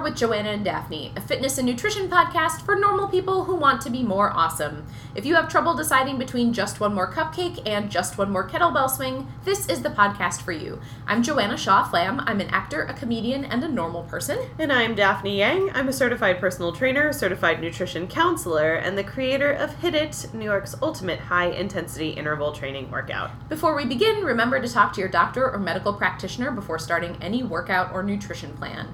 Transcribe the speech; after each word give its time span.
More 0.00 0.08
with 0.08 0.16
Joanna 0.16 0.48
and 0.48 0.64
Daphne, 0.64 1.12
a 1.14 1.20
fitness 1.20 1.58
and 1.58 1.66
nutrition 1.66 2.08
podcast 2.08 2.62
for 2.62 2.74
normal 2.74 3.06
people 3.06 3.44
who 3.44 3.54
want 3.54 3.82
to 3.82 3.90
be 3.90 4.02
more 4.02 4.30
awesome. 4.30 4.86
If 5.14 5.26
you 5.26 5.34
have 5.34 5.46
trouble 5.46 5.74
deciding 5.74 6.16
between 6.16 6.54
just 6.54 6.80
one 6.80 6.94
more 6.94 7.12
cupcake 7.12 7.60
and 7.66 7.90
just 7.90 8.16
one 8.16 8.30
more 8.30 8.48
kettlebell 8.48 8.88
swing, 8.88 9.28
this 9.44 9.68
is 9.68 9.82
the 9.82 9.90
podcast 9.90 10.40
for 10.40 10.52
you. 10.52 10.80
I'm 11.06 11.22
Joanna 11.22 11.58
Shaw 11.58 11.84
Flam. 11.84 12.20
I'm 12.20 12.40
an 12.40 12.48
actor, 12.48 12.84
a 12.84 12.94
comedian, 12.94 13.44
and 13.44 13.62
a 13.62 13.68
normal 13.68 14.04
person. 14.04 14.38
And 14.58 14.72
I'm 14.72 14.94
Daphne 14.94 15.36
Yang. 15.36 15.70
I'm 15.74 15.88
a 15.88 15.92
certified 15.92 16.40
personal 16.40 16.72
trainer, 16.72 17.12
certified 17.12 17.60
nutrition 17.60 18.06
counselor, 18.06 18.76
and 18.76 18.96
the 18.96 19.04
creator 19.04 19.52
of 19.52 19.74
Hit 19.80 19.94
It, 19.94 20.28
New 20.32 20.46
York's 20.46 20.76
ultimate 20.80 21.20
high 21.20 21.48
intensity 21.48 22.08
interval 22.08 22.52
training 22.52 22.90
workout. 22.90 23.32
Before 23.50 23.76
we 23.76 23.84
begin, 23.84 24.24
remember 24.24 24.62
to 24.62 24.68
talk 24.68 24.94
to 24.94 25.00
your 25.00 25.10
doctor 25.10 25.50
or 25.50 25.58
medical 25.58 25.92
practitioner 25.92 26.50
before 26.50 26.78
starting 26.78 27.18
any 27.20 27.42
workout 27.42 27.92
or 27.92 28.02
nutrition 28.02 28.56
plan. 28.56 28.88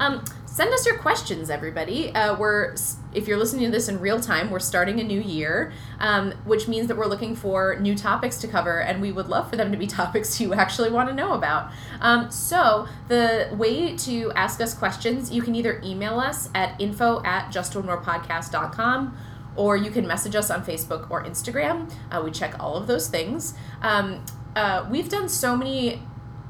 Um, 0.00 0.24
send 0.46 0.72
us 0.72 0.84
your 0.86 0.98
questions, 0.98 1.50
everybody. 1.50 2.12
Uh, 2.14 2.36
we're 2.36 2.74
if 3.12 3.28
you're 3.28 3.36
listening 3.36 3.66
to 3.66 3.70
this 3.70 3.88
in 3.88 4.00
real 4.00 4.18
time, 4.18 4.50
we're 4.50 4.58
starting 4.58 4.98
a 4.98 5.04
new 5.04 5.20
year, 5.20 5.72
um, 5.98 6.32
which 6.44 6.66
means 6.68 6.88
that 6.88 6.96
we're 6.96 7.06
looking 7.06 7.36
for 7.36 7.76
new 7.78 7.94
topics 7.94 8.38
to 8.38 8.48
cover, 8.48 8.80
and 8.80 9.02
we 9.02 9.12
would 9.12 9.28
love 9.28 9.50
for 9.50 9.56
them 9.56 9.70
to 9.70 9.78
be 9.78 9.86
topics 10.00 10.40
you 10.40 10.54
actually 10.54 10.90
want 10.90 11.08
to 11.08 11.14
know 11.14 11.34
about. 11.34 11.70
Um, 12.00 12.30
so 12.30 12.88
the 13.08 13.50
way 13.52 13.94
to 13.98 14.32
ask 14.32 14.60
us 14.60 14.74
questions, 14.74 15.30
you 15.30 15.42
can 15.42 15.54
either 15.54 15.80
email 15.84 16.18
us 16.18 16.48
at 16.54 16.80
info 16.80 17.22
at 17.24 17.52
justonemorepodcast.com 17.52 19.16
or 19.56 19.76
you 19.76 19.90
can 19.90 20.06
message 20.06 20.34
us 20.34 20.50
on 20.50 20.64
Facebook 20.64 21.10
or 21.10 21.22
Instagram. 21.24 21.92
Uh, 22.10 22.22
we 22.24 22.30
check 22.30 22.54
all 22.58 22.76
of 22.76 22.86
those 22.86 23.08
things. 23.08 23.54
Um, 23.82 24.24
uh, 24.56 24.88
we've 24.90 25.08
done 25.08 25.28
so 25.28 25.56
many 25.56 26.02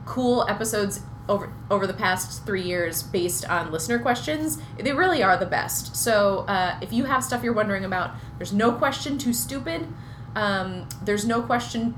cool 0.04 0.46
episodes 0.48 1.00
over 1.30 1.52
over 1.70 1.86
the 1.86 1.94
past 1.94 2.44
three 2.44 2.62
years 2.62 3.02
based 3.02 3.48
on 3.48 3.70
listener 3.70 3.98
questions. 3.98 4.58
They 4.78 4.92
really 4.92 5.22
are 5.22 5.36
the 5.36 5.46
best. 5.46 5.96
So 5.96 6.40
uh, 6.40 6.78
if 6.82 6.92
you 6.92 7.04
have 7.04 7.24
stuff 7.24 7.42
you're 7.42 7.54
wondering 7.54 7.84
about, 7.84 8.16
there's 8.36 8.52
no 8.52 8.72
question 8.72 9.16
too 9.16 9.32
stupid. 9.32 9.86
Um, 10.34 10.88
there's 11.02 11.24
no 11.24 11.40
question 11.40 11.94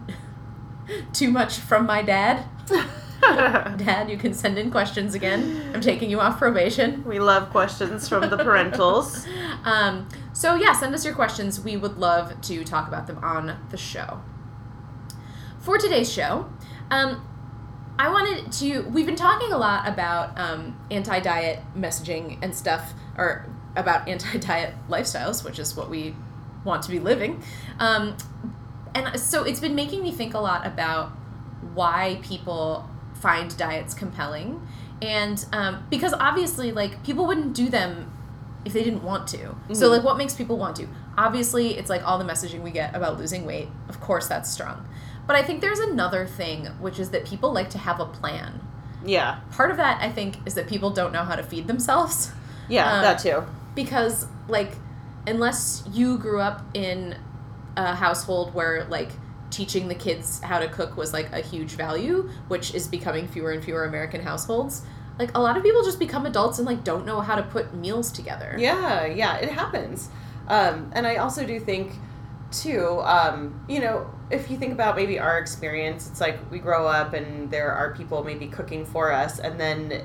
too 1.12 1.30
much 1.30 1.58
from 1.58 1.86
my 1.86 2.02
dad. 2.02 2.44
dad, 3.22 4.10
you 4.10 4.18
can 4.18 4.34
send 4.34 4.58
in 4.58 4.70
questions 4.70 5.14
again. 5.14 5.70
I'm 5.74 5.80
taking 5.80 6.10
you 6.10 6.20
off 6.20 6.38
probation. 6.38 7.04
We 7.04 7.18
love 7.18 7.50
questions 7.50 8.08
from 8.08 8.28
the 8.28 8.36
parentals. 8.36 9.26
um, 9.64 10.08
so 10.32 10.56
yeah, 10.56 10.72
send 10.72 10.94
us 10.94 11.04
your 11.04 11.14
questions. 11.14 11.60
We 11.60 11.76
would 11.76 11.96
love 11.96 12.38
to 12.42 12.64
talk 12.64 12.86
about 12.88 13.06
them 13.06 13.18
on 13.22 13.56
the 13.70 13.76
show. 13.76 14.20
For 15.60 15.78
today's 15.78 16.12
show, 16.12 16.50
um, 16.90 17.24
I 17.98 18.08
wanted 18.10 18.50
to. 18.52 18.82
We've 18.82 19.06
been 19.06 19.16
talking 19.16 19.52
a 19.52 19.58
lot 19.58 19.86
about 19.86 20.38
um, 20.38 20.78
anti 20.90 21.20
diet 21.20 21.60
messaging 21.76 22.38
and 22.42 22.54
stuff, 22.54 22.92
or 23.16 23.46
about 23.76 24.08
anti 24.08 24.38
diet 24.38 24.74
lifestyles, 24.88 25.44
which 25.44 25.58
is 25.58 25.76
what 25.76 25.90
we 25.90 26.14
want 26.64 26.82
to 26.84 26.90
be 26.90 26.98
living. 26.98 27.42
Um, 27.78 28.16
and 28.94 29.18
so 29.18 29.44
it's 29.44 29.60
been 29.60 29.74
making 29.74 30.02
me 30.02 30.12
think 30.12 30.34
a 30.34 30.38
lot 30.38 30.66
about 30.66 31.10
why 31.74 32.18
people 32.22 32.88
find 33.14 33.56
diets 33.56 33.94
compelling. 33.94 34.66
And 35.00 35.44
um, 35.52 35.86
because 35.90 36.12
obviously, 36.12 36.72
like, 36.72 37.02
people 37.04 37.26
wouldn't 37.26 37.54
do 37.54 37.68
them 37.68 38.12
if 38.64 38.72
they 38.72 38.84
didn't 38.84 39.02
want 39.02 39.26
to. 39.28 39.38
Mm-hmm. 39.38 39.74
So, 39.74 39.88
like, 39.88 40.04
what 40.04 40.16
makes 40.16 40.34
people 40.34 40.56
want 40.56 40.76
to? 40.76 40.86
Obviously, 41.18 41.76
it's 41.76 41.90
like 41.90 42.06
all 42.06 42.18
the 42.18 42.24
messaging 42.24 42.62
we 42.62 42.70
get 42.70 42.94
about 42.94 43.18
losing 43.18 43.44
weight. 43.44 43.68
Of 43.88 44.00
course, 44.00 44.28
that's 44.28 44.50
strong. 44.50 44.86
But 45.26 45.36
I 45.36 45.42
think 45.42 45.60
there's 45.60 45.78
another 45.78 46.26
thing, 46.26 46.66
which 46.80 46.98
is 46.98 47.10
that 47.10 47.24
people 47.24 47.52
like 47.52 47.70
to 47.70 47.78
have 47.78 48.00
a 48.00 48.06
plan. 48.06 48.60
Yeah. 49.04 49.40
Part 49.52 49.70
of 49.70 49.76
that, 49.76 50.00
I 50.00 50.10
think, 50.10 50.36
is 50.46 50.54
that 50.54 50.68
people 50.68 50.90
don't 50.90 51.12
know 51.12 51.24
how 51.24 51.36
to 51.36 51.42
feed 51.42 51.66
themselves. 51.66 52.32
Yeah, 52.68 52.90
um, 52.90 53.02
that 53.02 53.18
too. 53.18 53.42
Because, 53.74 54.26
like, 54.48 54.76
unless 55.26 55.82
you 55.92 56.16
grew 56.16 56.40
up 56.40 56.64
in 56.74 57.16
a 57.76 57.92
household 57.94 58.54
where, 58.54 58.84
like, 58.84 59.10
teaching 59.50 59.88
the 59.88 59.96
kids 59.96 60.40
how 60.40 60.60
to 60.60 60.68
cook 60.68 60.96
was, 60.96 61.12
like, 61.12 61.30
a 61.32 61.40
huge 61.40 61.72
value, 61.72 62.30
which 62.46 62.72
is 62.72 62.86
becoming 62.86 63.26
fewer 63.26 63.50
and 63.50 63.64
fewer 63.64 63.84
American 63.84 64.22
households, 64.22 64.82
like, 65.18 65.36
a 65.36 65.40
lot 65.40 65.56
of 65.56 65.64
people 65.64 65.82
just 65.82 65.98
become 65.98 66.24
adults 66.24 66.58
and, 66.58 66.66
like, 66.66 66.84
don't 66.84 67.04
know 67.04 67.20
how 67.20 67.34
to 67.34 67.42
put 67.42 67.74
meals 67.74 68.12
together. 68.12 68.54
Yeah, 68.56 69.06
yeah, 69.06 69.36
it 69.36 69.50
happens. 69.50 70.08
Um, 70.46 70.90
and 70.94 71.06
I 71.06 71.16
also 71.16 71.44
do 71.44 71.58
think, 71.60 71.94
too, 72.52 73.00
um, 73.00 73.64
you 73.68 73.80
know, 73.80 74.08
if 74.32 74.50
you 74.50 74.56
think 74.56 74.72
about 74.72 74.96
maybe 74.96 75.18
our 75.18 75.38
experience, 75.38 76.08
it's 76.08 76.20
like 76.20 76.38
we 76.50 76.58
grow 76.58 76.86
up 76.86 77.12
and 77.12 77.50
there 77.50 77.70
are 77.70 77.94
people 77.94 78.24
maybe 78.24 78.46
cooking 78.46 78.84
for 78.86 79.12
us, 79.12 79.38
and 79.38 79.60
then 79.60 80.04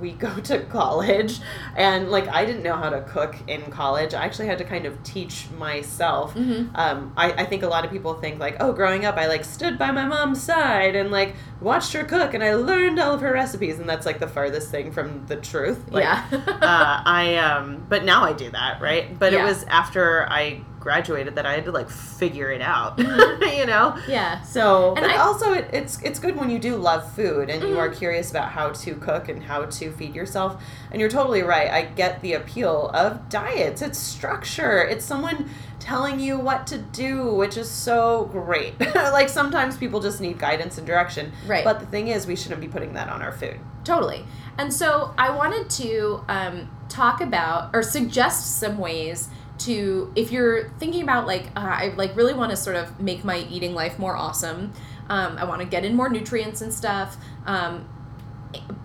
we 0.00 0.12
go 0.12 0.34
to 0.40 0.60
college. 0.70 1.40
And 1.76 2.10
like, 2.10 2.26
I 2.28 2.46
didn't 2.46 2.62
know 2.62 2.74
how 2.74 2.88
to 2.88 3.02
cook 3.02 3.36
in 3.46 3.70
college. 3.70 4.14
I 4.14 4.24
actually 4.24 4.46
had 4.46 4.58
to 4.58 4.64
kind 4.64 4.86
of 4.86 5.02
teach 5.02 5.50
myself. 5.58 6.34
Mm-hmm. 6.34 6.74
Um, 6.74 7.12
I, 7.16 7.32
I 7.32 7.44
think 7.44 7.62
a 7.62 7.68
lot 7.68 7.84
of 7.84 7.90
people 7.90 8.14
think, 8.14 8.40
like, 8.40 8.56
oh, 8.60 8.72
growing 8.72 9.04
up, 9.04 9.16
I 9.16 9.26
like 9.26 9.44
stood 9.44 9.78
by 9.78 9.90
my 9.90 10.06
mom's 10.06 10.42
side 10.42 10.96
and 10.96 11.10
like 11.10 11.34
watched 11.60 11.92
her 11.92 12.04
cook 12.04 12.32
and 12.32 12.42
I 12.42 12.54
learned 12.54 12.98
all 12.98 13.14
of 13.14 13.20
her 13.20 13.32
recipes. 13.32 13.78
And 13.78 13.88
that's 13.88 14.06
like 14.06 14.18
the 14.18 14.28
farthest 14.28 14.70
thing 14.70 14.90
from 14.90 15.26
the 15.26 15.36
truth. 15.36 15.90
Like, 15.90 16.04
yeah. 16.04 16.26
uh, 16.32 17.02
I, 17.04 17.36
um, 17.36 17.84
but 17.88 18.04
now 18.04 18.24
I 18.24 18.32
do 18.32 18.50
that, 18.50 18.80
right? 18.80 19.18
But 19.18 19.32
yeah. 19.32 19.42
it 19.42 19.44
was 19.44 19.64
after 19.64 20.26
I 20.30 20.62
graduated 20.86 21.34
that 21.34 21.44
I 21.44 21.54
had 21.54 21.64
to 21.64 21.72
like 21.72 21.90
figure 21.90 22.52
it 22.52 22.62
out, 22.62 22.96
mm-hmm. 22.98 23.58
you 23.58 23.66
know? 23.66 24.00
Yeah. 24.06 24.40
So, 24.42 24.94
and 24.94 25.04
I, 25.04 25.16
also 25.16 25.52
it, 25.52 25.68
it's 25.72 26.00
it's 26.00 26.20
good 26.20 26.36
when 26.36 26.48
you 26.48 26.60
do 26.60 26.76
love 26.76 27.12
food 27.12 27.50
and 27.50 27.60
mm-hmm. 27.60 27.72
you 27.72 27.78
are 27.80 27.88
mm-hmm. 27.88 27.98
curious 27.98 28.30
about 28.30 28.50
how 28.50 28.70
to 28.70 28.94
cook 28.94 29.28
and 29.28 29.42
how 29.42 29.64
to 29.64 29.90
feed 29.90 30.14
yourself. 30.14 30.62
And 30.92 31.00
you're 31.00 31.10
totally 31.10 31.42
right. 31.42 31.68
I 31.68 31.86
get 31.86 32.22
the 32.22 32.34
appeal 32.34 32.90
of 32.94 33.28
diets. 33.28 33.82
It's 33.82 33.98
structure. 33.98 34.84
It's 34.84 35.04
someone 35.04 35.50
telling 35.80 36.20
you 36.20 36.38
what 36.38 36.68
to 36.68 36.78
do, 36.78 37.34
which 37.34 37.56
is 37.56 37.68
so 37.68 38.26
great. 38.30 38.78
like 38.94 39.28
sometimes 39.28 39.76
people 39.76 39.98
just 39.98 40.20
need 40.20 40.38
guidance 40.38 40.78
and 40.78 40.86
direction. 40.86 41.32
Right. 41.48 41.64
But 41.64 41.80
the 41.80 41.86
thing 41.86 42.08
is, 42.08 42.28
we 42.28 42.36
shouldn't 42.36 42.60
be 42.60 42.68
putting 42.68 42.92
that 42.92 43.08
on 43.08 43.22
our 43.22 43.32
food. 43.32 43.58
Totally. 43.82 44.24
And 44.56 44.72
so 44.72 45.14
I 45.18 45.30
wanted 45.30 45.68
to 45.82 46.24
um, 46.28 46.70
talk 46.88 47.20
about 47.20 47.70
or 47.74 47.82
suggest 47.82 48.60
some 48.60 48.78
ways 48.78 49.30
to 49.58 50.12
if 50.14 50.32
you're 50.32 50.70
thinking 50.78 51.02
about 51.02 51.26
like 51.26 51.46
uh, 51.56 51.60
I 51.60 51.94
like 51.96 52.16
really 52.16 52.34
want 52.34 52.50
to 52.50 52.56
sort 52.56 52.76
of 52.76 53.00
make 53.00 53.24
my 53.24 53.38
eating 53.50 53.74
life 53.74 53.98
more 53.98 54.16
awesome. 54.16 54.72
Um, 55.08 55.38
I 55.38 55.44
want 55.44 55.60
to 55.60 55.66
get 55.66 55.84
in 55.84 55.94
more 55.94 56.08
nutrients 56.08 56.60
and 56.60 56.72
stuff. 56.72 57.16
Um, 57.46 57.88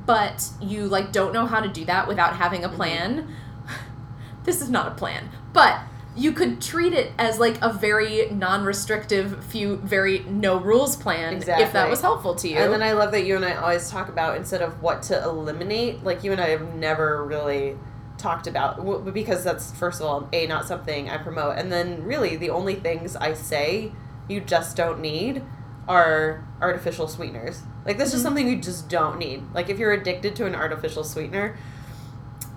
but 0.05 0.49
you 0.61 0.87
like 0.87 1.11
don't 1.11 1.33
know 1.33 1.45
how 1.45 1.59
to 1.59 1.69
do 1.69 1.85
that 1.85 2.07
without 2.07 2.35
having 2.35 2.63
a 2.63 2.67
mm-hmm. 2.67 2.77
plan. 2.77 3.23
Mm-hmm. 3.23 3.73
this 4.43 4.61
is 4.61 4.69
not 4.69 4.87
a 4.87 4.91
plan, 4.91 5.29
but 5.53 5.81
you 6.15 6.33
could 6.33 6.61
treat 6.61 6.93
it 6.93 7.13
as 7.17 7.39
like 7.39 7.57
a 7.61 7.71
very 7.71 8.29
non-restrictive 8.31 9.45
few 9.45 9.77
very 9.77 10.19
no 10.19 10.59
rules 10.59 10.95
plan 10.95 11.33
exactly. 11.33 11.63
if 11.63 11.71
that 11.71 11.89
was 11.89 12.01
helpful 12.01 12.35
to 12.35 12.49
you 12.49 12.57
and 12.57 12.73
then 12.73 12.83
i 12.83 12.91
love 12.91 13.11
that 13.11 13.25
you 13.25 13.35
and 13.35 13.45
i 13.45 13.53
always 13.55 13.89
talk 13.89 14.09
about 14.09 14.35
instead 14.35 14.61
of 14.61 14.81
what 14.81 15.01
to 15.01 15.23
eliminate 15.23 16.03
like 16.03 16.21
you 16.21 16.33
and 16.33 16.41
i 16.41 16.49
have 16.49 16.75
never 16.75 17.23
really 17.23 17.77
talked 18.21 18.47
about 18.47 19.13
because 19.13 19.43
that's 19.43 19.71
first 19.71 19.99
of 19.99 20.07
all 20.07 20.29
a 20.31 20.47
not 20.47 20.67
something 20.67 21.09
I 21.09 21.17
promote, 21.17 21.57
and 21.57 21.71
then 21.71 22.03
really 22.03 22.35
the 22.35 22.49
only 22.49 22.75
things 22.75 23.15
I 23.15 23.33
say 23.33 23.91
you 24.29 24.41
just 24.41 24.77
don't 24.77 24.99
need 25.01 25.43
are 25.87 26.47
artificial 26.61 27.07
sweeteners. 27.07 27.63
Like 27.85 27.97
this 27.97 28.09
mm-hmm. 28.09 28.17
is 28.17 28.23
something 28.23 28.47
you 28.47 28.57
just 28.57 28.89
don't 28.89 29.17
need. 29.17 29.43
Like 29.53 29.69
if 29.69 29.79
you're 29.79 29.91
addicted 29.91 30.35
to 30.37 30.45
an 30.45 30.55
artificial 30.55 31.03
sweetener, 31.03 31.57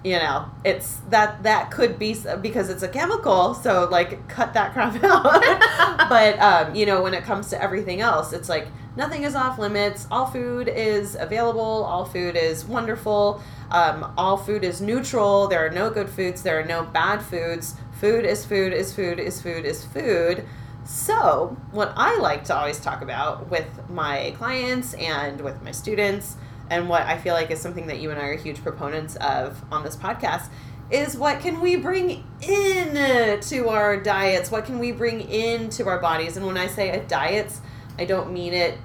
you 0.05 0.19
know, 0.19 0.45
it's 0.65 0.97
that 1.09 1.43
that 1.45 1.71
could 1.71 1.99
be 1.99 2.15
because 2.43 2.69
it's 2.69 2.83
a 2.83 2.89
chemical. 2.89 3.55
So 3.55 3.89
like 3.91 4.29
cut 4.29 4.53
that 4.53 4.73
crap 4.75 5.03
out. 5.03 5.23
but 6.11 6.39
um, 6.39 6.75
you 6.75 6.85
know, 6.85 7.03
when 7.03 7.15
it 7.15 7.25
comes 7.25 7.49
to 7.51 7.61
everything 7.61 8.03
else, 8.03 8.35
it's 8.35 8.51
like 8.51 8.69
nothing 8.97 9.23
is 9.23 9.35
off 9.35 9.59
limits. 9.59 10.07
All 10.11 10.27
food 10.27 10.69
is 10.69 11.17
available. 11.19 11.63
All 11.63 12.05
food 12.05 12.37
is 12.37 12.67
wonderful. 12.67 13.43
Um, 13.71 14.13
all 14.19 14.37
food 14.37 14.63
is 14.63 14.83
neutral. 14.83 15.49
There 15.49 15.65
are 15.65 15.71
no 15.71 15.89
good 15.89 16.11
foods. 16.11 16.43
There 16.43 16.61
are 16.61 16.65
no 16.65 16.85
bad 16.85 17.23
foods. 17.23 17.75
Food 17.99 18.27
is 18.27 18.45
food 18.45 18.75
is 18.75 18.95
food 18.95 19.19
is 19.19 19.41
food 19.41 19.65
is 19.65 19.85
food. 19.87 20.45
So, 20.85 21.57
what 21.71 21.95
I 21.97 22.19
like 22.19 22.45
to 22.45 22.55
always 22.55 22.79
talk 22.79 23.01
about 23.01 23.49
with 23.49 23.89
my 23.89 24.35
clients 24.37 24.93
and 24.95 25.41
with 25.41 25.63
my 25.63 25.71
students, 25.71 26.37
and 26.71 26.89
what 26.89 27.03
I 27.03 27.19
feel 27.19 27.35
like 27.35 27.51
is 27.51 27.61
something 27.61 27.87
that 27.89 28.01
you 28.01 28.11
and 28.11 28.21
I 28.21 28.27
are 28.27 28.37
huge 28.37 28.63
proponents 28.63 29.17
of 29.17 29.63
on 29.71 29.85
this 29.85 29.97
podcast, 29.97 30.49
is 30.91 31.17
what 31.17 31.41
can 31.41 31.61
we 31.61 31.77
bring 31.77 32.25
in 32.43 33.41
to 33.41 33.69
our 33.69 34.01
diets? 34.01 34.51
What 34.51 34.65
can 34.65 34.79
we 34.79 34.93
bring 34.93 35.21
into 35.21 35.89
our 35.89 36.01
bodies? 36.01 36.37
And 36.37 36.47
when 36.47 36.57
I 36.57 36.67
say 36.67 36.91
a 36.91 37.03
diets, 37.05 37.61
I 37.99 38.05
don't 38.05 38.33
mean 38.33 38.55
it 38.55 38.79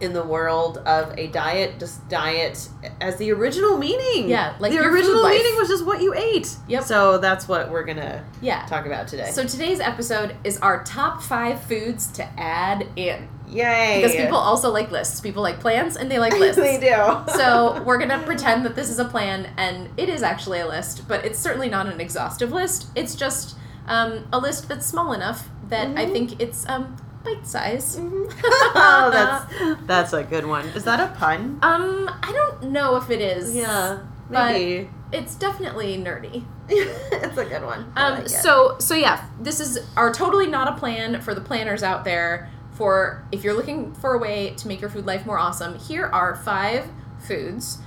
in 0.00 0.12
the 0.12 0.22
world 0.22 0.78
of 0.78 1.16
a 1.18 1.26
diet, 1.28 1.78
just 1.78 2.08
diet 2.08 2.68
as 3.00 3.16
the 3.16 3.32
original 3.32 3.76
meaning. 3.76 4.28
Yeah, 4.28 4.56
like 4.60 4.72
the 4.72 4.78
original 4.78 5.28
meaning 5.28 5.56
was 5.56 5.68
just 5.68 5.84
what 5.84 6.00
you 6.00 6.14
ate. 6.14 6.56
Yep. 6.68 6.84
So 6.84 7.18
that's 7.18 7.48
what 7.48 7.70
we're 7.70 7.84
gonna 7.84 8.24
yeah 8.40 8.64
talk 8.66 8.86
about 8.86 9.08
today. 9.08 9.30
So 9.32 9.44
today's 9.44 9.80
episode 9.80 10.36
is 10.44 10.58
our 10.58 10.84
top 10.84 11.22
five 11.22 11.62
foods 11.62 12.06
to 12.12 12.24
add 12.38 12.86
in. 12.96 13.28
Yay! 13.50 14.00
Because 14.00 14.16
people 14.16 14.36
also 14.36 14.70
like 14.70 14.90
lists. 14.90 15.20
People 15.20 15.42
like 15.42 15.60
plans 15.60 15.96
and 15.96 16.10
they 16.10 16.18
like 16.18 16.32
lists. 16.38 16.56
they 16.60 16.78
do. 16.78 17.32
so 17.34 17.82
we're 17.84 17.98
gonna 17.98 18.22
pretend 18.24 18.64
that 18.66 18.74
this 18.76 18.90
is 18.90 18.98
a 18.98 19.04
plan, 19.04 19.50
and 19.56 19.88
it 19.96 20.08
is 20.08 20.22
actually 20.22 20.60
a 20.60 20.66
list, 20.66 21.08
but 21.08 21.24
it's 21.24 21.38
certainly 21.38 21.68
not 21.68 21.86
an 21.86 22.00
exhaustive 22.00 22.52
list. 22.52 22.88
It's 22.94 23.14
just 23.14 23.56
um, 23.86 24.26
a 24.32 24.38
list 24.38 24.68
that's 24.68 24.86
small 24.86 25.12
enough 25.12 25.48
that 25.68 25.86
I 25.98 26.06
Mhm. 26.06 26.12
think 26.12 26.40
it's 26.40 26.68
um, 26.68 26.96
bite 27.24 27.46
size. 27.46 27.96
oh, 28.00 29.10
that's 29.12 29.80
that's 29.86 30.12
a 30.12 30.22
good 30.22 30.46
one. 30.46 30.66
Is 30.68 30.84
that 30.84 31.00
a 31.00 31.14
pun? 31.18 31.58
Um, 31.62 32.10
I 32.22 32.32
don't 32.32 32.70
know 32.70 32.96
if 32.96 33.10
it 33.10 33.20
is. 33.20 33.54
Yeah, 33.54 34.00
but- 34.30 34.52
maybe. 34.52 34.90
It's 35.10 35.36
definitely 35.36 35.96
nerdy. 35.96 36.44
it's 36.68 37.38
a 37.38 37.44
good 37.46 37.64
one. 37.64 37.90
I 37.96 38.08
Um, 38.08 38.18
like 38.18 38.28
so 38.28 38.76
so 38.78 38.94
yeah, 38.94 39.24
this 39.40 39.58
is 39.58 39.78
our 39.96 40.12
totally 40.12 40.46
not 40.46 40.68
a 40.68 40.72
plan 40.78 41.22
for 41.22 41.34
the 41.34 41.40
planners 41.40 41.82
out 41.82 42.04
there. 42.04 42.50
For 42.78 43.24
if 43.32 43.42
you're 43.42 43.54
looking 43.54 43.92
for 43.92 44.14
a 44.14 44.18
way 44.18 44.54
to 44.56 44.68
make 44.68 44.80
your 44.80 44.88
food 44.88 45.04
life 45.04 45.26
more 45.26 45.36
awesome, 45.36 45.78
here 45.80 46.06
are 46.06 46.36
five 46.36 46.86
foods 47.18 47.78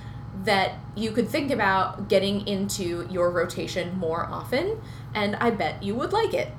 that 0.44 0.72
you 0.94 1.12
could 1.12 1.28
think 1.28 1.50
about 1.50 2.08
getting 2.08 2.46
into 2.46 3.06
your 3.10 3.30
rotation 3.30 3.96
more 3.98 4.26
often, 4.26 4.78
and 5.14 5.34
I 5.36 5.50
bet 5.50 5.82
you 5.82 5.94
would 5.94 6.12
like 6.12 6.34
it. 6.34 6.52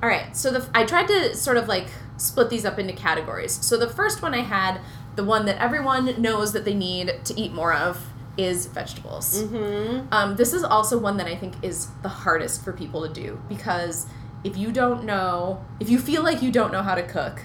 All 0.00 0.08
right, 0.08 0.36
so 0.36 0.52
the 0.52 0.68
I 0.72 0.84
tried 0.84 1.08
to 1.08 1.34
sort 1.36 1.56
of 1.56 1.66
like 1.66 1.88
split 2.18 2.50
these 2.50 2.64
up 2.64 2.78
into 2.78 2.92
categories. 2.92 3.52
So 3.66 3.76
the 3.76 3.88
first 3.88 4.22
one 4.22 4.32
I 4.32 4.42
had, 4.42 4.80
the 5.16 5.24
one 5.24 5.44
that 5.46 5.60
everyone 5.60 6.22
knows 6.22 6.52
that 6.52 6.64
they 6.64 6.74
need 6.74 7.12
to 7.24 7.40
eat 7.40 7.52
more 7.52 7.72
of, 7.74 7.98
is 8.36 8.66
vegetables. 8.66 9.42
Mhm. 9.42 10.06
Um, 10.12 10.36
this 10.36 10.52
is 10.52 10.62
also 10.62 10.98
one 10.98 11.16
that 11.16 11.26
I 11.26 11.34
think 11.34 11.54
is 11.62 11.88
the 12.02 12.08
hardest 12.08 12.64
for 12.64 12.72
people 12.72 13.06
to 13.06 13.12
do 13.12 13.40
because 13.48 14.06
if 14.44 14.56
you 14.56 14.70
don't 14.72 15.04
know, 15.04 15.64
if 15.80 15.90
you 15.90 15.98
feel 15.98 16.22
like 16.22 16.42
you 16.42 16.50
don't 16.52 16.72
know 16.72 16.82
how 16.82 16.94
to 16.94 17.02
cook, 17.02 17.42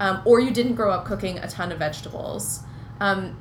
um, 0.00 0.22
or 0.24 0.40
you 0.40 0.50
didn't 0.50 0.74
grow 0.74 0.90
up 0.90 1.04
cooking 1.04 1.38
a 1.38 1.48
ton 1.48 1.72
of 1.72 1.78
vegetables, 1.78 2.60
um, 3.00 3.36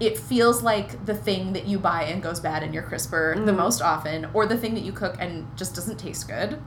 it 0.00 0.16
feels 0.16 0.62
like 0.62 1.04
the 1.06 1.14
thing 1.14 1.52
that 1.54 1.66
you 1.66 1.78
buy 1.78 2.04
and 2.04 2.22
goes 2.22 2.38
bad 2.40 2.62
in 2.62 2.72
your 2.72 2.82
crisper 2.84 3.34
the 3.36 3.50
Mhm. 3.52 3.56
most 3.56 3.82
often, 3.82 4.28
or 4.32 4.46
the 4.46 4.56
thing 4.56 4.74
that 4.74 4.82
you 4.84 4.92
cook 4.92 5.16
and 5.18 5.46
just 5.56 5.74
doesn't 5.74 5.98
taste 5.98 6.28
good. 6.28 6.60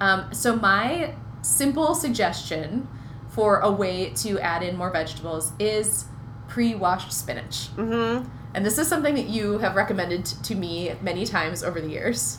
Um, 0.00 0.32
so 0.32 0.56
my 0.56 1.14
simple 1.42 1.94
suggestion 1.94 2.86
for 3.28 3.58
a 3.60 3.70
way 3.70 4.10
to 4.10 4.38
add 4.40 4.62
in 4.62 4.76
more 4.76 4.90
vegetables 4.90 5.52
is 5.58 6.04
pre-washed 6.48 7.12
spinach. 7.12 7.68
Mhm. 7.76 8.26
And 8.54 8.66
this 8.66 8.76
is 8.78 8.86
something 8.86 9.14
that 9.14 9.26
you 9.26 9.58
have 9.58 9.74
recommended 9.74 10.24
to 10.26 10.54
me 10.54 10.94
many 11.00 11.24
times 11.24 11.64
over 11.64 11.80
the 11.80 11.88
years. 11.88 12.38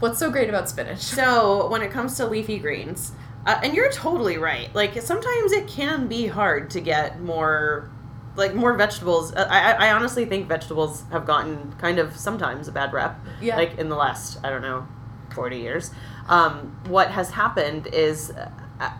What's 0.00 0.18
so 0.18 0.30
great 0.30 0.48
about 0.48 0.68
spinach? 0.68 1.00
So 1.00 1.68
when 1.68 1.80
it 1.82 1.90
comes 1.90 2.16
to 2.18 2.26
leafy 2.26 2.58
greens, 2.58 3.12
uh, 3.46 3.60
and 3.62 3.74
you're 3.74 3.90
totally 3.90 4.38
right. 4.38 4.74
Like 4.74 5.00
sometimes 5.02 5.52
it 5.52 5.66
can 5.68 6.06
be 6.06 6.26
hard 6.26 6.70
to 6.70 6.80
get 6.80 7.20
more, 7.20 7.90
like 8.36 8.54
more 8.54 8.74
vegetables. 8.74 9.34
Uh, 9.34 9.46
I, 9.50 9.88
I 9.88 9.92
honestly 9.92 10.24
think 10.24 10.48
vegetables 10.48 11.04
have 11.10 11.26
gotten 11.26 11.72
kind 11.78 11.98
of 11.98 12.16
sometimes 12.16 12.68
a 12.68 12.72
bad 12.72 12.92
rep. 12.92 13.18
Yeah. 13.40 13.56
Like 13.56 13.78
in 13.78 13.88
the 13.88 13.96
last 13.96 14.38
I 14.44 14.50
don't 14.50 14.62
know, 14.62 14.86
forty 15.34 15.58
years. 15.58 15.90
Um, 16.28 16.76
what 16.86 17.10
has 17.10 17.30
happened 17.30 17.88
is 17.88 18.30
uh, 18.30 18.50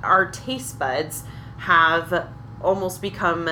our 0.02 0.30
taste 0.30 0.78
buds 0.78 1.24
have 1.58 2.28
almost 2.60 3.00
become 3.00 3.48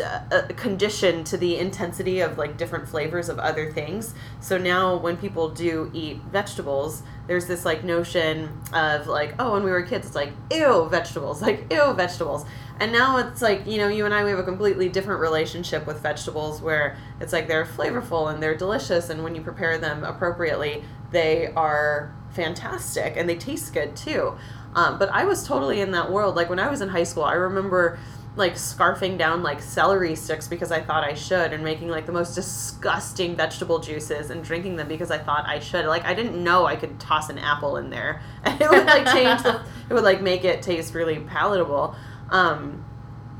uh, 0.00 0.48
conditioned 0.56 1.26
to 1.26 1.36
the 1.36 1.56
intensity 1.56 2.20
of 2.20 2.38
like 2.38 2.56
different 2.56 2.88
flavors 2.88 3.28
of 3.28 3.38
other 3.38 3.70
things. 3.72 4.14
So 4.40 4.58
now 4.58 4.96
when 4.96 5.16
people 5.16 5.48
do 5.48 5.90
eat 5.94 6.18
vegetables, 6.32 7.02
there's 7.26 7.46
this 7.46 7.64
like 7.64 7.84
notion 7.84 8.50
of 8.72 9.06
like, 9.06 9.34
oh, 9.38 9.52
when 9.52 9.62
we 9.62 9.70
were 9.70 9.82
kids, 9.82 10.06
it's 10.06 10.16
like, 10.16 10.32
ew, 10.50 10.88
vegetables, 10.90 11.42
like, 11.42 11.72
ew, 11.72 11.92
vegetables. 11.92 12.44
And 12.80 12.92
now 12.92 13.18
it's 13.18 13.42
like, 13.42 13.66
you 13.66 13.76
know, 13.76 13.88
you 13.88 14.06
and 14.06 14.14
I, 14.14 14.24
we 14.24 14.30
have 14.30 14.38
a 14.38 14.44
completely 14.44 14.88
different 14.88 15.20
relationship 15.20 15.86
with 15.86 16.00
vegetables 16.00 16.62
where 16.62 16.96
it's 17.20 17.32
like 17.32 17.46
they're 17.46 17.66
flavorful 17.66 18.32
and 18.32 18.42
they're 18.42 18.56
delicious. 18.56 19.10
And 19.10 19.22
when 19.22 19.34
you 19.34 19.42
prepare 19.42 19.76
them 19.76 20.02
appropriately, 20.02 20.82
they 21.10 21.48
are 21.54 22.14
fantastic 22.30 23.16
and 23.16 23.28
they 23.28 23.36
taste 23.36 23.74
good 23.74 23.94
too. 23.96 24.34
Um, 24.74 24.98
but 24.98 25.10
I 25.10 25.24
was 25.24 25.46
totally 25.46 25.80
in 25.80 25.90
that 25.92 26.10
world. 26.10 26.36
Like 26.36 26.48
when 26.48 26.58
I 26.58 26.70
was 26.70 26.80
in 26.80 26.88
high 26.88 27.04
school, 27.04 27.24
I 27.24 27.34
remember 27.34 27.98
like 28.36 28.54
scarfing 28.54 29.18
down 29.18 29.42
like 29.42 29.60
celery 29.60 30.14
sticks 30.14 30.46
because 30.46 30.70
I 30.70 30.80
thought 30.80 31.02
I 31.02 31.14
should 31.14 31.52
and 31.52 31.64
making 31.64 31.88
like 31.88 32.06
the 32.06 32.12
most 32.12 32.34
disgusting 32.34 33.34
vegetable 33.34 33.80
juices 33.80 34.30
and 34.30 34.42
drinking 34.44 34.76
them 34.76 34.86
because 34.86 35.10
I 35.10 35.18
thought 35.18 35.46
I 35.46 35.58
should. 35.58 35.84
Like 35.86 36.04
I 36.04 36.14
didn't 36.14 36.42
know 36.42 36.64
I 36.66 36.76
could 36.76 37.00
toss 37.00 37.28
an 37.28 37.38
apple 37.38 37.76
in 37.76 37.90
there 37.90 38.22
and 38.44 38.60
it 38.60 38.70
would 38.70 38.86
like 38.86 39.06
change 39.06 39.42
the 39.42 39.60
it 39.88 39.94
would 39.94 40.04
like 40.04 40.22
make 40.22 40.44
it 40.44 40.62
taste 40.62 40.94
really 40.94 41.18
palatable. 41.18 41.96
Um 42.30 42.84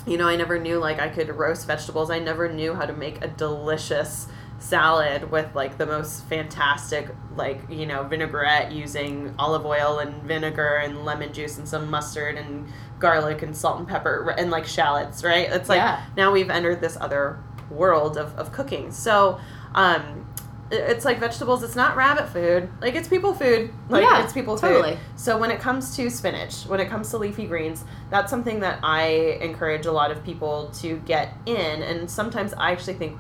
you 0.07 0.17
know, 0.17 0.27
I 0.27 0.37
never 0.37 0.59
knew 0.59 0.79
like 0.79 0.99
I 0.99 1.09
could 1.09 1.29
roast 1.29 1.67
vegetables. 1.67 2.11
I 2.11 2.19
never 2.19 2.53
knew 2.53 2.75
how 2.75 2.87
to 2.87 2.93
make 2.93 3.23
a 3.23 3.29
delicious 3.29 4.27
salad 4.61 5.31
with 5.31 5.53
like 5.55 5.79
the 5.79 5.87
most 5.87 6.23
fantastic 6.27 7.09
like 7.35 7.63
you 7.71 7.87
know 7.87 8.03
vinaigrette 8.05 8.71
using 8.71 9.35
olive 9.39 9.65
oil 9.65 9.99
and 9.99 10.23
vinegar 10.23 10.77
and 10.77 11.03
lemon 11.05 11.33
juice 11.33 11.57
and 11.57 11.67
some 11.67 11.91
mustard 11.91 12.37
and 12.37 12.69
garlic 12.99 13.41
and 13.43 13.57
salt 13.57 13.79
and 13.79 13.89
pepper 13.89 14.35
and 14.37 14.51
like 14.51 14.67
shallots 14.67 15.25
right 15.25 15.49
it's 15.51 15.69
like 15.71 15.79
Yeah. 15.79 16.05
now 16.15 16.31
we've 16.31 16.51
entered 16.51 16.83
this 16.83 16.99
other 17.01 17.39
world 17.71 18.19
of, 18.19 18.37
of 18.39 18.53
cooking 18.53 18.91
so 18.93 19.41
um 19.75 20.27
it's 20.71 21.05
like 21.05 21.19
vegetables 21.19 21.63
it's 21.63 21.75
not 21.77 21.97
rabbit 21.97 22.29
food. 22.29 22.69
Like 22.81 22.95
it's 22.95 23.09
people 23.09 23.35
food. 23.35 23.71
Like 23.89 24.03
Yeah, 24.05 24.23
it's 24.25 24.33
people 24.33 24.57
totally. 24.57 24.93
food. 24.93 25.01
So 25.17 25.37
when 25.39 25.51
it 25.51 25.61
comes 25.61 25.97
to 25.97 26.09
spinach 26.11 26.65
when 26.67 26.81
it 26.81 26.89
comes 26.89 27.11
to 27.11 27.19
leafy 27.19 27.47
greens 27.47 27.85
that's 28.11 28.29
something 28.31 28.61
that 28.61 28.81
i 28.83 29.03
encourage 29.41 29.87
a 29.87 29.93
lot 29.93 30.11
of 30.11 30.23
people 30.25 30.71
to 30.81 30.99
get 31.07 31.35
in. 31.47 31.83
And 31.83 32.11
sometimes 32.11 32.53
i 32.55 32.71
actually 32.73 32.95
think 32.95 33.19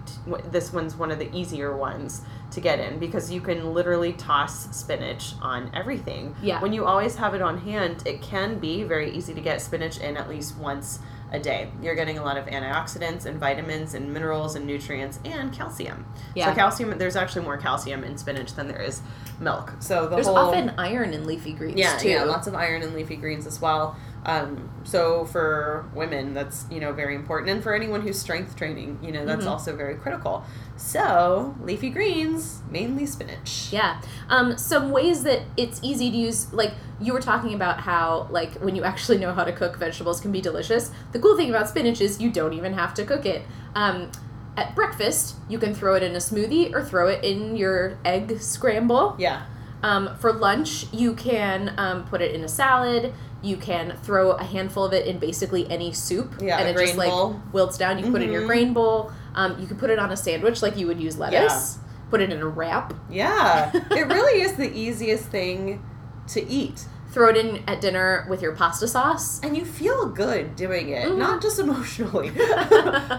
this 0.50 0.72
one's 0.72 0.94
one 0.96 1.10
of 1.10 1.18
the 1.18 1.34
easier 1.36 1.76
ones 1.76 2.22
to 2.52 2.60
get 2.60 2.80
in 2.80 2.98
because 2.98 3.30
you 3.30 3.40
can 3.40 3.72
literally 3.74 4.12
toss 4.14 4.76
spinach 4.76 5.34
on 5.40 5.70
everything. 5.74 6.34
Yeah. 6.42 6.60
when 6.60 6.72
you 6.72 6.84
always 6.84 7.14
have 7.16 7.34
it 7.34 7.42
on 7.42 7.58
hand 7.58 8.02
it 8.06 8.22
can 8.22 8.58
be 8.58 8.82
very 8.82 9.10
easy 9.12 9.34
to 9.34 9.40
get 9.40 9.60
spinach 9.60 9.98
in 9.98 10.16
at 10.16 10.28
least 10.28 10.56
once 10.56 10.98
a 11.32 11.38
day 11.38 11.68
you're 11.82 11.94
getting 11.94 12.18
a 12.18 12.22
lot 12.24 12.36
of 12.36 12.46
antioxidants 12.46 13.24
and 13.26 13.38
vitamins 13.38 13.94
and 13.94 14.12
minerals 14.12 14.54
and 14.56 14.66
nutrients 14.66 15.18
and 15.24 15.52
calcium 15.52 16.04
Yeah. 16.34 16.46
so 16.50 16.54
calcium 16.54 16.96
there's 16.98 17.16
actually 17.16 17.44
more 17.44 17.56
calcium 17.56 18.02
in 18.04 18.18
spinach 18.18 18.54
than 18.54 18.66
there 18.68 18.80
is 18.82 19.00
milk 19.38 19.72
so 19.80 20.04
the 20.08 20.16
There's 20.16 20.26
whole 20.26 20.36
often 20.36 20.70
iron 20.76 21.14
in 21.14 21.26
leafy 21.26 21.52
greens 21.52 21.78
yeah, 21.78 21.96
too. 21.96 22.08
yeah, 22.08 22.24
lots 22.24 22.46
of 22.46 22.54
iron 22.54 22.82
in 22.82 22.94
leafy 22.94 23.16
greens 23.16 23.46
as 23.46 23.60
well. 23.60 23.96
Um, 24.26 24.68
so 24.84 25.24
for 25.24 25.88
women, 25.94 26.34
that's 26.34 26.66
you 26.70 26.78
know 26.78 26.92
very 26.92 27.14
important, 27.14 27.48
and 27.50 27.62
for 27.62 27.72
anyone 27.74 28.02
who's 28.02 28.18
strength 28.18 28.54
training, 28.54 28.98
you 29.02 29.12
know 29.12 29.24
that's 29.24 29.46
Mhm. 29.46 29.50
also 29.50 29.74
very 29.74 29.94
critical. 29.94 30.44
So 30.80 31.54
leafy 31.62 31.90
greens, 31.90 32.62
mainly 32.70 33.04
spinach. 33.06 33.68
Yeah. 33.70 34.00
Um, 34.30 34.56
some 34.56 34.90
ways 34.90 35.22
that 35.24 35.42
it's 35.56 35.78
easy 35.82 36.10
to 36.10 36.16
use, 36.16 36.52
like 36.54 36.72
you 37.00 37.12
were 37.12 37.20
talking 37.20 37.52
about 37.54 37.80
how, 37.80 38.26
like, 38.30 38.54
when 38.54 38.74
you 38.74 38.82
actually 38.82 39.18
know 39.18 39.32
how 39.34 39.44
to 39.44 39.52
cook, 39.52 39.76
vegetables 39.78 40.20
can 40.20 40.32
be 40.32 40.40
delicious. 40.40 40.90
The 41.12 41.18
cool 41.18 41.36
thing 41.36 41.50
about 41.50 41.68
spinach 41.68 42.00
is 42.00 42.20
you 42.20 42.30
don't 42.30 42.54
even 42.54 42.72
have 42.72 42.94
to 42.94 43.04
cook 43.04 43.26
it. 43.26 43.42
Um, 43.74 44.10
at 44.56 44.74
breakfast, 44.74 45.36
you 45.48 45.58
can 45.58 45.74
throw 45.74 45.94
it 45.94 46.02
in 46.02 46.12
a 46.14 46.18
smoothie 46.18 46.74
or 46.74 46.82
throw 46.82 47.08
it 47.08 47.22
in 47.22 47.56
your 47.56 47.98
egg 48.04 48.40
scramble. 48.40 49.14
Yeah, 49.18 49.42
Um, 49.82 50.16
for 50.18 50.32
lunch, 50.32 50.86
you 50.92 51.14
can 51.14 51.72
um, 51.78 52.04
put 52.06 52.20
it 52.20 52.34
in 52.34 52.42
a 52.42 52.48
salad. 52.48 53.12
You 53.42 53.56
can 53.56 53.96
throw 54.02 54.32
a 54.32 54.42
handful 54.44 54.84
of 54.84 54.92
it 54.92 55.06
in 55.06 55.18
basically 55.18 55.70
any 55.70 55.92
soup, 55.92 56.34
Yeah, 56.40 56.58
and 56.58 56.66
a 56.68 56.72
it 56.72 56.84
just 56.86 56.98
like 56.98 57.10
bowl. 57.10 57.40
wilts 57.52 57.78
down. 57.78 57.96
You 57.98 58.04
can 58.04 58.12
put 58.12 58.22
it 58.22 58.26
in 58.26 58.32
your 58.32 58.42
Mhm. 58.42 58.46
grain 58.46 58.72
bowl. 58.74 59.12
Um, 59.34 59.58
you 59.60 59.66
can 59.66 59.76
put 59.76 59.90
it 59.90 59.98
on 59.98 60.10
a 60.10 60.16
sandwich 60.16 60.62
like 60.62 60.76
you 60.76 60.86
would 60.86 61.00
use 61.00 61.18
lettuce. 61.18 61.78
Put 62.10 62.20
it 62.20 62.32
in 62.32 62.40
a 62.40 62.46
wrap. 62.48 62.92
yeah. 63.08 63.70
it 63.72 64.06
really 64.08 64.42
is 64.42 64.54
the 64.56 64.70
easiest 64.76 65.26
thing 65.26 65.84
to 66.28 66.44
eat, 66.48 66.84
Throw 67.12 67.28
it 67.28 67.36
in 67.36 67.64
at 67.68 67.80
dinner 67.80 68.24
with 68.30 68.40
your 68.42 68.52
pasta 68.54 68.86
sauce. 68.86 69.40
and 69.42 69.56
you 69.56 69.64
feel 69.64 70.06
good 70.06 70.54
doing 70.56 70.90
it, 70.90 71.08
Mhm. 71.08 71.18
not 71.18 71.42
just 71.42 71.58
emotionally, 71.66 72.30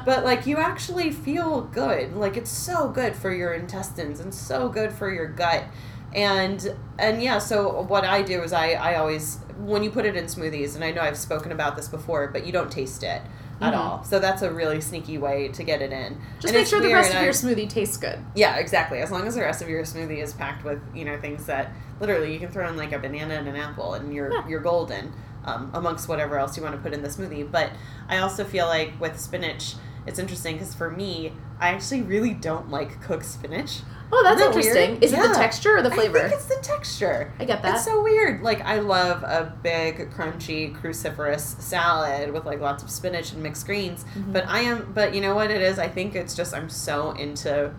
but 0.06 0.24
like 0.24 0.46
you 0.46 0.58
actually 0.58 1.12
feel 1.12 1.62
good. 1.62 2.16
Like 2.16 2.38
it's 2.38 2.52
so 2.52 2.90
good 2.90 3.16
for 3.16 3.34
your 3.34 3.54
intestines 3.54 4.20
and 4.20 4.34
so 4.34 4.70
good 4.70 4.92
for 4.94 5.12
your 5.12 5.28
gut. 5.28 5.66
And 6.14 6.76
and 7.00 7.22
yeah, 7.24 7.38
so 7.40 7.82
what 7.84 8.04
I 8.04 8.22
do 8.22 8.42
is 8.44 8.52
I 8.54 8.72
I 8.72 8.96
always 8.96 9.40
when 9.58 9.84
you 9.84 9.92
put 9.92 10.06
it 10.06 10.16
in 10.16 10.26
smoothies, 10.26 10.76
and 10.76 10.84
I 10.84 10.92
know 10.92 11.02
I've 11.02 11.18
spoken 11.18 11.52
about 11.52 11.76
this 11.76 11.88
before, 11.88 12.28
but 12.28 12.46
you 12.46 12.52
don't 12.52 12.72
taste 12.72 13.04
it 13.04 13.22
at 13.62 13.74
Mhm. 13.74 13.78
all. 13.78 14.04
So 14.04 14.20
that's 14.20 14.42
a 14.42 14.52
really 14.52 14.82
sneaky 14.82 15.18
way 15.18 15.48
to 15.50 15.64
get 15.64 15.82
it 15.82 15.92
in. 15.92 16.20
Just 16.40 16.54
And 16.54 16.62
make 16.62 16.68
sure 16.68 16.82
the 16.82 16.94
rest 16.94 17.14
of 17.14 17.22
your 17.22 17.34
smoothie 17.34 17.70
tastes 17.70 17.98
good. 17.98 18.20
yeah, 18.36 18.56
exactly. 18.58 19.00
As 19.00 19.12
long 19.12 19.28
as 19.28 19.36
the 19.36 19.42
rest 19.42 19.62
of 19.62 19.70
your 19.70 19.84
smoothie 19.84 20.22
is 20.22 20.34
packed 20.34 20.64
with, 20.64 20.80
you 20.96 21.06
know, 21.06 21.18
things 21.20 21.46
that 21.46 21.72
literally 22.00 22.34
you 22.34 22.40
can 22.40 22.50
throw 22.50 22.68
in 22.68 22.76
like 22.78 22.92
a 22.92 23.00
banana 23.00 23.36
and 23.36 23.48
an 23.48 23.56
apple 23.56 23.94
and 23.94 24.14
you're 24.14 24.32
Yeah. 24.32 24.48
you're 24.48 24.60
golden 24.62 25.14
um, 25.46 25.72
amongst 25.74 26.08
whatever 26.08 26.38
else 26.38 26.56
you 26.56 26.62
want 26.64 26.76
to 26.76 26.82
put 26.82 26.94
in 26.94 27.02
the 27.02 27.10
smoothie. 27.10 27.50
But 27.50 27.72
I 28.10 28.18
also 28.20 28.44
feel 28.44 28.68
like 28.68 28.94
with 29.00 29.20
spinach, 29.20 29.76
it's 30.06 30.20
interesting 30.20 30.56
because 30.58 30.74
for 30.76 30.90
me, 30.92 31.34
I 31.60 31.70
actually 31.70 32.02
really 32.02 32.34
don't 32.34 32.70
like 32.70 33.02
cooked 33.02 33.26
spinach. 33.26 33.82
Oh, 34.14 34.24
that's 34.24 34.40
that 34.42 34.48
interesting. 34.48 34.92
weird? 34.92 35.04
Is 35.04 35.14
it 35.14 35.22
the 35.22 35.34
texture 35.34 35.78
or 35.78 35.82
the 35.82 35.92
flavor? 35.92 36.18
I 36.18 36.22
think 36.30 36.34
it's 36.34 36.46
the 36.46 36.62
texture. 36.62 37.34
I 37.40 37.46
get 37.46 37.62
that. 37.62 37.76
It's 37.76 37.86
so 37.86 38.02
weird. 38.04 38.42
Like 38.42 38.62
I 38.62 38.80
love 38.80 39.24
a 39.24 39.54
big, 39.64 40.12
crunchy, 40.12 40.76
cruciferous 40.80 41.60
salad 41.62 42.32
with 42.34 42.46
like 42.46 42.60
lots 42.60 42.84
of 42.84 42.90
spinach 42.90 43.32
and 43.32 43.42
mixed 43.42 43.66
greens. 43.66 44.04
Mhm. 44.16 44.34
But 44.34 44.48
I 44.48 44.60
am. 44.62 44.92
But 44.94 45.14
you 45.16 45.22
know 45.22 45.34
what 45.36 45.50
it 45.52 45.62
is? 45.62 45.80
I 45.80 45.88
think 45.88 46.16
it's 46.16 46.36
just 46.36 46.54
I'm 46.54 46.70
so 46.70 47.12
into 47.12 47.72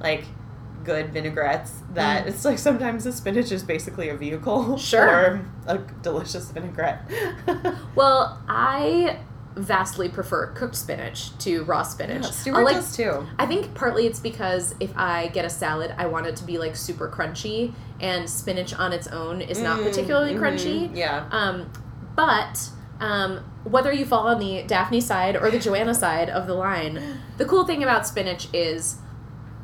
like 0.00 0.24
good 0.84 1.12
vinaigrettes 1.14 1.72
that 1.94 2.24
Mm. 2.24 2.28
it's 2.28 2.44
like 2.44 2.58
sometimes 2.58 3.04
the 3.04 3.12
spinach 3.12 3.50
is 3.50 3.62
basically 3.62 4.10
a 4.10 4.14
vehicle 4.16 4.76
Sure. 4.78 5.40
for 5.66 5.72
a 5.72 5.78
delicious 6.02 6.50
vinaigrette. 6.50 7.10
well, 7.94 8.38
I 8.46 9.18
vastly 9.56 10.08
prefer 10.08 10.48
cooked 10.48 10.74
spinach 10.74 11.36
to 11.38 11.62
raw 11.64 11.82
spinach. 11.82 12.22
Yeah, 12.22 12.28
I 12.28 12.32
Stuart 12.32 12.64
like 12.64 12.76
does 12.76 12.96
too. 12.96 13.26
I 13.38 13.46
think 13.46 13.74
partly 13.74 14.06
it's 14.06 14.18
because 14.20 14.74
if 14.80 14.92
I 14.96 15.28
get 15.28 15.44
a 15.44 15.50
salad, 15.50 15.94
I 15.96 16.06
want 16.06 16.26
it 16.26 16.36
to 16.36 16.44
be 16.44 16.58
like 16.58 16.74
super 16.76 17.08
crunchy, 17.08 17.72
and 18.00 18.28
spinach 18.28 18.74
on 18.74 18.92
its 18.92 19.06
own 19.08 19.40
is 19.40 19.60
not 19.60 19.78
Mm, 19.80 19.84
particularly 19.84 20.34
mhm, 20.34 20.40
crunchy. 20.40 20.96
Yeah. 20.96 21.26
Um, 21.30 21.70
but 22.16 22.68
um, 23.00 23.44
whether 23.64 23.92
you 23.92 24.04
fall 24.04 24.26
on 24.26 24.38
the 24.40 24.62
Daphne 24.66 25.00
side 25.00 25.36
or 25.36 25.50
the 25.50 25.58
Joanna 25.58 25.94
side 25.94 26.28
of 26.30 26.46
the 26.46 26.54
line, 26.54 27.20
the 27.38 27.44
cool 27.44 27.64
thing 27.64 27.82
about 27.82 28.06
spinach 28.06 28.48
is 28.52 28.96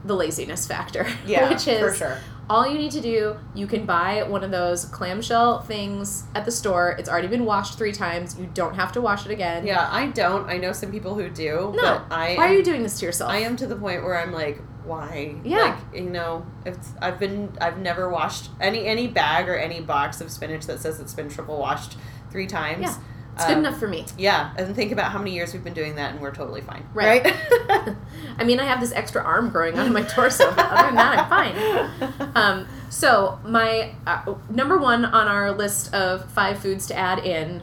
the 0.05 0.15
laziness 0.15 0.67
factor, 0.67 1.07
Yeah. 1.27 1.49
which 1.51 1.67
is 1.69 1.81
for 1.81 1.95
sure. 1.95 2.19
All 2.51 2.67
you 2.67 2.77
need 2.77 2.91
to 2.91 3.01
do. 3.01 3.37
You 3.55 3.69
can 3.69 3.87
buy 3.87 4.25
one 4.25 4.43
of 4.43 4.51
those 4.51 4.85
clamshell 4.87 5.61
things 5.63 6.25
at 6.35 6.45
the 6.45 6.51
store. 6.51 6.97
It's 6.99 7.09
already 7.09 7.29
been 7.29 7.45
washed 7.45 7.79
three 7.79 7.93
times. 7.93 8.37
You 8.39 8.51
don't 8.53 8.75
have 8.75 8.91
to 8.93 9.01
wash 9.01 9.25
it 9.25 9.31
again. 9.31 9.65
Yeah, 9.65 9.89
I 9.91 10.09
don't. 10.09 10.51
I 10.51 10.59
know 10.59 10.73
some 10.73 10.91
people 10.91 11.15
who 11.15 11.31
do. 11.31 11.73
No. 11.77 12.05
But 12.09 12.13
I 12.13 12.35
Why 12.35 12.47
am, 12.47 12.51
are 12.51 12.55
you 12.55 12.65
doing 12.65 12.83
this 12.83 12.99
to 12.99 13.07
yourself? 13.07 13.31
I 13.31 13.39
am 13.39 13.57
to 13.57 13.69
the 13.69 13.77
point 13.77 14.03
where 14.03 14.19
I'm 14.21 14.33
like, 14.33 14.61
why? 14.85 15.37
Yeah. 15.45 15.79
Like, 15.93 16.03
you 16.03 16.11
know, 16.11 16.45
it's 16.67 16.91
I've 17.01 17.21
been 17.21 17.57
I've 17.61 17.79
never 17.79 18.11
washed 18.11 18.51
any 18.61 18.85
any 18.87 19.07
bag 19.07 19.49
or 19.49 19.57
any 19.57 19.81
box 19.81 20.21
of 20.21 20.29
spinach 20.31 20.67
that 20.67 20.81
says 20.81 20.99
it's 20.99 21.15
been 21.15 21.29
triple 21.29 21.57
washed 21.57 21.97
three 22.31 22.49
times. 22.49 22.83
Yeah. 22.83 22.97
It's 23.41 23.47
good 23.49 23.59
Um, 23.59 23.65
enough 23.65 23.79
for 23.79 23.89
me. 23.89 24.05
Yeah, 24.19 24.51
and 24.59 24.75
think 24.77 24.93
about 24.93 25.13
how 25.13 25.19
many 25.19 25.33
years 25.35 25.53
we've 25.55 25.65
been 25.65 25.73
doing 25.75 25.95
that, 25.97 26.13
and 26.13 26.21
we're 26.21 26.31
totally 26.35 26.61
fine. 26.61 26.85
Right. 26.93 27.25
Right. 27.25 27.97
I 28.39 28.45
mean, 28.45 28.61
I 28.61 28.65
have 28.65 28.81
this 28.81 28.93
extra 28.93 29.23
arm 29.23 29.49
growing 29.51 29.79
on 29.79 29.93
my 29.93 30.03
torso, 30.03 30.51
but 30.55 30.67
other 30.71 30.87
than 30.89 30.95
that, 30.97 31.19
I'm 31.19 31.29
fine. 31.29 32.31
Um, 32.37 32.67
so 32.91 33.39
my 33.45 33.95
uh, 34.07 34.35
number 34.51 34.79
one 34.79 35.05
on 35.05 35.27
our 35.29 35.53
list 35.53 35.93
of 35.95 36.31
five 36.31 36.59
foods 36.61 36.87
to 36.89 36.97
add 36.97 37.19
in, 37.21 37.63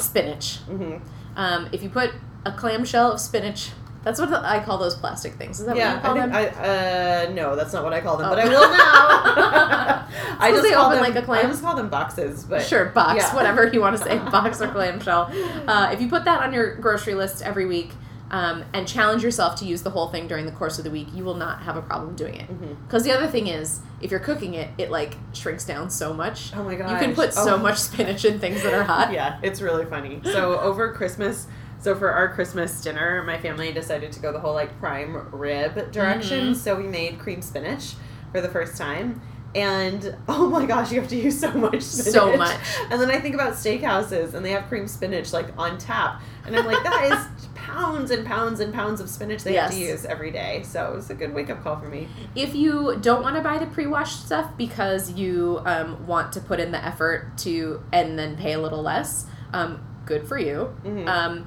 spinach. 0.00 0.58
hmm 0.60 0.96
Um, 1.36 1.68
if 1.72 1.82
you 1.82 1.88
put 1.90 2.12
a 2.44 2.52
clamshell 2.52 3.12
of 3.12 3.20
spinach, 3.20 3.70
that's 4.08 4.20
what 4.20 4.32
I 4.44 4.64
call 4.64 4.78
those 4.78 4.94
plastic 4.94 5.34
things. 5.34 5.60
Is 5.60 5.66
that 5.66 5.76
Yeah, 5.76 5.94
what 5.94 5.96
you 5.96 6.00
call 6.00 6.16
I 6.16 6.20
think 6.44 6.54
them? 6.54 6.64
I 6.64 7.26
uh 7.26 7.30
no, 7.34 7.56
that's 7.56 7.72
not 7.74 7.84
what 7.84 7.92
I 7.92 8.00
call 8.00 8.16
them, 8.16 8.26
Oh. 8.26 8.30
but 8.30 8.38
I 8.38 8.48
will 8.48 8.70
now. 8.70 10.08
I 10.40 10.50
just 10.50 10.72
call 10.72 10.90
them 10.90 11.00
like 11.00 11.14
a 11.16 11.22
clam? 11.22 11.44
I 11.44 11.48
just 11.48 11.62
call 11.62 11.76
them 11.76 11.88
boxes, 11.90 12.44
but 12.44 12.62
sure, 12.62 12.86
box, 12.86 13.22
yeah. 13.22 13.34
whatever 13.34 13.66
you 13.66 13.80
want 13.80 13.98
to 13.98 14.02
say, 14.02 14.16
box 14.30 14.60
or 14.62 14.68
clamshell. 14.68 15.30
Uh, 15.66 15.90
if 15.92 16.00
you 16.00 16.08
put 16.08 16.24
that 16.24 16.42
on 16.42 16.52
your 16.52 16.76
grocery 16.76 17.14
list 17.14 17.42
every 17.42 17.66
week 17.66 17.90
um, 18.30 18.64
and 18.72 18.86
challenge 18.88 19.22
yourself 19.22 19.56
to 19.56 19.64
use 19.64 19.82
the 19.82 19.90
whole 19.90 20.08
thing 20.08 20.26
during 20.26 20.46
the 20.46 20.52
course 20.52 20.78
of 20.78 20.84
the 20.84 20.90
week, 20.90 21.08
you 21.12 21.24
will 21.24 21.34
not 21.34 21.62
have 21.62 21.76
a 21.76 21.82
problem 21.82 22.14
doing 22.14 22.34
it. 22.36 22.48
Because 22.86 23.04
the 23.04 23.12
other 23.12 23.26
thing 23.26 23.46
is, 23.46 23.80
if 24.00 24.10
you're 24.10 24.20
cooking 24.20 24.54
it, 24.54 24.68
it 24.78 24.90
like 24.90 25.16
shrinks 25.32 25.64
down 25.64 25.90
so 25.90 26.12
much. 26.14 26.54
Oh 26.54 26.62
my 26.62 26.74
god. 26.74 26.90
You 26.90 26.98
can 26.98 27.14
put 27.14 27.34
so 27.34 27.58
much 27.58 27.78
spinach 27.78 28.24
in 28.24 28.38
things 28.38 28.62
that 28.62 28.72
are 28.72 28.84
hot. 28.84 29.12
Yeah, 29.18 29.38
it's 29.42 29.60
really 29.60 29.84
funny. 29.86 30.20
So 30.24 30.58
over 30.60 30.92
Christmas, 30.92 31.46
so 31.80 31.94
for 31.94 32.10
our 32.10 32.28
Christmas 32.34 32.80
dinner, 32.80 33.22
my 33.22 33.38
family 33.38 33.72
decided 33.72 34.12
to 34.12 34.20
go 34.20 34.32
the 34.32 34.40
whole 34.40 34.54
like 34.54 34.78
prime 34.80 35.28
rib 35.32 35.92
direction. 35.92 36.52
Mhm. 36.52 36.56
So 36.56 36.74
we 36.76 36.84
made 36.84 37.18
cream 37.18 37.42
spinach 37.42 37.94
for 38.32 38.40
the 38.40 38.48
first 38.48 38.76
time. 38.76 39.20
And 39.54 40.16
oh 40.28 40.48
my 40.48 40.66
gosh, 40.66 40.92
you 40.92 41.00
have 41.00 41.08
to 41.10 41.16
use 41.16 41.38
so 41.40 41.50
much 41.52 41.80
spinach. 41.82 42.12
So 42.12 42.36
much. 42.36 42.56
And 42.90 43.00
then 43.00 43.10
I 43.10 43.18
think 43.20 43.34
about 43.34 43.54
steakhouses 43.54 44.34
and 44.34 44.44
they 44.44 44.50
have 44.50 44.66
cream 44.68 44.86
spinach 44.86 45.32
like 45.32 45.46
on 45.56 45.78
tap. 45.78 46.20
And 46.46 46.56
I'm 46.56 46.66
like, 46.66 46.82
that 46.82 47.12
is 47.12 47.48
pounds 47.54 48.10
and 48.10 48.26
pounds 48.26 48.60
and 48.60 48.72
pounds 48.74 49.00
of 49.00 49.08
spinach 49.08 49.44
they 49.44 49.54
have 49.54 49.70
to 49.70 49.76
use 49.76 50.04
every 50.04 50.30
day. 50.30 50.62
So 50.64 50.92
it 50.92 50.96
was 50.96 51.10
a 51.10 51.14
good 51.14 51.32
wake 51.34 51.48
up 51.50 51.62
call 51.62 51.78
for 51.78 51.88
me. 51.88 52.08
If 52.34 52.54
you 52.54 52.98
don't 53.00 53.22
want 53.22 53.36
to 53.36 53.42
buy 53.42 53.58
the 53.58 53.66
pre-washed 53.66 54.26
stuff 54.26 54.56
because 54.56 55.12
you 55.12 55.60
um, 55.64 56.06
want 56.06 56.32
to 56.34 56.40
put 56.40 56.60
in 56.60 56.72
the 56.72 56.84
effort 56.84 57.36
to 57.38 57.82
and 57.92 58.18
then 58.18 58.36
pay 58.36 58.52
a 58.54 58.58
little 58.60 58.82
less, 58.82 59.26
um, 59.52 59.80
good 60.06 60.26
for 60.26 60.38
you. 60.38 60.74
Mhm. 60.84 61.06
Um, 61.06 61.46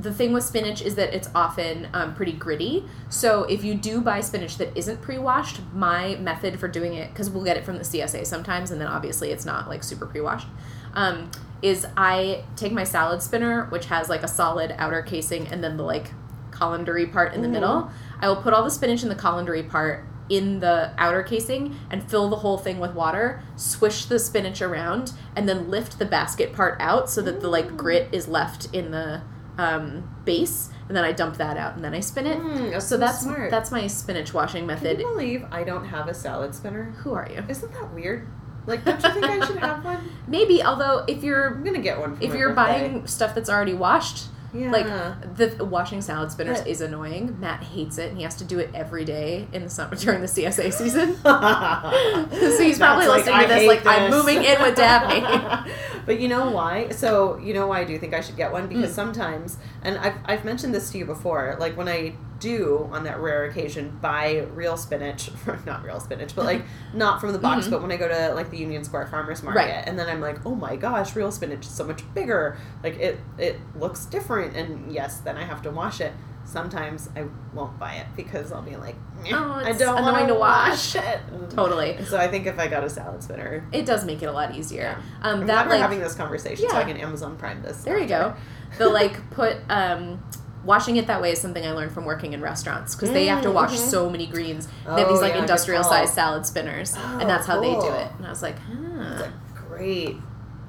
the 0.00 0.12
thing 0.12 0.32
with 0.32 0.44
spinach 0.44 0.80
is 0.80 0.94
that 0.94 1.12
it's 1.12 1.28
often 1.34 1.88
um, 1.92 2.14
pretty 2.14 2.32
gritty. 2.32 2.84
So 3.08 3.44
if 3.44 3.64
you 3.64 3.74
do 3.74 4.00
buy 4.00 4.20
spinach 4.20 4.56
that 4.58 4.76
isn't 4.76 5.02
pre-washed, 5.02 5.60
my 5.74 6.14
method 6.16 6.60
for 6.60 6.68
doing 6.68 6.94
it, 6.94 7.10
because 7.12 7.28
we'll 7.30 7.44
get 7.44 7.56
it 7.56 7.64
from 7.64 7.78
the 7.78 7.84
CSA 7.84 8.24
sometimes, 8.26 8.70
and 8.70 8.80
then 8.80 8.86
obviously 8.88 9.30
it's 9.30 9.44
not 9.44 9.68
like 9.68 9.82
super 9.82 10.06
pre-washed, 10.06 10.46
um, 10.94 11.30
is 11.62 11.84
I 11.96 12.44
take 12.54 12.72
my 12.72 12.84
salad 12.84 13.22
spinner, 13.22 13.64
which 13.70 13.86
has 13.86 14.08
like 14.08 14.22
a 14.22 14.28
solid 14.28 14.72
outer 14.78 15.02
casing 15.02 15.48
and 15.48 15.64
then 15.64 15.76
the 15.76 15.82
like 15.82 16.12
colandery 16.50 17.10
part 17.12 17.34
in 17.34 17.42
the 17.42 17.48
Mhm. 17.48 17.52
middle. 17.52 17.90
I 18.20 18.28
will 18.28 18.36
put 18.36 18.52
all 18.52 18.62
the 18.62 18.70
spinach 18.70 19.02
in 19.02 19.08
the 19.08 19.14
colandery 19.16 19.68
part 19.68 20.04
in 20.28 20.60
the 20.60 20.90
outer 20.98 21.22
casing 21.22 21.74
and 21.90 22.02
fill 22.08 22.28
the 22.28 22.36
whole 22.36 22.58
thing 22.58 22.78
with 22.78 22.92
water, 22.94 23.42
swish 23.56 24.04
the 24.04 24.18
spinach 24.18 24.60
around, 24.60 25.12
and 25.34 25.48
then 25.48 25.70
lift 25.70 25.98
the 25.98 26.04
basket 26.04 26.52
part 26.52 26.76
out 26.78 27.08
so 27.08 27.22
that 27.22 27.40
the 27.40 27.48
like 27.48 27.76
grit 27.76 28.08
is 28.12 28.28
left 28.28 28.68
in 28.72 28.90
the 28.90 29.22
um, 29.58 30.08
base, 30.24 30.70
and 30.88 30.96
then 30.96 31.04
I 31.04 31.12
dump 31.12 31.36
that 31.36 31.56
out 31.56 31.74
and 31.76 31.84
then 31.84 31.92
I 31.92 32.00
spin 32.00 32.26
it. 32.26 32.38
Mm, 32.38 32.70
that's 32.70 32.86
so 32.86 32.96
that's 32.96 33.20
smart. 33.20 33.50
that's 33.50 33.70
my 33.70 33.86
spinach 33.88 34.32
washing 34.32 34.60
Can 34.60 34.66
method. 34.68 35.00
you 35.00 35.06
believe 35.08 35.44
I 35.50 35.64
don't 35.64 35.84
have 35.84 36.08
a 36.08 36.14
salad 36.14 36.54
spinner? 36.54 36.84
Who 37.02 37.12
are 37.12 37.28
you? 37.30 37.44
Isn't 37.48 37.72
that 37.72 37.92
weird? 37.92 38.26
Like, 38.66 38.84
don't 38.84 39.02
you 39.02 39.10
think 39.12 39.24
I 39.24 39.46
should 39.46 39.56
have 39.58 39.84
one? 39.84 40.08
Maybe, 40.26 40.62
although 40.62 41.04
if 41.08 41.22
you're 41.22 41.54
I'm 41.54 41.64
gonna 41.64 41.78
get 41.80 41.98
one. 41.98 42.16
For 42.16 42.22
if 42.24 42.34
you're 42.34 42.54
birthday. 42.54 42.88
buying 42.88 43.06
stuff 43.06 43.34
that's 43.34 43.50
already 43.50 43.74
washed, 43.74 44.26
yeah. 44.54 44.70
like 44.70 45.36
the 45.36 45.64
washing 45.64 46.00
salad 46.00 46.30
spinners 46.32 46.58
But- 46.58 46.66
is 46.68 46.80
annoying. 46.80 47.38
Matt 47.40 47.62
hates 47.62 47.98
it, 47.98 48.08
and 48.08 48.16
he 48.16 48.24
has 48.24 48.34
to 48.36 48.44
do 48.44 48.58
it 48.58 48.70
every 48.74 49.04
day 49.04 49.46
in 49.52 49.62
the 49.64 49.70
summer 49.70 49.94
during 50.04 50.20
the 50.20 50.26
CSA 50.26 50.72
season. 50.72 51.16
so 51.22 52.62
he's 52.62 52.78
probably 52.78 53.06
listening 53.06 53.40
to 53.42 53.46
this 53.48 53.66
like, 53.66 53.86
"I'm 53.86 54.10
moving 54.10 54.42
in 54.44 54.60
with 54.62 54.76
Daphne." 54.76 55.72
but 56.06 56.20
you 56.20 56.28
know 56.28 56.50
why? 56.50 56.88
So 56.90 57.38
you 57.38 57.54
know 57.54 57.66
why 57.66 57.80
I 57.80 57.84
do 57.84 57.98
think 57.98 58.14
I 58.14 58.20
should 58.20 58.36
get 58.36 58.52
one 58.52 58.66
because 58.68 58.90
Mm. 58.92 58.94
sometimes, 58.94 59.56
and 59.82 59.98
I've 59.98 60.14
I've 60.24 60.44
mentioned 60.44 60.74
this 60.74 60.90
to 60.92 60.98
you 60.98 61.04
before. 61.04 61.56
Like 61.58 61.76
when 61.76 61.88
I 61.88 62.14
do 62.40 62.88
on 62.92 63.02
that 63.02 63.18
rare 63.18 63.46
occasion 63.46 63.98
buy 64.00 64.46
real 64.54 64.76
spinach, 64.76 65.30
not 65.66 65.82
real 65.84 65.98
spinach, 65.98 66.34
but 66.36 66.44
like 66.44 66.62
not 66.94 67.20
from 67.20 67.32
the 67.32 67.38
box, 67.38 67.66
Mhm. 67.66 67.70
but 67.70 67.82
when 67.82 67.90
I 67.90 67.96
go 67.96 68.06
to 68.08 68.32
like 68.34 68.50
the 68.50 68.58
Union 68.58 68.84
Square 68.84 69.08
Farmers 69.08 69.42
Market, 69.42 69.58
Right. 69.60 69.82
and 69.86 69.98
then 69.98 70.08
I'm 70.08 70.20
like, 70.20 70.44
oh 70.46 70.54
my 70.54 70.76
gosh, 70.76 71.16
real 71.16 71.32
spinach 71.32 71.66
is 71.66 71.70
so 71.72 71.84
much 71.84 72.02
bigger. 72.14 72.56
Like 72.84 72.96
it 72.98 73.18
it 73.38 73.58
looks 73.76 74.04
different, 74.06 74.56
and 74.56 74.92
yes, 74.92 75.18
then 75.18 75.36
I 75.36 75.44
have 75.44 75.62
to 75.62 75.70
wash 75.70 76.00
it. 76.00 76.12
Sometimes 76.48 77.10
I 77.14 77.24
won't 77.52 77.78
buy 77.78 77.94
it 77.96 78.06
because 78.16 78.52
I'll 78.52 78.62
be 78.62 78.76
like, 78.76 78.94
"Eh, 79.26 79.32
Oh, 79.34 79.52
I 79.62 79.72
don't 79.72 80.02
want 80.02 80.28
to 80.28 80.34
wash. 80.34 80.94
it. 80.96 81.20
Totally, 81.50 81.92
And 81.92 82.06
so 82.06 82.16
I 82.16 82.26
think 82.26 82.46
if 82.46 82.58
I 82.58 82.68
got 82.68 82.84
a 82.84 82.88
salad 82.88 83.22
spinner, 83.22 83.66
it 83.70 83.84
does 83.84 84.06
make 84.06 84.22
it 84.22 84.26
a 84.26 84.32
lot 84.32 84.54
easier. 84.56 84.96
Yeah. 84.98 85.02
Um, 85.28 85.40
I'm 85.42 85.46
that 85.46 85.46
glad 85.46 85.66
we're 85.66 85.72
like 85.72 85.80
having 85.82 86.00
this 86.00 86.14
conversation 86.14 86.66
so 86.70 86.76
I 86.76 86.84
can 86.84 86.96
Amazon 86.96 87.36
Prime 87.36 87.60
this. 87.62 87.82
There 87.84 87.98
you 87.98 88.08
go. 88.08 88.34
The 88.78 88.88
like 89.00 89.30
put 89.30 89.58
um 89.68 90.22
washing 90.64 90.96
it 90.96 91.06
that 91.08 91.20
way 91.20 91.32
is 91.32 91.40
something 91.40 91.66
I 91.66 91.72
learned 91.72 91.92
from 91.92 92.06
working 92.06 92.32
in 92.32 92.40
restaurants 92.40 92.94
because 92.94 93.10
they 93.10 93.26
have 93.26 93.42
to 93.42 93.48
Mm, 93.50 93.54
wash 93.54 93.72
mhm. 93.74 93.90
so 93.90 94.08
many 94.08 94.26
greens. 94.26 94.68
they 94.86 95.00
have 95.02 95.08
these 95.08 95.18
Oh, 95.18 95.20
like 95.20 95.34
yeah, 95.34 95.40
industrial 95.42 95.84
sized 95.84 96.14
salad 96.14 96.46
spinners, 96.46 96.94
Oh, 96.96 97.18
and 97.20 97.28
that's 97.28 97.46
how 97.46 97.60
they 97.60 97.72
do 97.74 97.92
it. 97.92 98.08
And 98.16 98.26
I 98.26 98.30
was 98.30 98.42
like, 98.42 98.56
It's 98.56 99.20
huh. 99.22 99.28
a 99.28 99.32
great, 99.68 100.16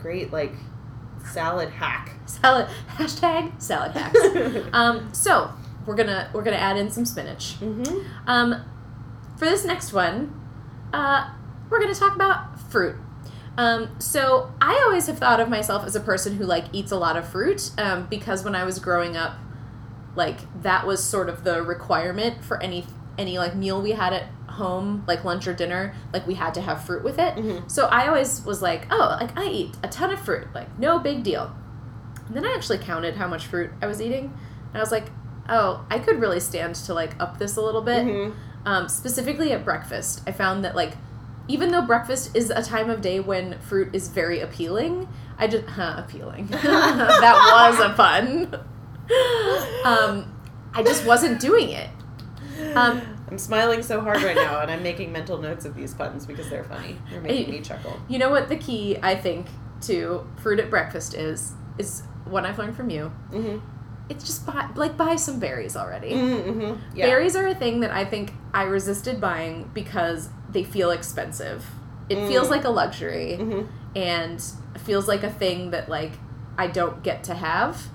great 0.02 0.34
like 0.34 0.54
salad 1.26 1.70
hack. 1.70 2.12
salad 2.26 2.68
hashtag 2.98 3.62
salad 3.62 3.92
hacks. 3.94 4.20
um, 4.74 5.10
so 5.14 5.52
we're 5.90 5.96
gonna 5.96 6.30
we're 6.34 6.44
gonna 6.44 6.56
add 6.56 6.78
in 6.78 6.92
some 6.92 7.04
spinach. 7.04 7.60
mm-hmm. 7.60 8.08
Um, 8.28 8.64
for 9.38 9.46
this 9.46 9.66
next 9.66 9.92
one, 9.92 10.40
uh, 10.94 11.32
we're 11.68 11.80
to 11.80 11.96
talk 11.96 12.14
about 12.14 12.60
fruit. 12.60 12.96
Um, 13.58 14.00
so 14.00 14.54
I 14.62 14.84
always 14.86 15.08
have 15.08 15.18
thought 15.18 15.40
of 15.40 15.50
myself 15.50 15.84
as 15.86 15.96
a 15.96 16.00
person 16.00 16.36
who 16.36 16.46
like 16.46 16.66
eats 16.74 16.92
a 16.92 16.96
lot 16.96 17.18
of 17.18 17.28
fruit 17.28 17.72
um, 17.80 18.06
because 18.08 18.44
when 18.46 18.54
I 18.54 18.66
was 18.66 18.78
growing 18.78 19.18
up, 19.18 19.38
like 20.16 20.38
that 20.62 20.86
was 20.86 21.04
sort 21.04 21.28
of 21.28 21.44
the 21.44 21.64
requirement 21.64 22.44
for 22.44 22.62
any 22.62 22.86
any 23.18 23.40
like 23.40 23.56
meal 23.56 23.82
we 23.82 23.92
had 23.92 24.14
at 24.14 24.28
home, 24.48 25.04
like 25.08 25.24
lunch 25.24 25.48
or 25.48 25.56
dinner. 25.56 25.96
Like 26.14 26.28
we 26.28 26.36
had 26.36 26.54
to 26.54 26.62
have 26.62 26.86
fruit 26.86 27.04
with 27.04 27.18
it. 27.18 27.34
Mhm. 27.36 27.70
So 27.70 27.88
I 27.88 28.08
always 28.08 28.46
was 28.46 28.62
like, 28.62 28.86
oh, 28.92 29.18
like 29.20 29.36
I 29.36 29.46
eat 29.48 29.76
a 29.82 29.88
ton 29.88 30.12
of 30.12 30.20
fruit, 30.20 30.48
like 30.54 30.78
no 30.78 31.00
big 31.00 31.24
deal. 31.24 31.52
And 32.28 32.36
then 32.36 32.46
I 32.46 32.54
actually 32.54 32.78
counted 32.78 33.16
how 33.16 33.28
much 33.28 33.48
fruit 33.48 33.72
I 33.82 33.88
was 33.88 34.00
eating, 34.00 34.26
and 34.68 34.78
I 34.78 34.82
was 34.82 34.92
like, 34.92 35.06
oh, 35.50 35.86
I 35.90 36.00
could 36.00 36.20
really 36.20 36.40
stand 36.40 36.76
to 36.76 36.94
like 36.94 37.20
up 37.20 37.38
this 37.40 37.56
a 37.58 37.62
little 37.62 37.82
bit 37.82 38.06
Mhm. 38.06 38.34
um, 38.66 38.88
specifically 38.90 39.52
at 39.52 39.64
breakfast 39.66 40.22
i 40.28 40.32
found 40.32 40.64
that 40.66 40.76
like 40.76 40.94
even 41.48 41.72
though 41.72 41.82
breakfast 41.82 42.36
is 42.36 42.50
a 42.52 42.62
time 42.62 42.90
of 42.90 43.02
day 43.02 43.20
when 43.20 43.58
fruit 43.60 43.90
is 43.96 44.08
very 44.10 44.40
appealing 44.40 45.08
i 45.38 45.48
just 45.48 45.66
huh, 45.66 45.96
appealing 45.98 46.46
that 46.52 47.70
was 47.72 47.80
a 47.80 47.94
pun 47.96 48.54
um, 49.86 50.32
i 50.74 50.84
just 50.84 51.06
wasn't 51.06 51.40
doing 51.40 51.70
it 51.70 51.90
um, 52.76 53.02
I'm 53.32 53.38
smiling 53.38 53.82
so 53.84 54.02
hard 54.02 54.22
right 54.22 54.36
now, 54.36 54.60
and 54.60 54.70
I'm 54.70 54.84
making 54.84 55.14
mental 55.14 55.38
notes 55.38 55.64
of 55.64 55.76
these 55.76 55.94
puns 55.94 56.26
because 56.26 56.50
they're 56.50 56.66
funny. 56.66 56.98
They're 57.10 57.22
making 57.22 57.52
me 57.54 57.62
chuckle. 57.62 57.98
You 58.10 58.20
know 58.20 58.30
what 58.32 58.50
the 58.50 58.58
key 58.58 58.98
I 59.02 59.16
think 59.16 59.48
to 59.84 60.28
fruit 60.42 60.60
at 60.60 60.70
breakfast 60.70 61.14
is 61.14 61.54
is 61.78 62.02
what 62.26 62.46
I've 62.46 62.58
learned 62.60 62.76
from 62.76 62.90
you. 62.90 63.14
Mm-hmm. 63.32 63.60
It's 64.10 64.24
just 64.26 64.46
buy 64.46 64.68
like 64.76 64.98
buy 64.98 65.16
some 65.16 65.40
berries 65.40 65.76
already. 65.78 66.12
Mm-hmm. 66.12 66.98
Yeah. 66.98 67.06
Berries 67.08 67.36
are 67.36 67.48
a 67.48 67.56
thing 67.56 67.82
that 67.82 67.92
I 67.92 68.06
think 68.06 68.34
I 68.54 68.64
resisted 68.64 69.22
buying 69.22 69.70
because 69.74 70.30
they 70.50 70.64
feel 70.64 70.90
expensive. 70.92 71.66
It 72.10 72.18
Mm. 72.18 72.28
feels 72.28 72.50
like 72.50 72.64
a 72.66 72.70
luxury 72.70 73.38
Mm-hmm. 73.40 73.98
and 73.98 74.44
feels 74.80 75.08
like 75.08 75.24
a 75.24 75.30
thing 75.30 75.72
that 75.72 75.90
like 75.90 76.14
I 76.58 76.68
don't 76.68 77.04
get 77.04 77.24
to 77.26 77.36
have. 77.36 77.88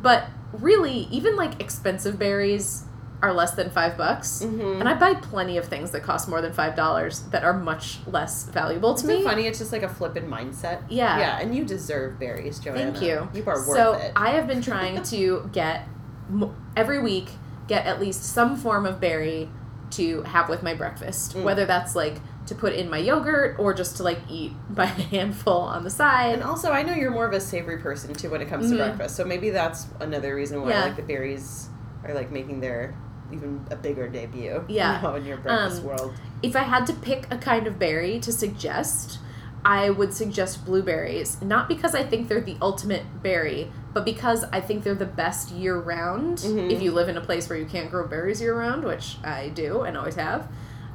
But 0.00 0.28
really, 0.52 1.08
even 1.10 1.34
like 1.36 1.60
expensive 1.60 2.18
berries 2.18 2.84
are 3.20 3.32
less 3.32 3.52
than 3.52 3.68
five 3.70 3.96
bucks. 3.96 4.42
Mm-hmm. 4.44 4.80
And 4.80 4.88
I 4.88 4.94
buy 4.94 5.14
plenty 5.14 5.56
of 5.56 5.64
things 5.64 5.90
that 5.90 6.02
cost 6.04 6.28
more 6.28 6.40
than 6.40 6.52
five 6.52 6.76
dollars 6.76 7.20
that 7.30 7.42
are 7.42 7.52
much 7.52 7.98
less 8.06 8.44
valuable 8.44 8.94
to 8.94 9.04
Isn't 9.04 9.16
me. 9.16 9.20
it 9.22 9.24
funny? 9.24 9.46
It's 9.46 9.58
just 9.58 9.72
like 9.72 9.82
a 9.82 9.88
flippant 9.88 10.28
mindset. 10.30 10.82
Yeah. 10.88 11.18
Yeah, 11.18 11.38
and 11.40 11.54
you 11.54 11.64
deserve 11.64 12.18
berries, 12.20 12.58
Joanna. 12.60 12.92
Thank 12.92 13.02
you. 13.02 13.28
You 13.34 13.42
are 13.46 13.56
worth 13.66 13.76
so 13.76 13.92
it. 13.94 14.12
I 14.14 14.30
have 14.30 14.46
been 14.46 14.62
trying 14.62 15.02
to 15.14 15.48
get 15.52 15.88
every 16.76 17.00
week 17.00 17.28
get 17.66 17.86
at 17.86 18.00
least 18.00 18.22
some 18.22 18.56
form 18.56 18.86
of 18.86 18.98
berry 19.00 19.48
to 19.90 20.22
have 20.22 20.48
with 20.48 20.62
my 20.62 20.72
breakfast, 20.74 21.34
Mm. 21.36 21.42
whether 21.42 21.66
that's 21.66 21.94
like 21.96 22.16
to 22.46 22.54
put 22.54 22.72
in 22.72 22.88
my 22.88 22.96
yogurt 22.98 23.58
or 23.58 23.74
just 23.74 23.96
to 23.98 24.02
like 24.02 24.18
eat 24.30 24.52
by 24.70 24.86
the 24.86 25.02
handful 25.02 25.60
on 25.60 25.84
the 25.84 25.90
side. 25.90 26.34
And 26.34 26.42
also, 26.42 26.70
I 26.70 26.82
know 26.82 26.94
you're 26.94 27.10
more 27.10 27.26
of 27.26 27.32
a 27.32 27.40
savory 27.40 27.78
person 27.78 28.14
too 28.14 28.30
when 28.30 28.40
it 28.40 28.48
comes 28.48 28.66
Mhm. 28.66 28.70
to 28.70 28.76
breakfast. 28.76 29.16
So 29.16 29.24
maybe 29.24 29.50
that's 29.50 29.86
another 30.00 30.34
reason 30.34 30.62
why 30.62 30.70
Yeah. 30.70 30.84
like 30.84 30.96
the 30.96 31.02
berries 31.02 31.68
are 32.04 32.14
like 32.14 32.30
making 32.30 32.60
their 32.60 32.94
even 33.32 33.64
a 33.70 33.76
bigger 33.76 34.08
debut. 34.08 34.64
Yeah. 34.68 34.96
You 34.96 35.02
know, 35.08 35.14
in 35.16 35.24
your 35.24 35.36
breakfast 35.38 35.82
Um, 35.82 35.88
world. 35.88 36.14
if 36.42 36.56
I 36.56 36.62
had 36.62 36.86
to 36.86 36.92
pick 36.94 37.26
a 37.30 37.36
kind 37.38 37.66
of 37.66 37.78
berry 37.78 38.18
to 38.20 38.32
suggest, 38.32 39.18
I 39.64 39.90
would 39.90 40.14
suggest 40.14 40.64
blueberries. 40.64 41.40
Not 41.42 41.68
because 41.68 41.94
I 41.94 42.04
think 42.04 42.28
they're 42.28 42.40
the 42.40 42.56
ultimate 42.62 43.02
berry, 43.22 43.70
but 43.92 44.04
because 44.04 44.44
I 44.52 44.60
think 44.60 44.84
they're 44.84 44.94
the 44.94 45.04
best 45.04 45.50
year 45.50 45.76
round. 45.78 46.38
Mhm. 46.38 46.70
If 46.70 46.80
you 46.80 46.92
live 46.92 47.08
in 47.08 47.16
a 47.16 47.20
place 47.20 47.48
where 47.48 47.58
you 47.58 47.66
can't 47.66 47.90
grow 47.90 48.06
berries 48.06 48.40
year 48.40 48.56
round, 48.56 48.84
which 48.84 49.18
I 49.24 49.48
do 49.48 49.82
and 49.82 49.96
always 49.96 50.14
have. 50.14 50.46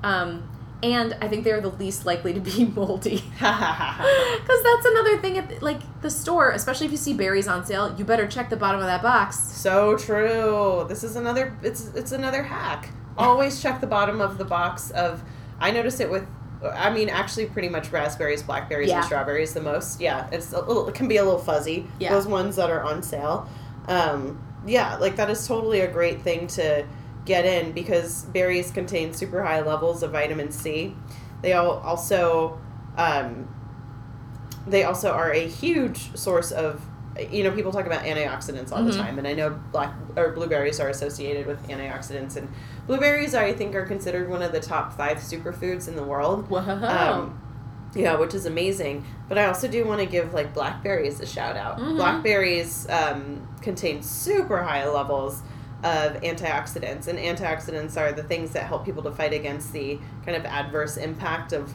Um, 0.04 0.44
and 0.84 1.16
I 1.22 1.28
think 1.28 1.44
they're 1.46 1.62
the 1.62 1.70
least 1.70 2.06
likely 2.06 2.34
to 2.34 2.40
be 2.40 2.66
moldy. 2.76 3.24
Because 3.40 4.64
that's 4.64 4.86
another 4.86 5.18
thing 5.20 5.38
at 5.38 5.50
the, 5.50 5.60
like 5.64 5.80
the 6.02 6.10
store, 6.10 6.52
especially 6.52 6.86
if 6.88 6.92
you 6.92 6.98
see 6.98 7.14
berries 7.14 7.48
on 7.48 7.66
sale, 7.66 7.96
you 7.98 8.04
better 8.06 8.28
check 8.28 8.50
the 8.50 8.58
bottom 8.58 8.82
of 8.82 8.88
that 8.88 9.02
box. 9.02 9.40
so 9.40 9.98
true. 9.98 10.86
This 10.90 11.04
is 11.04 11.16
another. 11.16 11.58
It's 11.64 11.88
it's 11.96 12.12
another 12.12 12.44
hack. 12.44 12.90
Always 13.18 13.62
check 13.62 13.80
the 13.82 13.88
bottom 13.88 14.22
of 14.22 14.38
the 14.38 14.46
box 14.46 14.92
of. 14.92 15.24
I 15.60 15.72
notice 15.72 16.00
it 16.00 16.10
with. 16.12 16.28
I 16.74 16.90
mean, 16.94 17.10
actually, 17.10 17.46
pretty 17.48 17.70
much 17.70 17.92
raspberries, 17.92 18.42
blackberries, 18.44 18.90
Yeah. 18.90 18.98
and 18.98 19.06
strawberries 19.06 19.54
the 19.54 19.62
most. 19.62 20.00
Yeah, 20.02 20.28
it's 20.32 20.52
a 20.54 20.60
little. 20.62 20.88
It 20.90 20.96
can 20.96 21.08
be 21.08 21.18
a 21.18 21.24
little 21.24 21.40
fuzzy. 21.40 21.88
Yeah. 22.00 22.12
Those 22.14 22.28
ones 22.28 22.56
that 22.58 22.70
are 22.70 22.84
on 22.84 23.04
sale. 23.04 23.48
Um, 23.88 24.42
yeah, 24.66 24.96
like 24.98 25.16
that 25.18 25.30
is 25.30 25.46
totally 25.48 25.82
a 25.82 25.92
great 25.92 26.22
thing 26.22 26.48
to 26.48 26.86
get 27.26 27.46
in 27.46 27.72
because 27.72 28.24
berries 28.26 28.72
contain 28.72 29.14
super 29.14 29.44
high 29.44 29.62
levels 29.62 30.04
of 30.04 30.12
vitamin 30.12 30.52
C. 30.52 30.96
They 31.42 31.54
all 31.54 31.80
also. 31.80 32.60
Um, 32.98 33.48
they 34.68 34.84
also 34.84 35.12
are 35.12 35.32
a 35.32 35.48
huge 35.48 36.16
source 36.16 36.52
of 36.52 36.82
you 37.30 37.44
know 37.44 37.52
people 37.52 37.72
talk 37.72 37.86
about 37.86 38.04
antioxidants 38.06 38.72
all 38.72 38.84
the 38.84 38.92
Mhm. 38.92 38.98
time 38.98 39.18
and 39.20 39.28
i 39.28 39.34
know 39.34 39.60
black 39.72 39.94
or 40.16 40.32
blueberries 40.32 40.80
are 40.80 40.88
associated 40.90 41.46
with 41.46 41.62
antioxidants 41.68 42.38
and 42.38 42.48
blueberries 42.88 43.36
i 43.36 43.54
think 43.54 43.76
are 43.76 43.86
considered 43.86 44.30
one 44.30 44.42
of 44.42 44.52
the 44.52 44.60
top 44.60 44.98
five 44.98 45.18
superfoods 45.18 45.88
in 45.88 45.96
the 45.96 46.02
world 46.04 46.50
wow. 46.50 46.62
um, 47.20 47.40
yeah 47.94 48.16
which 48.16 48.34
is 48.34 48.46
amazing 48.48 49.06
but 49.30 49.38
i 49.38 49.46
also 49.46 49.68
do 49.68 49.86
want 49.86 50.00
to 50.00 50.08
give 50.08 50.34
like 50.34 50.54
blackberries 50.56 51.20
a 51.20 51.26
shout 51.26 51.56
out 51.56 51.78
Mhm. 51.78 51.98
blackberries 51.98 52.90
um, 52.90 53.48
contain 53.62 54.02
super 54.02 54.64
high 54.64 54.90
levels 54.90 55.44
of 55.84 56.22
antioxidants 56.22 57.08
and 57.08 57.20
antioxidants 57.20 57.98
are 57.98 58.12
the 58.12 58.24
things 58.24 58.52
that 58.52 58.64
help 58.64 58.86
people 58.86 59.04
to 59.04 59.12
fight 59.12 59.34
against 59.34 59.74
the 59.74 60.00
kind 60.26 60.38
of 60.38 60.46
adverse 60.46 60.98
impact 60.98 61.52
of 61.52 61.74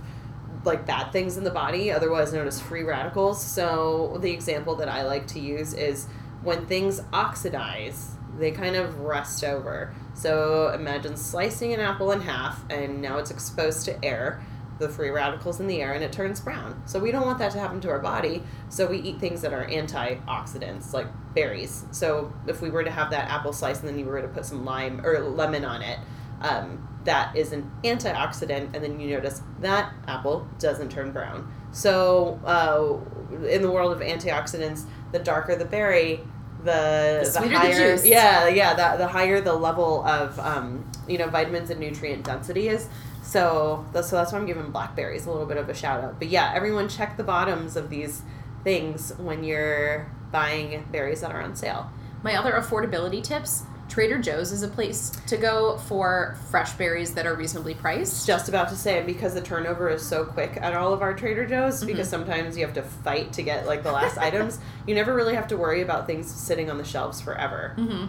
like 0.65 0.87
bad 0.87 1.13
things 1.13 1.37
in 1.37 1.45
the 1.45 1.51
body, 1.51 1.91
otherwise 1.91 2.33
known 2.33 2.47
as 2.47 2.61
free 2.61 2.83
radicals. 2.83 3.43
So 3.43 4.19
the 4.21 4.33
example 4.33 4.77
that 4.77 4.89
I 4.89 5.03
like 5.03 5.27
to 5.29 5.41
use 5.41 5.73
is 5.73 6.07
when 6.43 6.67
things 6.67 7.01
oxidize, 7.13 8.13
they 8.39 8.51
kind 8.51 8.77
of 8.77 9.01
rust 9.01 9.45
over. 9.45 9.95
So 10.15 10.71
imagine 10.71 11.17
slicing 11.17 11.75
an 11.75 11.81
apple 11.81 12.13
in 12.13 12.21
half 12.21 12.63
and 12.71 13.01
now 13.01 13.19
it's 13.19 13.31
exposed 13.31 13.85
to 13.87 14.05
air, 14.05 14.41
the 14.79 14.89
free 14.89 15.11
radicals 15.11 15.61
in 15.61 15.67
the 15.67 15.83
air, 15.83 15.93
and 15.93 16.05
it 16.05 16.13
turns 16.13 16.41
brown. 16.41 16.83
So 16.87 16.99
we 16.99 17.11
don't 17.11 17.27
want 17.27 17.39
that 17.39 17.53
to 17.53 17.59
happen 17.59 17.81
to 17.83 17.91
our 17.91 17.99
body. 17.99 18.43
So 18.69 18.87
we 18.87 18.99
eat 18.99 19.19
things 19.19 19.43
that 19.43 19.53
are 19.53 19.67
antioxidants, 19.67 20.93
like 20.93 21.07
berries. 21.35 21.85
So 21.91 22.33
if 22.47 22.63
we 22.63 22.71
were 22.71 22.85
to 22.85 22.91
have 22.91 23.11
that 23.11 23.29
apple 23.31 23.53
slice 23.53 23.81
and 23.81 23.89
then 23.89 23.99
you 23.99 24.05
were 24.05 24.23
to 24.23 24.29
put 24.29 24.45
some 24.45 24.65
lime 24.65 25.05
or 25.05 25.21
lemon 25.21 25.65
on 25.65 25.83
it, 25.83 25.99
um, 26.41 26.87
that 27.05 27.35
is 27.37 27.53
an 27.53 27.71
antioxidant, 27.85 28.75
and 28.75 28.85
then 28.85 29.01
you 29.01 29.11
notice 29.15 29.43
that 29.61 29.93
apple 30.07 30.47
doesn't 30.59 30.91
turn 30.91 31.11
brown. 31.11 31.53
So, 31.73 32.41
uh, 32.45 33.47
in 33.47 33.63
the 33.63 33.71
world 33.71 33.93
of 33.93 34.01
antioxidants, 34.01 34.85
the 35.13 35.19
darker 35.19 35.57
the 35.57 35.65
berry, 35.65 36.21
the, 36.69 37.31
The 37.41 37.49
the 37.49 37.57
higher, 37.57 37.73
juice. 37.97 38.05
yeah, 38.07 38.49
yeah, 38.49 38.75
the, 38.75 38.99
the 38.99 39.09
higher 39.09 39.41
the 39.41 39.55
level 39.55 40.05
of 40.05 40.39
um, 40.41 40.85
you 41.09 41.19
know 41.19 41.29
vitamins 41.29 41.71
and 41.71 41.81
nutrient 41.81 42.25
density 42.25 42.69
is. 42.69 42.89
So 43.23 43.85
that's 43.93 44.09
so 44.09 44.17
that's 44.17 44.33
why 44.33 44.39
I'm 44.39 44.47
giving 44.47 44.71
blackberries 44.71 45.27
a 45.27 45.31
little 45.31 45.47
bit 45.47 45.57
of 45.59 45.69
a 45.69 45.75
shout 45.75 46.03
out. 46.05 46.19
But 46.19 46.29
yeah, 46.29 46.53
everyone 46.55 46.89
check 46.89 47.17
the 47.17 47.25
bottoms 47.25 47.77
of 47.77 47.91
these 47.91 48.23
things 48.65 49.13
when 49.19 49.45
you're 49.45 50.11
buying 50.33 50.87
berries 50.93 51.21
that 51.23 51.31
are 51.31 51.43
on 51.43 51.55
sale. 51.57 51.91
My 52.23 52.35
other 52.37 52.53
affordability 52.53 53.23
tips 53.23 53.63
Trader 53.89 54.19
Joe's 54.19 54.53
is 54.53 54.63
a 54.63 54.69
place 54.69 55.11
to 55.27 55.37
go 55.37 55.79
for 55.79 56.37
fresh 56.51 56.73
berries 56.75 57.15
that 57.15 57.27
are 57.27 57.35
reasonably 57.35 57.75
priced. 57.75 58.27
Just 58.27 58.49
about 58.49 58.69
to 58.69 58.77
say, 58.77 59.03
because 59.05 59.35
the 59.35 59.41
turnover 59.41 59.89
is 59.89 60.07
so 60.07 60.25
quick 60.25 60.59
at 60.61 60.75
all 60.75 60.93
of 60.93 61.03
our 61.03 61.15
Trader 61.15 61.47
Joe's, 61.47 61.83
Mhm. 61.83 61.87
because 61.87 62.09
sometimes 62.09 62.57
you 62.57 62.65
have 62.65 62.75
to 62.75 62.83
fight 62.83 63.33
to 63.35 63.43
get 63.43 63.67
like 63.67 63.83
the 63.83 63.93
last 63.93 64.19
items. 64.29 64.59
You 64.87 64.95
never 64.95 65.15
really 65.15 65.35
have 65.35 65.49
to 65.49 65.57
worry 65.57 65.81
about 65.83 66.07
things 66.07 66.31
sitting 66.31 66.71
on 66.71 66.79
the 66.79 66.85
shelves 66.85 67.21
forever. 67.21 67.73
hmm 67.77 68.07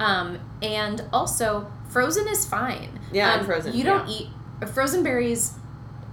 Um, 0.00 0.38
and 0.62 1.04
also, 1.12 1.70
frozen 1.88 2.26
is 2.26 2.44
fine. 2.46 2.98
Yeah, 3.12 3.34
um, 3.34 3.46
frozen, 3.46 3.74
You 3.74 3.84
don't 3.84 4.08
yeah. 4.08 4.26
eat 4.62 4.68
frozen 4.68 5.02
berries. 5.02 5.52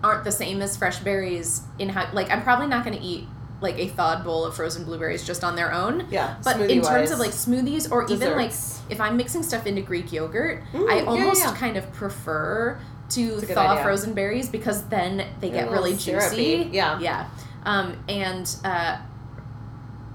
Aren't 0.03 0.23
the 0.23 0.31
same 0.31 0.61
as 0.61 0.77
fresh 0.77 0.99
berries 0.99 1.61
in 1.77 1.89
how 1.89 2.07
like 2.13 2.29
I'm 2.31 2.41
probably 2.41 2.67
not 2.67 2.85
going 2.85 2.97
to 2.97 3.03
eat 3.03 3.27
like 3.61 3.77
a 3.77 3.87
thawed 3.89 4.23
bowl 4.23 4.45
of 4.45 4.55
frozen 4.55 4.85
blueberries 4.85 5.25
just 5.25 5.43
on 5.43 5.55
their 5.55 5.73
own. 5.73 6.07
Yeah, 6.09 6.35
But 6.43 6.61
in 6.71 6.81
terms 6.81 7.11
of 7.11 7.19
like 7.19 7.31
smoothies 7.31 7.91
or 7.91 8.09
even 8.09 8.35
like 8.37 8.51
if 8.89 9.01
I'm 9.01 9.17
mixing 9.17 9.43
stuff 9.43 9.67
into 9.67 9.81
Greek 9.81 10.11
yogurt, 10.13 10.63
Mm, 10.73 10.89
I 10.89 11.01
almost 11.01 11.43
yeah. 11.43 11.55
kind 11.55 11.75
of 11.77 11.91
prefer 11.91 12.79
to 13.09 13.29
That's 13.31 13.43
a 13.43 13.45
good 13.47 13.55
thaw 13.55 13.71
idea. 13.73 13.83
frozen 13.83 14.13
berries 14.13 14.47
because 14.49 14.83
then 14.85 15.17
they 15.41 15.49
They're 15.49 15.63
get 15.65 15.71
really 15.71 15.91
little 15.93 16.19
juicy. 16.19 16.69
yeah. 16.71 16.99
Yeah. 16.99 17.27
Um, 17.65 17.97
and 18.07 18.55
uh, 18.63 18.99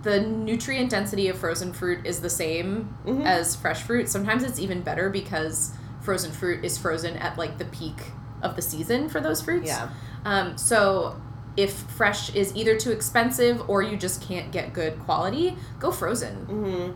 the 0.03 0.21
nutrient 0.21 0.91
density 0.91 1.29
of 1.29 1.39
frozen 1.39 1.73
fruit 1.73 2.05
is 2.07 2.21
the 2.21 2.31
same 2.31 2.95
Mhm. 3.07 3.25
as 3.25 3.57
fresh 3.57 3.83
fruit. 3.83 4.09
Sometimes 4.09 4.43
it's 4.43 4.59
even 4.59 4.83
better 4.83 5.09
because 5.11 5.73
frozen 6.01 6.31
fruit 6.31 6.65
is 6.65 6.77
frozen 6.79 7.17
at 7.17 7.39
like 7.39 7.59
the 7.59 7.65
peak 7.67 8.13
of 8.43 8.57
the 8.57 8.63
season 8.63 9.09
for 9.09 9.21
those 9.21 9.41
fruits. 9.41 9.67
Yeah. 9.69 9.89
Um, 10.27 10.57
so 10.59 11.17
if 11.57 11.73
fresh 11.73 12.35
is 12.35 12.55
either 12.57 12.77
too 12.77 12.91
expensive 12.91 13.69
or 13.69 13.83
you 13.83 13.97
just 13.97 14.21
can't 14.23 14.51
get 14.53 14.73
good 14.73 14.99
quality, 15.05 15.57
go 15.79 15.91
frozen. 15.93 16.35
hmm 16.47 16.91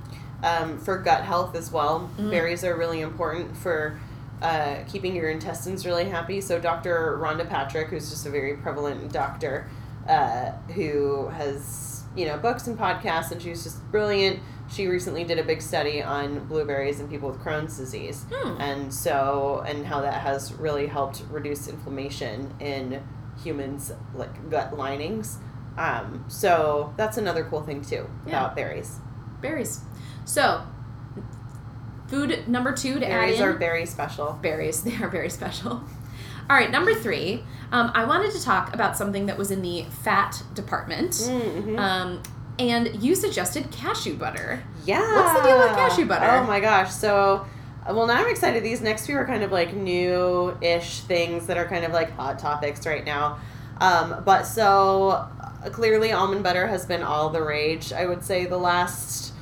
Um, 0.45 0.79
for 0.79 0.99
gut 0.99 1.25
health 1.25 1.57
as 1.57 1.73
well, 1.73 2.09
Mm. 2.19 2.31
berries 2.31 2.63
are 2.65 2.77
really 2.77 3.01
important 3.01 3.57
for 3.57 3.99
uh, 4.41 4.77
keeping 4.87 5.17
your 5.17 5.31
intestines 5.31 5.85
really 5.85 6.05
happy. 6.09 6.41
So, 6.41 6.61
Dr. 6.61 7.19
Rhonda 7.21 7.49
Patrick, 7.49 7.89
who's 7.89 8.09
just 8.09 8.25
a 8.25 8.31
very 8.31 8.55
prevalent 8.57 9.13
doctor, 9.13 9.67
uh, 10.09 10.53
who 10.75 11.27
has 11.29 12.05
you 12.17 12.25
know 12.27 12.39
books 12.39 12.67
and 12.69 12.79
podcasts, 12.79 13.31
and 13.33 13.43
she's 13.43 13.65
just 13.65 13.79
brilliant. 13.91 14.39
She 14.71 14.87
recently 14.87 15.25
did 15.25 15.39
a 15.39 15.43
big 15.43 15.61
study 15.61 16.03
on 16.03 16.47
blueberries 16.47 17.01
and 17.01 17.11
people 17.11 17.31
with 17.31 17.41
Crohn's 17.41 17.77
disease, 17.77 18.25
Hmm. 18.33 18.61
and 18.61 18.95
so 18.95 19.65
and 19.67 19.85
how 19.87 20.01
that 20.03 20.21
has 20.23 20.53
really 20.55 20.87
helped 20.87 21.23
reduce 21.31 21.67
inflammation 21.69 22.55
in 22.61 23.03
humans 23.43 23.93
like 24.15 24.51
gut 24.51 24.77
linings. 24.77 25.39
Um, 25.77 26.25
so 26.29 26.93
that's 26.97 27.17
another 27.19 27.45
cool 27.45 27.63
thing 27.63 27.83
too 27.83 28.09
Yeah. 28.27 28.41
about 28.45 28.57
berries. 28.57 28.99
Berries. 29.41 29.81
So, 30.25 30.63
food 32.09 32.49
number 32.49 32.73
two 32.73 32.95
to 32.95 33.01
Berries 33.01 33.39
add 33.41 33.43
in. 33.43 33.49
are 33.49 33.53
very 33.53 33.87
special. 33.87 34.39
berries. 34.43 34.83
They 34.85 34.97
are 34.97 35.09
very 35.09 35.31
special. 35.31 35.73
All 36.51 36.57
right, 36.57 36.71
number 36.71 36.95
three. 36.95 37.45
Um, 37.73 37.93
I 37.95 38.05
wanted 38.07 38.33
to 38.33 38.43
talk 38.43 38.75
about 38.75 38.97
something 38.97 39.27
that 39.27 39.37
was 39.37 39.51
in 39.51 39.61
the 39.61 39.85
fat 40.03 40.43
department. 40.55 41.11
Mm-hmm. 41.13 41.79
Um, 41.79 42.23
and 42.59 43.03
you 43.03 43.15
suggested 43.15 43.71
cashew 43.71 44.17
butter. 44.17 44.63
yeah. 44.85 45.15
what's 45.15 45.41
the 45.41 45.47
deal 45.47 45.59
with 45.59 45.73
cashew 45.77 46.07
butter? 46.07 46.27
Oh 46.27 46.45
my 46.45 46.59
gosh. 46.61 46.91
So, 46.91 47.47
well, 47.93 48.07
now 48.07 48.15
I'm 48.15 48.29
excited. 48.29 48.63
These 48.63 48.81
next 48.81 49.07
few 49.07 49.17
are 49.17 49.27
kind 49.27 49.43
of 49.43 49.53
like 49.53 49.75
new 49.75 50.57
ish 50.61 51.01
things 51.01 51.47
that 51.47 51.57
are 51.57 51.67
kind 51.67 51.85
of 51.85 51.93
like 51.93 52.11
hot 52.13 52.39
topics 52.39 52.87
right 52.87 53.05
now. 53.05 53.39
Um, 53.81 54.23
but 54.25 54.43
so 54.43 55.09
uh, 55.11 55.71
clearly, 55.71 56.13
almond 56.13 56.43
butter 56.43 56.67
has 56.67 56.85
been 56.87 57.03
all 57.03 57.31
the 57.31 57.43
rage, 57.43 57.93
I 57.93 58.07
would 58.07 58.25
say, 58.25 58.47
the 58.47 58.59
last 58.59 59.33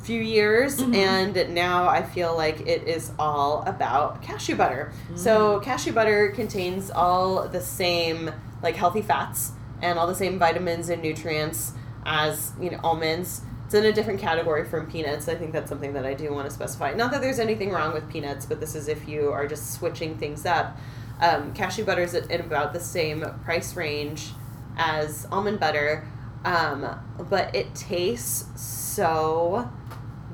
few 0.00 0.20
years. 0.20 0.78
Mhm. 0.80 0.94
And 0.94 1.54
now 1.54 1.88
I 1.88 2.02
feel 2.02 2.36
like 2.36 2.60
it 2.66 2.86
is 2.88 3.12
all 3.18 3.62
about 3.66 4.20
cashew 4.22 4.56
butter. 4.56 4.92
So, 5.14 5.60
cashew 5.60 5.92
butter 5.92 6.30
contains 6.34 6.90
all 6.90 7.48
the 7.48 7.60
same 7.60 8.30
like 8.62 8.76
healthy 8.76 9.02
fats 9.02 9.52
and 9.80 9.98
all 9.98 10.06
the 10.06 10.14
same 10.14 10.38
vitamins 10.38 10.88
and 10.88 11.02
nutrients 11.02 11.72
as 12.04 12.52
you 12.60 12.70
know 12.70 12.80
almonds. 12.84 13.42
It's 13.72 13.78
in 13.78 13.86
a 13.86 13.92
different 13.94 14.20
category 14.20 14.66
from 14.66 14.86
peanuts. 14.86 15.28
I 15.30 15.34
think 15.34 15.54
that's 15.54 15.70
something 15.70 15.94
that 15.94 16.04
I 16.04 16.12
do 16.12 16.30
want 16.30 16.46
to 16.46 16.54
specify. 16.54 16.92
Not 16.92 17.10
that 17.10 17.22
there's 17.22 17.38
anything 17.38 17.70
wrong 17.70 17.94
with 17.94 18.06
peanuts, 18.06 18.44
but 18.44 18.60
this 18.60 18.74
is 18.74 18.86
if 18.86 19.08
you 19.08 19.32
are 19.32 19.46
just 19.46 19.72
switching 19.72 20.18
things 20.18 20.44
up. 20.44 20.76
Um, 21.22 21.54
cashew 21.54 21.82
butter 21.86 22.02
is 22.02 22.14
at, 22.14 22.30
at 22.30 22.40
about 22.40 22.74
the 22.74 22.80
same 22.80 23.24
price 23.44 23.74
range 23.74 24.32
as 24.76 25.26
almond 25.32 25.58
butter, 25.58 26.06
um, 26.44 26.86
but 27.30 27.56
it 27.56 27.74
tastes 27.74 28.60
so 28.60 29.70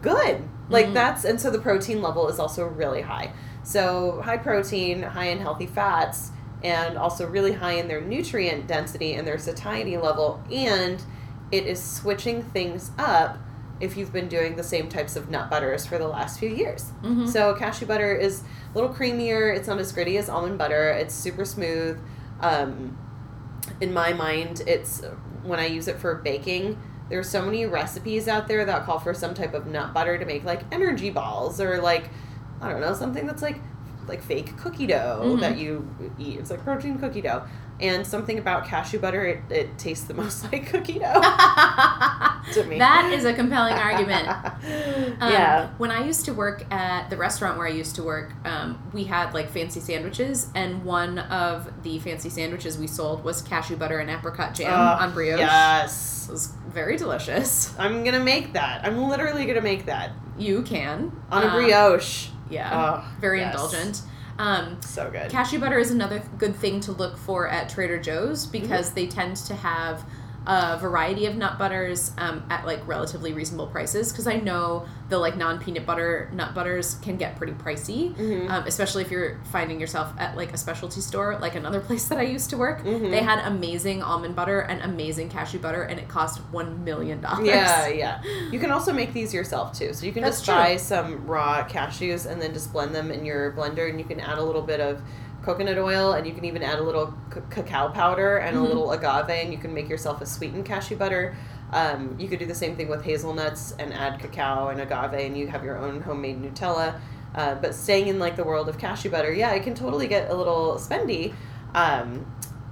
good. 0.02 0.42
Like 0.68 0.86
Mhm. 0.86 0.94
that's 0.94 1.24
and 1.24 1.40
so 1.40 1.48
the 1.48 1.60
protein 1.60 2.02
level 2.02 2.26
is 2.26 2.40
also 2.40 2.66
really 2.66 3.02
high. 3.02 3.30
So 3.62 4.20
high 4.20 4.38
protein, 4.38 5.00
high 5.00 5.26
in 5.28 5.38
healthy 5.38 5.66
fats, 5.66 6.32
and 6.64 6.98
also 6.98 7.24
really 7.24 7.52
high 7.52 7.74
in 7.74 7.86
their 7.86 8.00
nutrient 8.00 8.66
density 8.66 9.14
and 9.14 9.24
their 9.24 9.38
satiety 9.38 9.96
level. 9.96 10.42
And 10.50 11.00
it 11.50 11.66
is 11.66 11.82
switching 11.82 12.42
things 12.42 12.90
up 12.98 13.38
if 13.80 13.96
you've 13.96 14.12
been 14.12 14.28
doing 14.28 14.56
the 14.56 14.62
same 14.62 14.88
types 14.88 15.14
of 15.16 15.30
nut 15.30 15.48
butters 15.48 15.86
for 15.86 15.98
the 15.98 16.08
last 16.08 16.38
few 16.40 16.48
years. 16.48 16.90
Mhm. 17.02 17.28
So 17.28 17.54
cashew 17.54 17.86
butter 17.86 18.12
is 18.14 18.42
a 18.42 18.78
little 18.78 18.92
creamier. 18.92 19.54
It's 19.56 19.68
not 19.68 19.78
as 19.78 19.92
gritty 19.92 20.18
as 20.18 20.28
almond 20.28 20.58
butter. 20.58 20.90
It's 20.90 21.14
super 21.14 21.44
smooth. 21.44 21.98
Um, 22.40 22.98
in 23.80 23.92
my 23.92 24.12
mind, 24.12 24.62
it's 24.66 25.02
when 25.44 25.60
I 25.60 25.66
use 25.66 25.86
it 25.88 25.98
for 25.98 26.16
baking. 26.16 26.76
There's 27.08 27.28
so 27.28 27.42
many 27.42 27.64
recipes 27.66 28.26
out 28.28 28.48
there 28.48 28.64
that 28.64 28.84
call 28.84 28.98
for 28.98 29.14
some 29.14 29.32
type 29.32 29.54
of 29.54 29.66
nut 29.66 29.94
butter 29.94 30.18
to 30.18 30.24
make 30.26 30.44
like 30.44 30.62
energy 30.72 31.10
balls 31.10 31.60
or 31.60 31.80
like 31.80 32.10
I 32.60 32.68
don't 32.68 32.80
know 32.80 32.92
something 32.94 33.26
that's 33.26 33.42
like 33.42 33.60
like 34.08 34.22
fake 34.22 34.56
cookie 34.56 34.86
dough 34.86 35.22
Mhm. 35.36 35.40
that 35.40 35.56
you 35.58 35.86
eat. 36.18 36.38
It's 36.40 36.50
like 36.50 36.64
protein 36.64 36.98
cookie 36.98 37.20
dough. 37.20 37.42
And 37.80 38.04
something 38.06 38.38
about 38.38 38.66
cashew 38.66 38.98
butter, 38.98 39.24
it, 39.24 39.40
it 39.50 39.78
tastes 39.78 40.04
the 40.06 40.14
most 40.22 40.50
like 40.50 40.66
cookie 40.66 40.98
dough 40.98 41.20
to 42.54 42.64
me. 42.64 42.78
that 42.78 43.12
is 43.14 43.24
a 43.24 43.32
compelling 43.34 43.74
argument. 43.74 44.28
Um, 45.20 45.32
yeah. 45.32 45.70
When 45.78 45.90
I 45.90 46.04
used 46.04 46.24
to 46.26 46.32
work 46.34 46.64
at 46.72 47.08
the 47.10 47.16
restaurant 47.16 47.58
where 47.58 47.66
I 47.66 47.70
used 47.70 47.96
to 47.96 48.02
work, 48.04 48.32
um, 48.44 48.80
we 48.92 49.04
had 49.04 49.34
like 49.34 49.50
fancy 49.50 49.80
sandwiches, 49.80 50.48
and 50.54 50.84
one 50.84 51.18
of 51.18 51.82
the 51.82 51.98
fancy 51.98 52.28
sandwiches 52.28 52.78
we 52.78 52.86
sold 52.86 53.24
was 53.24 53.42
cashew 53.42 53.76
butter 53.76 53.98
and 53.98 54.08
apricot 54.10 54.54
jam 54.54 54.72
Ugh, 54.72 55.02
on 55.02 55.12
brioche. 55.14 55.40
Yes. 55.40 56.26
It 56.28 56.32
was 56.32 56.46
very 56.68 56.96
delicious. 56.96 57.76
I'm 57.78 58.04
gonna 58.04 58.20
make 58.20 58.52
that. 58.52 58.84
I'm 58.84 59.08
literally 59.08 59.44
gonna 59.46 59.60
make 59.62 59.86
that 59.86 60.12
You 60.38 60.62
can 60.62 61.10
on 61.32 61.42
a 61.42 61.46
Um, 61.46 61.52
brioche. 61.54 62.28
Yeah, 62.50 62.70
Oh, 63.02 63.04
very 63.20 63.40
yes. 63.40 63.52
indulgent. 63.54 64.02
Um, 64.38 64.80
So 64.82 65.10
good. 65.10 65.30
Cashew 65.30 65.58
butter 65.58 65.78
is 65.78 65.90
another 65.90 66.22
good 66.38 66.54
thing 66.54 66.80
to 66.80 66.92
look 66.92 67.16
for 67.16 67.48
at 67.48 67.68
Trader 67.68 67.98
Joe's 67.98 68.46
Mm-hmm. 68.46 68.52
because 68.62 68.92
they 68.92 69.06
tend 69.06 69.36
to 69.36 69.54
have 69.54 70.04
a 70.48 70.78
variety 70.78 71.26
of 71.26 71.36
nut 71.36 71.58
butters 71.58 72.10
um, 72.16 72.42
at 72.48 72.64
like 72.64 72.80
relatively 72.88 73.34
reasonable 73.34 73.66
prices. 73.66 74.10
Because 74.10 74.26
I 74.26 74.36
know 74.36 74.86
the 75.10 75.18
like 75.18 75.36
non 75.36 75.58
peanut 75.58 75.84
butter 75.84 76.30
nut 76.32 76.54
butters 76.54 76.94
can 77.02 77.16
get 77.18 77.36
pretty 77.36 77.52
pricey, 77.52 78.14
Mhm. 78.16 78.48
um, 78.50 78.64
especially 78.66 79.02
if 79.02 79.10
you're 79.10 79.38
finding 79.52 79.78
yourself 79.78 80.10
at 80.18 80.36
like 80.36 80.52
a 80.54 80.56
specialty 80.56 81.02
store, 81.02 81.38
like 81.38 81.54
another 81.54 81.80
place 81.88 82.08
that 82.08 82.18
I 82.18 82.22
used 82.22 82.48
to 82.50 82.56
work. 82.56 82.82
Mhm. 82.82 83.10
They 83.10 83.20
had 83.22 83.40
amazing 83.46 84.02
almond 84.02 84.34
butter 84.34 84.60
and 84.60 84.80
amazing 84.82 85.28
cashew 85.28 85.58
butter, 85.58 85.82
and 85.82 86.00
it 86.00 86.08
cost 86.08 86.38
one 86.50 86.82
million 86.82 87.20
dollars. 87.20 87.46
Yeah, 87.46 87.86
yeah. 88.04 88.22
You 88.50 88.58
can 88.58 88.70
also 88.70 88.92
make 88.92 89.12
these 89.12 89.34
yourself 89.34 89.78
too. 89.78 89.92
So 89.92 90.06
you 90.06 90.12
can 90.12 90.22
That's 90.22 90.36
just 90.38 90.46
true. 90.46 90.54
buy 90.54 90.76
some 90.78 91.26
raw 91.26 91.66
cashews 91.68 92.24
and 92.30 92.40
then 92.40 92.54
just 92.54 92.72
blend 92.72 92.94
them 92.94 93.10
in 93.10 93.24
your 93.26 93.52
blender, 93.52 93.88
and 93.88 93.98
you 93.98 94.04
can 94.06 94.18
add 94.18 94.38
a 94.38 94.42
little 94.42 94.62
bit 94.62 94.80
of 94.80 95.02
coconut 95.48 95.78
oil, 95.78 96.12
and 96.12 96.26
you 96.26 96.34
can 96.34 96.44
even 96.44 96.62
add 96.62 96.78
a 96.78 96.82
little 96.82 97.14
c- 97.32 97.40
cacao 97.48 97.88
powder 97.88 98.36
and 98.36 98.54
Mhm. 98.54 98.60
a 98.60 98.62
little 98.64 98.92
agave, 98.92 99.30
and 99.30 99.50
you 99.50 99.58
can 99.58 99.72
make 99.72 99.88
yourself 99.88 100.20
a 100.20 100.26
sweetened 100.26 100.66
cashew 100.66 100.94
butter. 100.94 101.34
Um, 101.72 102.14
you 102.18 102.28
could 102.28 102.38
do 102.38 102.44
the 102.44 102.54
same 102.54 102.76
thing 102.76 102.88
with 102.90 103.02
hazelnuts 103.02 103.74
and 103.78 103.94
add 103.94 104.18
cacao 104.20 104.68
and 104.68 104.78
agave, 104.78 105.14
and 105.14 105.38
you 105.38 105.46
have 105.48 105.64
your 105.64 105.78
own 105.78 106.02
homemade 106.02 106.42
Nutella. 106.42 106.96
Uh, 107.34 107.54
but 107.54 107.74
staying 107.74 108.08
in 108.08 108.18
like 108.18 108.36
the 108.36 108.44
world 108.44 108.68
of 108.68 108.76
cashew 108.76 109.08
butter, 109.08 109.32
yeah, 109.32 109.52
it 109.52 109.62
can 109.62 109.74
totally 109.74 110.06
get 110.06 110.30
a 110.30 110.34
little 110.34 110.74
spendy. 110.74 111.32
Um, 111.74 112.26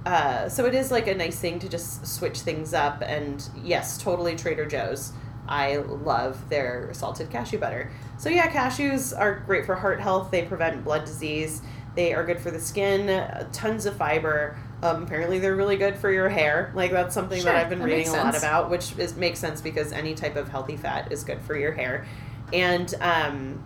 uh, 0.05 0.47
so 0.47 0.65
it 0.65 0.75
is 0.75 0.91
like 0.91 1.07
a 1.07 1.15
nice 1.15 1.39
thing 1.39 1.57
to 1.59 1.67
just 1.67 2.05
switch 2.05 2.41
things 2.41 2.75
up. 2.75 3.01
And 3.03 3.43
yes, 3.63 3.97
totally 3.97 4.35
Trader 4.35 4.67
Joe's. 4.67 5.13
I 5.49 5.77
love 5.77 6.49
their 6.49 6.89
salted 6.93 7.31
cashew 7.31 7.57
butter. 7.57 7.89
So 8.17 8.29
yeah, 8.29 8.49
cashews 8.51 9.17
are 9.17 9.39
great 9.47 9.65
for 9.65 9.75
heart 9.75 9.99
health. 9.99 10.29
They 10.29 10.43
prevent 10.43 10.83
blood 10.83 11.05
disease. 11.05 11.61
They 11.97 12.13
are 12.13 12.23
good 12.23 12.39
for 12.39 12.51
the 12.51 12.59
skin. 12.59 13.27
Tons 13.51 13.87
of 13.87 13.97
fiber. 13.97 14.55
Um, 14.83 15.01
apparently, 15.01 15.39
they're 15.39 15.55
really 15.55 15.77
good 15.77 15.97
for 15.97 16.11
your 16.11 16.29
hair. 16.29 16.71
Like 16.75 16.91
that's 16.91 17.15
something 17.15 17.41
Sure, 17.41 17.51
that 17.51 17.59
I've 17.59 17.69
been 17.69 17.79
that 17.79 17.85
reading 17.85 18.07
a 18.09 18.13
lot 18.13 18.37
about, 18.37 18.69
which 18.69 18.95
is 18.99 19.15
makes 19.15 19.39
sense 19.39 19.61
because 19.61 19.91
any 19.91 20.13
type 20.13 20.35
of 20.35 20.47
healthy 20.47 20.77
fat 20.77 21.11
is 21.11 21.23
good 21.23 21.41
for 21.41 21.57
your 21.57 21.71
hair. 21.71 22.05
And 22.53 22.93
um, 23.01 23.63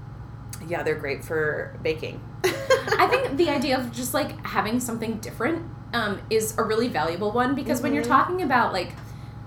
yeah, 0.65 0.81
they're 0.81 0.95
great 0.95 1.25
for 1.25 1.77
baking. 1.83 2.21
I 2.45 3.07
think 3.11 3.35
the 3.35 3.49
idea 3.49 3.77
of 3.77 3.91
just 3.91 4.13
like 4.13 4.45
having 4.45 4.79
something 4.79 5.17
different 5.17 5.65
um, 5.93 6.21
is 6.29 6.57
a 6.57 6.63
really 6.63 6.87
valuable 6.87 7.33
one 7.33 7.53
because 7.53 7.81
when 7.81 7.93
you're 7.93 8.03
Mhm. 8.05 8.07
talking 8.07 8.41
about 8.43 8.71
like 8.71 8.93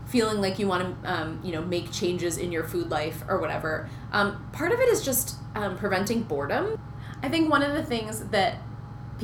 feeling 0.04 0.42
like 0.42 0.58
you 0.58 0.66
want 0.68 1.02
to 1.02 1.10
um, 1.10 1.40
you 1.42 1.52
know 1.52 1.62
make 1.62 1.90
changes 1.90 2.36
in 2.36 2.52
your 2.52 2.64
food 2.64 2.90
life 2.90 3.24
or 3.28 3.38
whatever 3.40 3.88
um, 4.12 4.46
part 4.52 4.72
of 4.72 4.78
it 4.78 4.90
is 4.90 5.02
just 5.02 5.36
um, 5.54 5.76
preventing 5.78 6.22
boredom 6.22 6.78
i 7.22 7.28
think 7.28 7.50
one 7.50 7.62
of 7.62 7.72
the 7.72 7.82
things 7.82 8.20
that 8.26 8.58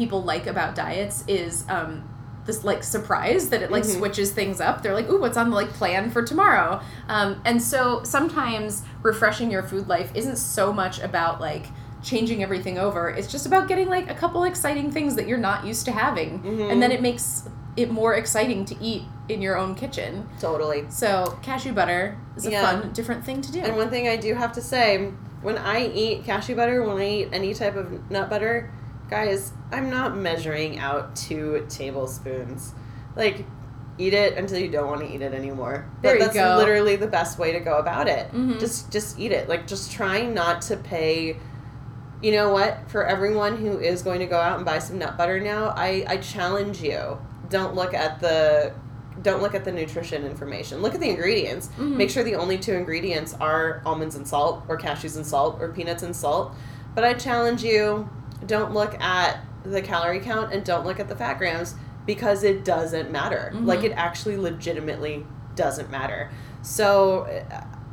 people 0.00 0.22
like 0.22 0.46
about 0.46 0.74
diets 0.74 1.24
is 1.28 1.64
um, 1.68 2.02
this 2.46 2.64
like 2.64 2.82
surprise 2.82 3.50
that 3.50 3.60
it 3.60 3.70
like 3.70 3.82
Mhm. 3.84 3.98
switches 3.98 4.30
things 4.32 4.58
up 4.62 4.82
they're 4.82 4.94
like 4.94 5.10
ooh 5.10 5.20
what's 5.20 5.36
on 5.36 5.50
the 5.50 5.56
like 5.56 5.68
plan 5.74 6.10
for 6.10 6.22
tomorrow 6.22 6.80
um, 7.08 7.38
and 7.44 7.60
so 7.60 8.02
sometimes 8.02 8.82
refreshing 9.02 9.50
your 9.50 9.62
food 9.62 9.86
life 9.88 10.10
isn't 10.14 10.36
so 10.38 10.72
much 10.72 11.00
about 11.02 11.38
like 11.38 11.66
changing 12.02 12.42
everything 12.42 12.78
over 12.78 13.10
it's 13.10 13.30
just 13.30 13.44
about 13.44 13.68
getting 13.68 13.88
like 13.90 14.10
a 14.10 14.14
couple 14.14 14.42
exciting 14.44 14.90
things 14.90 15.16
that 15.16 15.28
you're 15.28 15.44
not 15.50 15.66
used 15.66 15.84
to 15.84 15.92
having 15.92 16.40
Mhm. 16.42 16.72
and 16.72 16.82
then 16.82 16.90
it 16.92 17.02
makes 17.02 17.46
it 17.76 17.90
more 17.90 18.14
exciting 18.14 18.64
to 18.64 18.74
eat 18.82 19.02
in 19.28 19.42
your 19.42 19.56
own 19.58 19.74
kitchen 19.74 20.26
Totally. 20.40 20.86
so 20.88 21.38
cashew 21.42 21.72
butter 21.72 22.16
is 22.38 22.46
a 22.46 22.50
Yeah. 22.52 22.62
fun 22.80 22.90
different 22.94 23.22
thing 23.26 23.42
to 23.42 23.52
do 23.52 23.60
And 23.60 23.76
one 23.76 23.90
thing 23.90 24.08
I 24.08 24.16
do 24.16 24.32
have 24.34 24.52
to 24.52 24.62
say, 24.62 25.12
when 25.42 25.56
I 25.58 25.86
eat 25.86 26.24
cashew 26.24 26.54
butter, 26.56 26.82
when 26.82 26.96
I 26.98 27.08
eat 27.18 27.28
any 27.32 27.52
type 27.54 27.76
of 27.76 27.86
nut 28.10 28.28
butter, 28.28 28.70
guys, 29.10 29.52
I'm 29.72 29.90
not 29.90 30.16
measuring 30.16 30.78
out 30.78 31.14
two 31.16 31.66
tablespoons. 31.68 32.72
Like, 33.16 33.44
eat 33.98 34.14
it 34.14 34.38
until 34.38 34.58
you 34.58 34.70
don't 34.70 34.86
want 34.86 35.00
to 35.02 35.12
eat 35.12 35.20
it 35.20 35.34
anymore. 35.34 35.84
There 36.00 36.14
you 36.14 36.20
that's 36.20 36.34
go. 36.34 36.56
literally 36.56 36.96
the 36.96 37.06
best 37.08 37.38
way 37.38 37.52
to 37.52 37.60
go 37.60 37.78
about 37.78 38.08
it. 38.08 38.32
Mhm. 38.32 38.58
Just 38.58 38.90
just 38.90 39.18
eat 39.18 39.30
it. 39.32 39.48
Like 39.48 39.66
just 39.66 39.92
try 39.92 40.22
not 40.22 40.62
to 40.62 40.76
pay 40.76 41.36
you 42.22 42.32
know 42.32 42.50
what? 42.50 42.78
For 42.90 43.06
everyone 43.06 43.56
who 43.56 43.78
is 43.78 44.02
going 44.02 44.18
to 44.20 44.26
go 44.26 44.38
out 44.38 44.56
and 44.58 44.64
buy 44.66 44.78
some 44.78 44.98
nut 44.98 45.16
butter 45.16 45.40
now, 45.40 45.72
I, 45.74 46.04
I 46.06 46.16
challenge 46.18 46.82
you. 46.82 47.16
Don't 47.48 47.74
look 47.74 47.94
at 47.94 48.20
the 48.20 48.72
don't 49.22 49.40
look 49.42 49.54
at 49.54 49.64
the 49.64 49.72
nutrition 49.72 50.24
information. 50.24 50.80
Look 50.82 50.94
at 50.94 51.00
the 51.00 51.08
ingredients. 51.10 51.68
Mhm. 51.78 51.96
Make 51.96 52.08
sure 52.10 52.22
the 52.22 52.36
only 52.36 52.56
two 52.58 52.72
ingredients 52.74 53.34
are 53.40 53.82
almonds 53.84 54.14
and 54.16 54.26
salt, 54.26 54.64
or 54.68 54.78
cashews 54.78 55.16
and 55.16 55.26
salt, 55.26 55.58
or 55.60 55.68
peanuts 55.68 56.02
and 56.02 56.14
salt. 56.16 56.52
But 56.94 57.04
I 57.04 57.12
challenge 57.14 57.62
you, 57.64 58.08
don't 58.46 58.72
look 58.72 58.98
at 59.00 59.38
the 59.64 59.82
calorie 59.82 60.20
count 60.20 60.52
and 60.52 60.64
don't 60.64 60.84
look 60.86 60.98
at 60.98 61.08
the 61.08 61.16
fat 61.16 61.38
grams 61.38 61.74
because 62.06 62.42
it 62.42 62.64
doesn't 62.64 63.10
matter. 63.10 63.52
Mhm. 63.54 63.66
Like 63.66 63.84
it 63.84 63.92
actually 63.92 64.36
legitimately 64.36 65.26
doesn't 65.54 65.90
matter. 65.90 66.30
So 66.62 67.28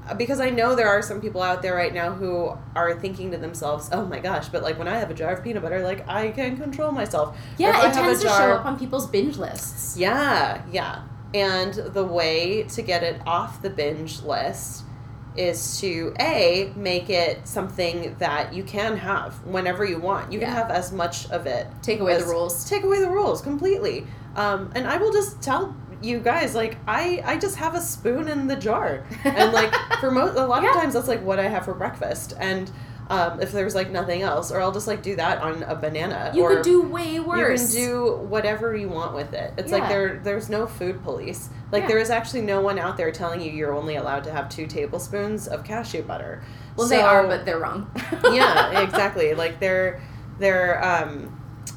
uh, 0.10 0.14
because 0.16 0.40
I 0.40 0.50
know 0.50 0.74
there 0.74 0.88
are 0.88 1.02
some 1.02 1.20
people 1.20 1.42
out 1.42 1.62
there 1.62 1.76
right 1.76 1.94
now 1.94 2.14
who 2.14 2.54
are 2.76 2.94
thinking 2.94 3.32
to 3.32 3.38
themselves, 3.38 3.90
"Oh 3.92 4.06
my 4.06 4.20
gosh!" 4.20 4.48
But 4.48 4.64
like 4.64 4.80
when 4.80 4.88
I 4.88 4.98
have 4.98 5.12
a 5.12 5.14
jar 5.14 5.34
of 5.34 5.44
peanut 5.44 5.62
butter, 5.64 5.84
like 5.84 6.08
I 6.08 6.30
can 6.30 6.58
control 6.58 6.92
myself. 6.92 7.38
Yeah 7.58 7.90
it 7.90 7.94
tends 7.94 8.22
to 8.22 8.28
show 8.30 8.54
up 8.54 8.66
on 8.66 8.80
people's 8.80 9.08
binge 9.08 9.38
lists 9.38 9.98
yeah, 9.98 10.62
yeah. 10.72 11.02
And 11.34 11.74
the 11.74 12.06
way 12.06 12.64
to 12.64 12.82
get 12.82 13.04
it 13.04 13.22
off 13.26 13.62
the 13.62 13.70
binge 13.70 14.22
list 14.22 14.84
is 15.38 15.80
to 15.82 16.14
A, 16.20 16.72
make 16.76 17.10
it 17.10 17.48
something 17.48 18.16
that 18.20 18.54
you 18.54 18.64
can 18.64 18.98
have 18.98 19.34
whenever 19.46 19.86
you 19.86 20.00
want. 20.00 20.32
You 20.32 20.40
can 20.40 20.50
have 20.50 20.72
as 20.72 20.92
much 20.92 21.30
of 21.32 21.46
it. 21.46 21.68
take 21.82 22.00
away 22.00 22.18
the 22.18 22.26
rules 22.26 22.68
Take 22.70 22.84
away 22.84 23.00
the 23.00 23.10
rules 23.10 23.42
completely. 23.42 24.06
Um, 24.36 24.72
and 24.76 24.88
I 24.88 24.98
will 24.98 25.12
just 25.12 25.42
tell 25.42 25.76
you 26.02 26.20
guys, 26.20 26.54
like, 26.54 26.78
I, 26.88 27.24
I 27.26 27.38
just 27.38 27.56
have 27.56 27.74
a 27.74 27.82
spoon 27.82 28.28
in 28.28 28.46
the 28.48 28.56
jar. 28.56 29.04
And, 29.24 29.52
like, 29.52 29.74
for 30.00 30.12
most, 30.12 30.38
a 30.38 30.46
lot 30.46 30.62
Yeah. 30.62 30.70
of 30.70 30.76
times 30.76 30.94
that's, 30.94 31.08
like, 31.08 31.24
what 31.24 31.40
I 31.40 31.48
have 31.48 31.66
for 31.66 31.74
breakfast. 31.74 32.34
And 32.40 32.70
Um, 33.10 33.40
if 33.42 33.54
there's 33.54 33.74
like 33.74 33.90
nothing 33.90 34.22
else, 34.22 34.52
or 34.52 34.60
I'll 34.60 34.72
just 34.74 34.86
like 34.88 35.02
do 35.02 35.16
that 35.16 35.42
on 35.42 35.64
a 35.64 35.76
banana. 35.76 36.32
You 36.36 36.46
could 36.48 36.62
do 36.62 36.82
way 36.82 37.20
worse. 37.22 37.74
You 37.74 37.86
can 37.86 37.96
do 37.96 38.16
whatever 38.28 38.76
you 38.76 38.90
want 38.90 39.14
with 39.16 39.34
it. 39.34 39.54
It's 39.58 39.72
Yeah. 39.72 39.78
like 39.80 39.88
there 39.90 40.20
there's 40.24 40.50
no 40.50 40.68
food 40.68 41.02
police. 41.04 41.50
Like 41.72 41.84
Yeah. 41.84 41.88
there 41.88 41.98
is 42.00 42.10
actually 42.10 42.42
no 42.42 42.60
one 42.60 42.78
out 42.78 42.98
there 42.98 43.12
telling 43.12 43.40
you 43.40 43.52
you're 43.52 43.74
only 43.74 43.96
allowed 43.96 44.26
to 44.26 44.32
have 44.32 44.50
two 44.50 44.68
tablespoons 44.68 45.48
of 45.48 45.64
cashew 45.64 46.02
butter. 46.04 46.42
well, 46.76 46.88
they 46.88 47.02
are, 47.02 47.26
but 47.26 47.46
they're 47.46 47.60
wrong. 47.60 47.90
yeah, 48.32 48.82
exactly. 48.82 49.34
Like 49.34 49.60
they're 49.62 50.02
they're 50.38 50.84
um, 50.84 51.34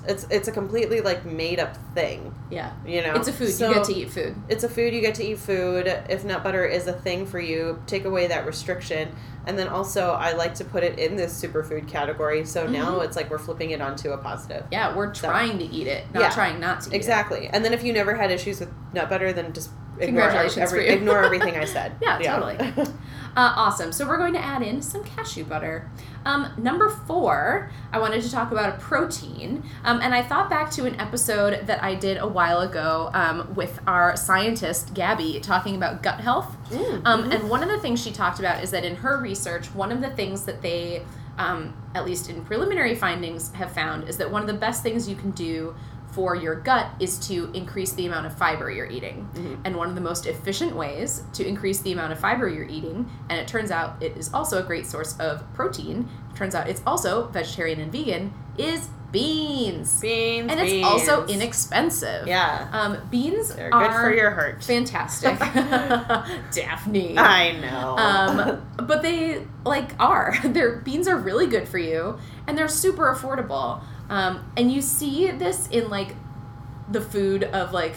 it's 0.09 0.27
it's 0.31 0.49
a 0.49 0.53
completely 0.53 1.01
like 1.01 1.25
made 1.25 1.61
up 1.61 1.77
thing. 1.95 2.35
Yeah. 2.51 2.73
You 2.87 3.03
know, 3.03 3.15
It's 3.15 3.29
a 3.29 3.33
food. 3.33 3.49
So- 3.51 3.69
you 3.69 3.75
get 3.75 3.85
to 3.85 3.95
eat 3.95 4.11
food. 4.11 4.35
it's 4.49 4.65
a 4.65 4.69
food 4.69 4.93
you 4.93 5.01
get 5.01 5.15
to 5.17 5.25
eat 5.25 5.39
food 5.39 5.87
if 6.09 6.25
nut 6.25 6.43
butter 6.43 6.65
is 6.65 6.87
a 6.87 6.93
thing 6.93 7.25
for 7.27 7.39
you 7.39 7.81
take 7.87 8.05
away 8.05 8.27
that 8.27 8.45
restriction 8.47 9.15
and 9.47 9.59
then 9.59 9.69
also 9.69 10.11
i 10.13 10.33
like 10.33 10.55
to 10.55 10.65
put 10.65 10.83
it 10.85 10.99
in 10.99 11.17
this 11.17 11.33
superfood 11.43 11.89
category 11.89 12.45
so 12.45 12.67
now 12.67 12.99
Mhm. 12.99 13.05
it's 13.05 13.17
like 13.17 13.31
we're 13.31 13.39
flipping 13.39 13.71
it 13.71 13.81
onto 13.81 14.11
a 14.11 14.19
positive 14.19 14.65
Yeah, 14.71 14.95
we're 14.95 15.15
So- 15.15 15.29
trying 15.29 15.59
to 15.59 15.65
eat 15.65 15.87
it, 15.87 16.05
not 16.13 16.21
Yeah. 16.23 16.31
trying 16.31 16.61
not 16.61 16.81
to 16.83 16.91
eat 16.91 16.97
exactly 16.97 17.49
and 17.53 17.65
then 17.65 17.73
if 17.73 17.83
you 17.83 17.93
never 17.93 18.15
had 18.15 18.31
issues 18.31 18.61
with 18.61 18.71
nut 18.93 19.09
butter 19.09 19.33
then 19.33 19.53
just 19.53 19.71
ignore, 19.99 20.23
Congratulations 20.29 20.59
every, 20.59 20.81
for 20.81 20.87
you. 20.87 20.93
ignore 20.97 21.23
everything 21.25 21.57
i 21.57 21.65
said 21.77 21.93
Yeah, 22.03 22.19
totally. 22.19 22.57
Uh, 23.37 23.53
awesome. 23.57 23.93
So 23.93 24.07
we're 24.07 24.19
going 24.19 24.33
to 24.35 24.45
add 24.45 24.63
in 24.63 24.83
some 24.83 25.05
cashew 25.05 25.45
butter. 25.45 25.89
Um, 26.25 26.53
number 26.59 26.91
four, 26.91 27.71
I 27.93 27.99
wanted 27.99 28.23
to 28.23 28.31
talk 28.31 28.53
about 28.53 28.75
a 28.75 28.79
protein. 28.79 29.63
Um, 29.85 30.01
and 30.01 30.15
I 30.15 30.23
thought 30.23 30.51
back 30.51 30.71
to 30.73 30.85
an 30.85 30.99
episode 31.01 31.67
that 31.67 31.83
I 31.83 31.95
did 31.95 32.19
a 32.19 32.27
while 32.27 32.61
ago 32.61 33.11
um, 33.15 33.55
with 33.55 33.79
our 33.87 34.17
scientist, 34.17 34.95
Gabby, 34.95 35.41
talking 35.41 35.77
about 35.77 36.03
gut 36.03 36.21
health. 36.21 36.57
Mm. 36.71 37.33
And 37.33 37.49
one 37.49 37.63
of 37.63 37.69
the 37.69 37.79
things 37.79 38.03
she 38.03 38.13
talked 38.13 38.39
about 38.39 38.63
is 38.63 38.71
that 38.73 38.85
in 38.85 38.97
her 38.97 39.19
research, 39.21 39.67
one 39.75 39.93
of 39.93 40.01
the 40.01 40.11
things 40.11 40.45
that 40.45 40.61
they, 40.61 41.05
um, 41.39 41.75
at 41.95 42.05
least 42.05 42.29
in 42.29 42.45
preliminary 42.45 42.95
findings, 42.95 43.53
have 43.53 43.73
found 43.73 44.09
is 44.09 44.17
that 44.19 44.31
one 44.31 44.43
of 44.43 44.49
the 44.49 44.55
best 44.55 44.83
things 44.83 45.09
you 45.09 45.17
can 45.17 45.31
do 45.31 45.75
for 46.13 46.35
your 46.35 46.57
gut 46.57 46.87
is 46.99 47.19
to 47.29 47.51
increase 47.55 47.93
the 47.93 48.07
amount 48.07 48.27
of 48.27 48.35
fiber 48.37 48.71
you're 48.71 48.87
eating. 48.91 49.29
Mhm. 49.35 49.59
And 49.65 49.77
one 49.77 49.89
of 49.89 49.95
the 49.95 50.01
most 50.01 50.27
efficient 50.27 50.75
ways 50.75 51.23
to 51.35 51.47
increase 51.47 51.81
the 51.81 51.93
amount 51.93 52.13
of 52.13 52.19
fiber 52.19 52.49
you're 52.49 52.65
eating, 52.69 53.09
and 53.29 53.39
it 53.39 53.47
turns 53.47 53.71
out 53.71 53.97
it 54.01 54.17
is 54.17 54.33
also 54.35 54.59
a 54.59 54.63
great 54.63 54.87
source 54.87 55.17
of 55.19 55.43
protein, 55.55 56.09
turns 56.35 56.55
out 56.55 56.69
it's 56.69 56.83
also 56.87 57.29
vegetarian 57.29 57.81
and 57.81 57.93
vegan, 57.93 58.33
is 58.59 58.89
beans. 59.13 60.01
beans 60.01 60.51
And 60.51 60.61
it's 60.61 60.71
beans. 60.71 60.87
also 60.87 61.27
inexpensive. 61.27 62.27
yeah 62.29 62.69
Um, 62.73 62.97
beans 63.11 63.53
they're 63.55 63.73
are 63.75 63.89
good 63.89 63.95
for 64.01 64.13
your 64.15 64.31
heart 64.31 64.63
fantastic. 64.63 65.37
Daphne. 66.53 67.17
i 67.19 67.53
know 67.61 67.97
Um, 67.99 68.63
but 68.87 69.03
they 69.03 69.47
like 69.65 69.91
are. 69.99 70.35
Their 70.45 70.77
beans 70.77 71.09
are 71.09 71.17
really 71.17 71.47
good 71.47 71.69
for 71.69 71.79
you, 71.79 72.19
and 72.47 72.57
they're 72.57 72.69
super 72.69 73.13
affordable. 73.15 73.81
Um, 74.11 74.45
and 74.57 74.71
you 74.71 74.83
see 74.83 75.31
this 75.31 75.69
in 75.69 75.89
like 75.89 76.15
the 76.91 77.01
food 77.01 77.45
of 77.45 77.73
like 77.73 77.95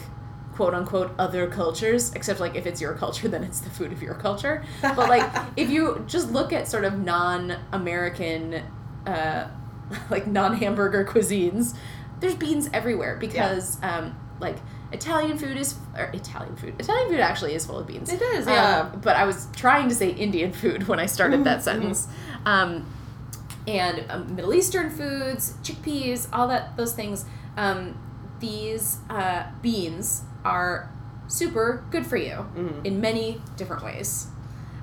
quote 0.53 0.73
unquote 0.75 1.11
other 1.17 1.47
cultures, 1.47 2.13
except 2.13 2.39
like 2.39 2.55
if 2.55 2.65
it's 2.65 2.79
your 2.79 2.93
culture, 2.93 3.27
then 3.33 3.43
it's 3.43 3.59
the 3.59 3.69
food 3.71 3.91
of 3.91 4.01
your 4.01 4.13
culture. 4.13 4.63
But 4.81 5.09
like 5.09 5.29
if 5.57 5.69
you 5.69 6.05
just 6.07 6.31
look 6.31 6.53
at 6.53 6.67
sort 6.67 6.85
of 6.85 6.99
non-American, 6.99 8.61
uh, 9.05 9.47
like 10.09 10.27
non-hamburger 10.27 11.05
cuisines, 11.05 11.75
there's 12.19 12.35
beans 12.35 12.69
everywhere 12.73 13.17
because 13.17 13.77
um, 13.83 14.15
like 14.39 14.57
Italian 14.91 15.37
food 15.37 15.57
is 15.57 15.75
or 15.97 16.05
Italian 16.13 16.55
food. 16.55 16.75
Italian 16.79 17.09
food 17.09 17.19
actually 17.19 17.55
is 17.55 17.65
full 17.65 17.79
of 17.79 17.87
beans. 17.87 18.13
it 18.13 18.21
is 18.21 18.45
Um, 18.47 18.53
yeah 18.53 18.89
but 19.01 19.15
I 19.15 19.25
was 19.25 19.47
trying 19.55 19.89
to 19.89 19.95
say 19.95 20.11
Indian 20.11 20.51
food 20.53 20.87
when 20.87 20.99
I 20.99 21.07
started 21.07 21.43
that 21.45 21.63
sentence. 21.63 22.07
Um, 22.45 22.85
and 23.67 24.03
um, 24.09 24.35
Middle 24.35 24.53
Eastern 24.53 24.89
foods, 24.89 25.53
chickpeas, 25.63 26.27
all 26.33 26.47
that, 26.49 26.75
those 26.77 26.93
things. 26.93 27.25
Um, 27.57 27.97
these 28.39 28.97
uh, 29.09 29.43
beans 29.61 30.23
are 30.43 30.89
super 31.27 31.83
good 31.89 32.05
for 32.05 32.17
you 32.17 32.45
Mhm. 32.55 32.85
in 32.85 32.99
many 32.99 33.41
different 33.55 33.83
ways. 33.83 34.27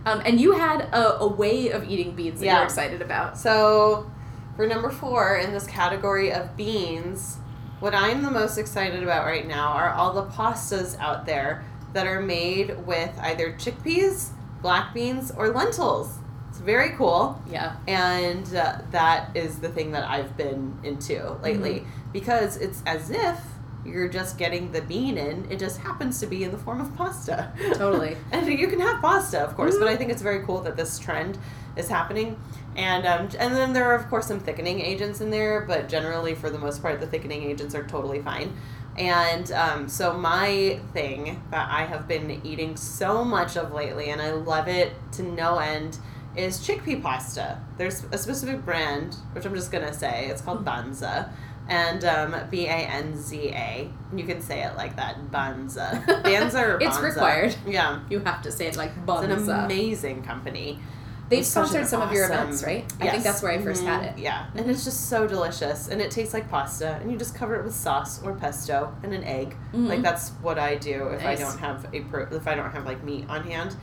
Um, 0.06 0.22
and 0.24 0.40
you 0.40 0.52
had 0.52 0.80
a, 0.92 1.20
a 1.20 1.26
way 1.28 1.68
of 1.70 1.84
eating 1.88 2.14
beans 2.16 2.40
that 2.40 2.46
Yeah. 2.46 2.54
you're 2.56 2.64
excited 2.64 3.02
about. 3.02 3.36
So, 3.36 4.10
for 4.56 4.66
number 4.66 4.88
four 4.90 5.36
in 5.36 5.52
this 5.52 5.66
category 5.66 6.32
of 6.32 6.56
beans, 6.56 7.36
what 7.80 7.94
I'm 7.94 8.22
the 8.22 8.30
most 8.30 8.56
excited 8.56 9.02
about 9.02 9.26
right 9.26 9.46
now 9.46 9.72
are 9.72 9.90
all 9.90 10.14
the 10.14 10.24
pastas 10.24 10.98
out 10.98 11.26
there 11.26 11.64
that 11.92 12.06
are 12.06 12.20
made 12.22 12.86
with 12.86 13.10
either 13.20 13.52
chickpeas, 13.52 14.30
black 14.62 14.94
beans, 14.94 15.30
or 15.36 15.48
lentils. 15.50 16.18
Very 16.60 16.90
cool, 16.90 17.40
Yeah. 17.50 17.76
and 17.88 18.54
uh, 18.54 18.78
that 18.90 19.34
is 19.36 19.58
the 19.60 19.68
thing 19.68 19.92
that 19.92 20.04
I've 20.08 20.36
been 20.36 20.78
into 20.82 21.36
lately 21.42 21.84
because 22.12 22.56
it's 22.58 22.82
as 22.86 23.10
if 23.10 23.38
you're 23.84 24.08
just 24.08 24.36
getting 24.36 24.72
the 24.72 24.82
bean 24.82 25.16
in, 25.16 25.50
it 25.50 25.58
just 25.58 25.80
happens 25.80 26.20
to 26.20 26.26
be 26.26 26.44
in 26.44 26.50
the 26.50 26.58
form 26.58 26.80
of 26.82 26.94
pasta. 26.96 27.50
Totally. 27.74 28.16
and 28.32 28.46
you 28.46 28.68
can 28.68 28.78
have 28.80 29.00
pasta, 29.00 29.40
of 29.40 29.56
course, 29.56 29.78
but 29.78 29.88
I 29.88 29.96
think 29.96 30.10
it's 30.10 30.20
very 30.20 30.44
cool 30.44 30.60
that 30.62 30.76
this 30.76 30.98
trend 30.98 31.38
is 31.76 31.88
happening. 31.88 32.38
And 32.76 33.06
um, 33.06 33.28
and 33.38 33.54
then 33.54 33.72
there 33.72 33.84
are 33.86 33.94
of 33.94 34.08
course 34.08 34.26
some 34.26 34.38
thickening 34.38 34.80
agents 34.80 35.20
in 35.20 35.30
there, 35.30 35.62
but 35.62 35.88
generally 35.88 36.34
for 36.34 36.50
the 36.50 36.58
most 36.58 36.82
part, 36.82 37.00
the 37.00 37.06
thickening 37.06 37.42
agents 37.42 37.74
are 37.74 37.84
totally 37.86 38.20
fine. 38.20 38.54
And 38.98 39.50
um, 39.52 39.88
so 39.88 40.12
my 40.12 40.78
thing 40.92 41.42
that 41.50 41.70
I 41.70 41.84
have 41.86 42.06
been 42.06 42.40
eating 42.44 42.76
so 42.76 43.24
much 43.24 43.56
of 43.56 43.72
lately, 43.72 44.10
and 44.10 44.20
I 44.20 44.32
love 44.32 44.68
it 44.68 44.92
to 45.12 45.22
no 45.22 45.58
end, 45.58 45.98
is 46.36 46.58
chickpea 46.58 47.02
pasta. 47.02 47.58
There's 47.78 48.04
a 48.12 48.18
specific 48.18 48.64
brand, 48.64 49.16
which 49.32 49.44
I'm 49.44 49.54
just 49.54 49.70
gonna 49.72 49.92
say, 49.92 50.26
it's 50.28 50.42
called 50.42 50.64
Banza. 50.64 51.30
And 51.68 52.04
um, 52.04 52.34
B 52.50 52.66
A 52.66 52.70
N 52.72 53.16
Z 53.16 53.48
A. 53.50 53.88
You 54.14 54.24
can 54.24 54.40
say 54.40 54.64
it 54.64 54.76
like 54.76 54.96
that, 54.96 55.30
Banza. 55.30 56.04
Banza 56.24 56.66
or 56.66 56.80
It's 56.80 56.96
Banza. 56.96 57.02
required. 57.02 57.56
Yeah. 57.64 58.00
You 58.10 58.18
have 58.20 58.42
to 58.42 58.50
say 58.50 58.66
it 58.66 58.76
like 58.76 58.92
Banza. 59.06 59.28
It's 59.38 59.48
an 59.48 59.64
amazing 59.66 60.22
company. 60.24 60.80
They've 61.28 61.46
sponsored 61.46 61.86
some 61.86 62.02
of 62.02 62.12
your 62.12 62.24
events, 62.24 62.64
right? 62.64 62.92
I 63.00 63.04
Yes. 63.04 63.12
think 63.12 63.22
that's 63.24 63.40
where 63.40 63.52
I 63.52 63.58
1st 63.58 63.84
had 63.84 64.00
Mhm. 64.02 64.12
it. 64.14 64.18
Yeah, 64.18 64.46
and 64.56 64.68
it's 64.68 64.82
just 64.82 65.08
so 65.08 65.28
delicious, 65.28 65.86
and 65.86 66.00
it 66.00 66.10
tastes 66.10 66.34
like 66.34 66.50
pasta, 66.50 66.96
and 67.00 67.12
you 67.12 67.16
just 67.16 67.36
cover 67.36 67.54
it 67.54 67.62
with 67.64 67.72
sauce 67.72 68.20
or 68.24 68.32
pesto 68.34 68.92
and 69.04 69.14
an 69.14 69.22
egg. 69.22 69.54
Mhm. 69.72 69.86
Like 69.88 70.02
that's 70.02 70.30
what 70.42 70.58
I 70.58 70.74
do 70.74 71.06
if 71.10 71.22
Nice. 71.22 71.38
I 71.38 71.44
don't 71.44 71.58
have 71.60 71.86
a 71.92 72.00
pro- 72.00 72.26
if 72.36 72.48
I 72.48 72.56
don't 72.56 72.72
have 72.72 72.84
like 72.84 73.04
meat 73.04 73.26
on 73.28 73.44
hand. 73.44 73.76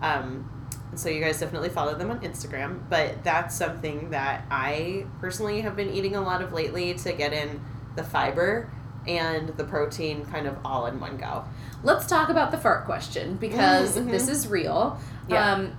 Um, 0.00 0.48
so 0.96 1.08
you 1.08 1.20
guys 1.22 1.40
definitely 1.40 1.68
follow 1.68 1.94
them 1.94 2.10
on 2.10 2.20
Instagram, 2.20 2.80
but 2.88 3.22
that's 3.24 3.54
something 3.54 4.10
that 4.10 4.44
I 4.50 5.06
personally 5.20 5.60
have 5.62 5.76
been 5.76 5.90
eating 5.90 6.16
a 6.16 6.20
lot 6.20 6.42
of 6.42 6.52
lately 6.52 6.94
to 6.94 7.12
get 7.12 7.32
in 7.32 7.60
the 7.96 8.02
fiber 8.04 8.70
and 9.06 9.48
the 9.50 9.64
protein 9.64 10.24
kind 10.26 10.46
of 10.46 10.56
all 10.64 10.86
in 10.86 10.98
one 11.00 11.16
go. 11.16 11.44
Let's 11.82 12.06
talk 12.06 12.28
about 12.30 12.50
the 12.50 12.56
fart 12.58 12.84
question 12.86 13.36
because 13.36 13.96
Mhm, 13.96 14.06
mhm. 14.06 14.10
this 14.10 14.28
is 14.28 14.48
real. 14.48 14.98
Yeah. 15.28 15.52
Um, 15.52 15.72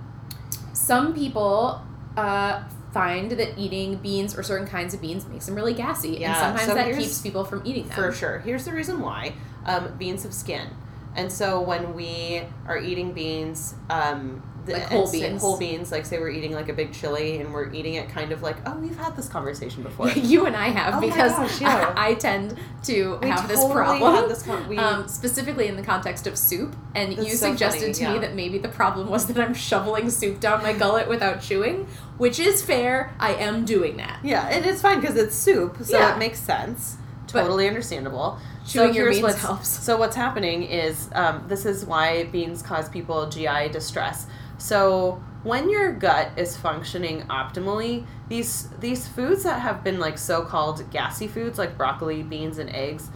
some 0.72 1.14
people 1.14 1.82
uh, 2.16 2.62
find 2.92 3.30
that 3.32 3.58
eating 3.58 3.96
beans 3.96 4.38
or 4.38 4.42
certain 4.42 4.66
kinds 4.66 4.94
of 4.94 5.00
beans 5.00 5.26
makes 5.26 5.46
them 5.46 5.54
really 5.54 5.74
gassy, 5.74 6.10
Yeah, 6.20 6.30
and 6.30 6.38
sometimes 6.58 6.66
so 6.68 6.74
that 6.74 6.96
keeps 6.98 7.20
people 7.20 7.44
from 7.44 7.62
eating 7.64 7.88
them. 7.88 7.96
For 7.96 8.12
sure. 8.12 8.38
Here's 8.38 8.64
the 8.64 8.72
reason 8.72 9.00
why. 9.00 9.34
Um, 9.66 9.94
beans 9.98 10.22
have 10.22 10.32
skin. 10.32 10.68
And 11.14 11.32
so 11.32 11.60
when 11.60 11.94
we 11.94 12.42
are 12.68 12.78
eating 12.78 13.12
beans, 13.12 13.74
um, 13.90 14.42
the, 14.66 14.72
Like 14.74 14.82
whole 14.84 15.04
and 15.04 15.12
beans. 15.12 15.40
whole 15.40 15.56
beans, 15.58 15.90
like 15.92 16.04
say 16.04 16.18
we're 16.18 16.28
eating 16.30 16.52
like 16.52 16.68
a 16.68 16.72
big 16.72 16.92
chili 16.92 17.38
and 17.40 17.52
we're 17.54 17.72
eating 17.72 17.94
it 17.94 18.08
kind 18.10 18.32
of 18.32 18.42
like, 18.42 18.56
oh, 18.66 18.76
we've 18.78 18.96
had 18.98 19.16
this 19.16 19.28
conversation 19.28 19.82
before. 19.82 20.10
you 20.32 20.44
and 20.46 20.54
I 20.56 20.68
have 20.68 20.94
Oh 20.96 21.00
because 21.00 21.32
gosh, 21.32 21.60
yeah. 21.60 21.94
I, 21.96 22.08
I 22.10 22.14
tend 22.14 22.56
to 22.84 23.18
We 23.22 23.28
have 23.28 23.48
this 23.48 23.64
problem. 23.64 24.28
this 24.28 24.42
con- 24.42 24.68
we- 24.68 24.76
um, 24.78 25.08
specifically 25.08 25.68
in 25.68 25.76
the 25.76 25.82
context 25.82 26.26
of 26.26 26.36
soup, 26.36 26.76
and 26.94 27.16
you 27.16 27.30
so 27.30 27.50
suggested 27.50 27.80
funny, 27.80 27.92
to 27.94 28.02
yeah. 28.02 28.12
me 28.14 28.18
that 28.18 28.34
maybe 28.34 28.58
the 28.58 28.68
problem 28.68 29.08
was 29.08 29.26
that 29.26 29.38
I'm 29.38 29.54
shoveling 29.54 30.10
soup 30.10 30.40
down 30.40 30.62
my 30.62 30.72
gullet 30.72 31.08
without 31.08 31.40
chewing, 31.40 31.86
which 32.18 32.38
is 32.38 32.62
fair. 32.62 33.14
I 33.18 33.34
am 33.34 33.64
doing 33.64 33.96
that. 33.98 34.20
yeah, 34.22 34.48
and 34.48 34.66
it's 34.66 34.82
fine 34.82 35.00
because 35.00 35.16
it's 35.16 35.34
soup, 35.34 35.78
so 35.82 35.96
Yeah. 35.98 36.14
it 36.14 36.18
makes 36.18 36.38
sense. 36.40 36.96
But 37.32 37.42
Totally 37.42 37.66
understandable. 37.68 38.38
chewing 38.66 38.92
so 38.92 38.96
your 38.98 39.10
beans 39.10 39.22
what's, 39.24 39.40
helps. 39.42 39.68
So 39.68 39.96
what's 39.98 40.14
happening 40.16 40.62
is 40.62 41.10
um, 41.12 41.44
this 41.48 41.66
is 41.66 41.84
why 41.84 42.24
beans 42.24 42.62
cause 42.62 42.88
people 42.88 43.28
GI 43.28 43.68
distress. 43.72 44.26
So 44.58 45.22
when 45.42 45.70
your 45.70 45.92
gut 45.92 46.30
is 46.36 46.56
functioning 46.56 47.22
optimally, 47.22 48.06
these 48.28 48.68
these 48.80 49.06
foods 49.06 49.44
that 49.44 49.60
have 49.60 49.84
been 49.84 50.00
like 50.00 50.18
so-called 50.18 50.90
gassy 50.90 51.28
foods 51.28 51.58
like 51.58 51.76
broccoli, 51.76 52.22
beans, 52.22 52.58
and 52.58 52.70
eggs, 52.70 53.10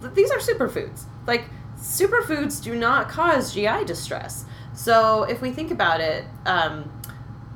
th- 0.00 0.14
these 0.14 0.30
are 0.30 0.38
superfoods. 0.38 1.04
Like 1.26 1.44
superfoods 1.78 2.62
do 2.62 2.74
not 2.74 3.08
cause 3.08 3.54
GI 3.54 3.84
distress. 3.84 4.44
So 4.74 5.24
if 5.24 5.40
we 5.40 5.50
think 5.50 5.70
about 5.70 6.00
it, 6.00 6.24
um, 6.46 6.90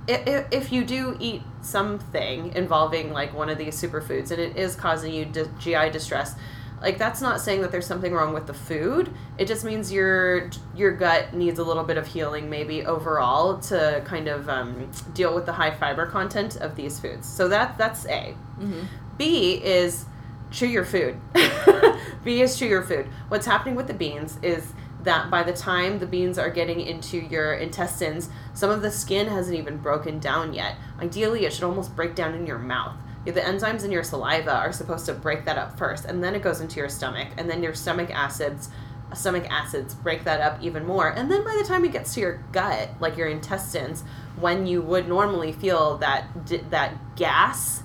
if, 0.08 0.46
if 0.50 0.72
you 0.72 0.84
do 0.84 1.16
eat 1.20 1.42
something 1.60 2.52
involving 2.54 3.12
like 3.12 3.32
one 3.34 3.48
of 3.48 3.58
these 3.58 3.80
superfoods 3.80 4.30
and 4.30 4.40
it 4.40 4.56
is 4.56 4.74
causing 4.74 5.12
you 5.14 5.24
di- 5.24 5.44
GI 5.58 5.90
distress, 5.90 6.34
Like 6.82 6.98
that's 6.98 7.20
not 7.20 7.40
saying 7.40 7.62
that 7.62 7.70
there's 7.70 7.86
something 7.86 8.12
wrong 8.12 8.34
with 8.34 8.46
the 8.46 8.54
food. 8.54 9.14
It 9.38 9.46
just 9.46 9.64
means 9.64 9.92
your 9.92 10.50
your 10.74 10.92
gut 10.92 11.32
needs 11.32 11.58
a 11.58 11.64
little 11.64 11.84
bit 11.84 11.96
of 11.96 12.06
healing, 12.06 12.50
maybe 12.50 12.84
overall, 12.84 13.58
to 13.60 14.02
kind 14.04 14.28
of 14.28 14.48
um, 14.48 14.90
deal 15.14 15.34
with 15.34 15.46
the 15.46 15.52
high 15.52 15.70
fiber 15.70 16.06
content 16.06 16.56
of 16.56 16.74
these 16.74 16.98
foods. 16.98 17.28
So 17.28 17.48
that 17.48 17.78
that's 17.78 18.04
A. 18.06 18.34
Mm-hmm. 18.58 18.82
B 19.16 19.62
is 19.62 20.06
chew 20.50 20.66
your 20.66 20.84
food. 20.84 21.20
B 22.24 22.42
is 22.42 22.58
chew 22.58 22.66
your 22.66 22.82
food. 22.82 23.06
What's 23.28 23.46
happening 23.46 23.76
with 23.76 23.86
the 23.86 23.94
beans 23.94 24.38
is 24.42 24.72
that 25.04 25.30
by 25.30 25.42
the 25.42 25.52
time 25.52 25.98
the 25.98 26.06
beans 26.06 26.38
are 26.38 26.50
getting 26.50 26.80
into 26.80 27.18
your 27.18 27.54
intestines, 27.54 28.28
some 28.54 28.70
of 28.70 28.82
the 28.82 28.90
skin 28.90 29.28
hasn't 29.28 29.56
even 29.56 29.78
broken 29.78 30.18
down 30.18 30.52
yet. 30.52 30.76
Ideally, 31.00 31.44
it 31.44 31.52
should 31.52 31.64
almost 31.64 31.96
break 31.96 32.14
down 32.14 32.34
in 32.34 32.46
your 32.46 32.58
mouth. 32.58 32.96
The 33.24 33.40
enzymes 33.40 33.84
in 33.84 33.92
your 33.92 34.02
saliva 34.02 34.54
are 34.54 34.72
supposed 34.72 35.06
to 35.06 35.14
break 35.14 35.44
that 35.44 35.58
up 35.58 35.78
first, 35.78 36.04
and 36.04 36.22
then 36.22 36.34
it 36.34 36.42
goes 36.42 36.60
into 36.60 36.80
your 36.80 36.88
stomach, 36.88 37.28
and 37.36 37.48
then 37.48 37.62
your 37.62 37.74
stomach 37.74 38.10
acids 38.10 38.68
stomach 39.14 39.44
acids 39.50 39.94
break 39.94 40.24
that 40.24 40.40
up 40.40 40.62
even 40.62 40.86
more. 40.86 41.08
And 41.08 41.30
then 41.30 41.44
by 41.44 41.54
the 41.54 41.64
time 41.64 41.84
it 41.84 41.92
gets 41.92 42.14
to 42.14 42.20
your 42.20 42.42
gut, 42.50 42.88
like 42.98 43.16
your 43.16 43.28
intestines, 43.28 44.04
when 44.40 44.66
you 44.66 44.80
would 44.80 45.06
normally 45.06 45.52
feel 45.52 45.98
that 45.98 46.26
that 46.70 46.94
gas 47.16 47.82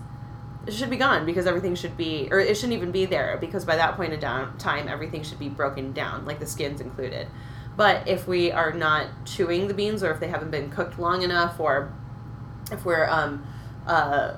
it 0.68 0.74
should 0.74 0.90
be 0.90 0.98
gone 0.98 1.26
because 1.26 1.48
everything 1.48 1.76
should 1.76 1.96
be, 1.96 2.28
or 2.30 2.40
it 2.40 2.56
shouldn't 2.56 2.74
even 2.74 2.92
be 2.92 3.06
there 3.06 3.38
because 3.40 3.64
by 3.64 3.78
that 3.78 3.96
point 3.96 4.12
in 4.14 4.20
time, 4.20 4.88
everything 4.90 5.24
should 5.24 5.40
be 5.40 5.48
broken 5.48 5.94
down, 5.94 6.26
like 6.26 6.40
the 6.40 6.46
skin's 6.46 6.82
included. 6.82 7.28
But 7.78 8.08
if 8.08 8.28
we 8.28 8.52
are 8.52 8.74
not 8.74 9.08
chewing 9.26 9.68
the 9.68 9.74
beans, 9.74 10.04
or 10.04 10.12
if 10.12 10.20
they 10.20 10.28
haven't 10.28 10.52
been 10.52 10.70
cooked 10.70 11.00
long 11.00 11.22
enough, 11.22 11.60
or 11.60 11.94
if 12.70 12.84
we're 12.84 13.08
um, 13.08 13.48
uh, 13.86 14.36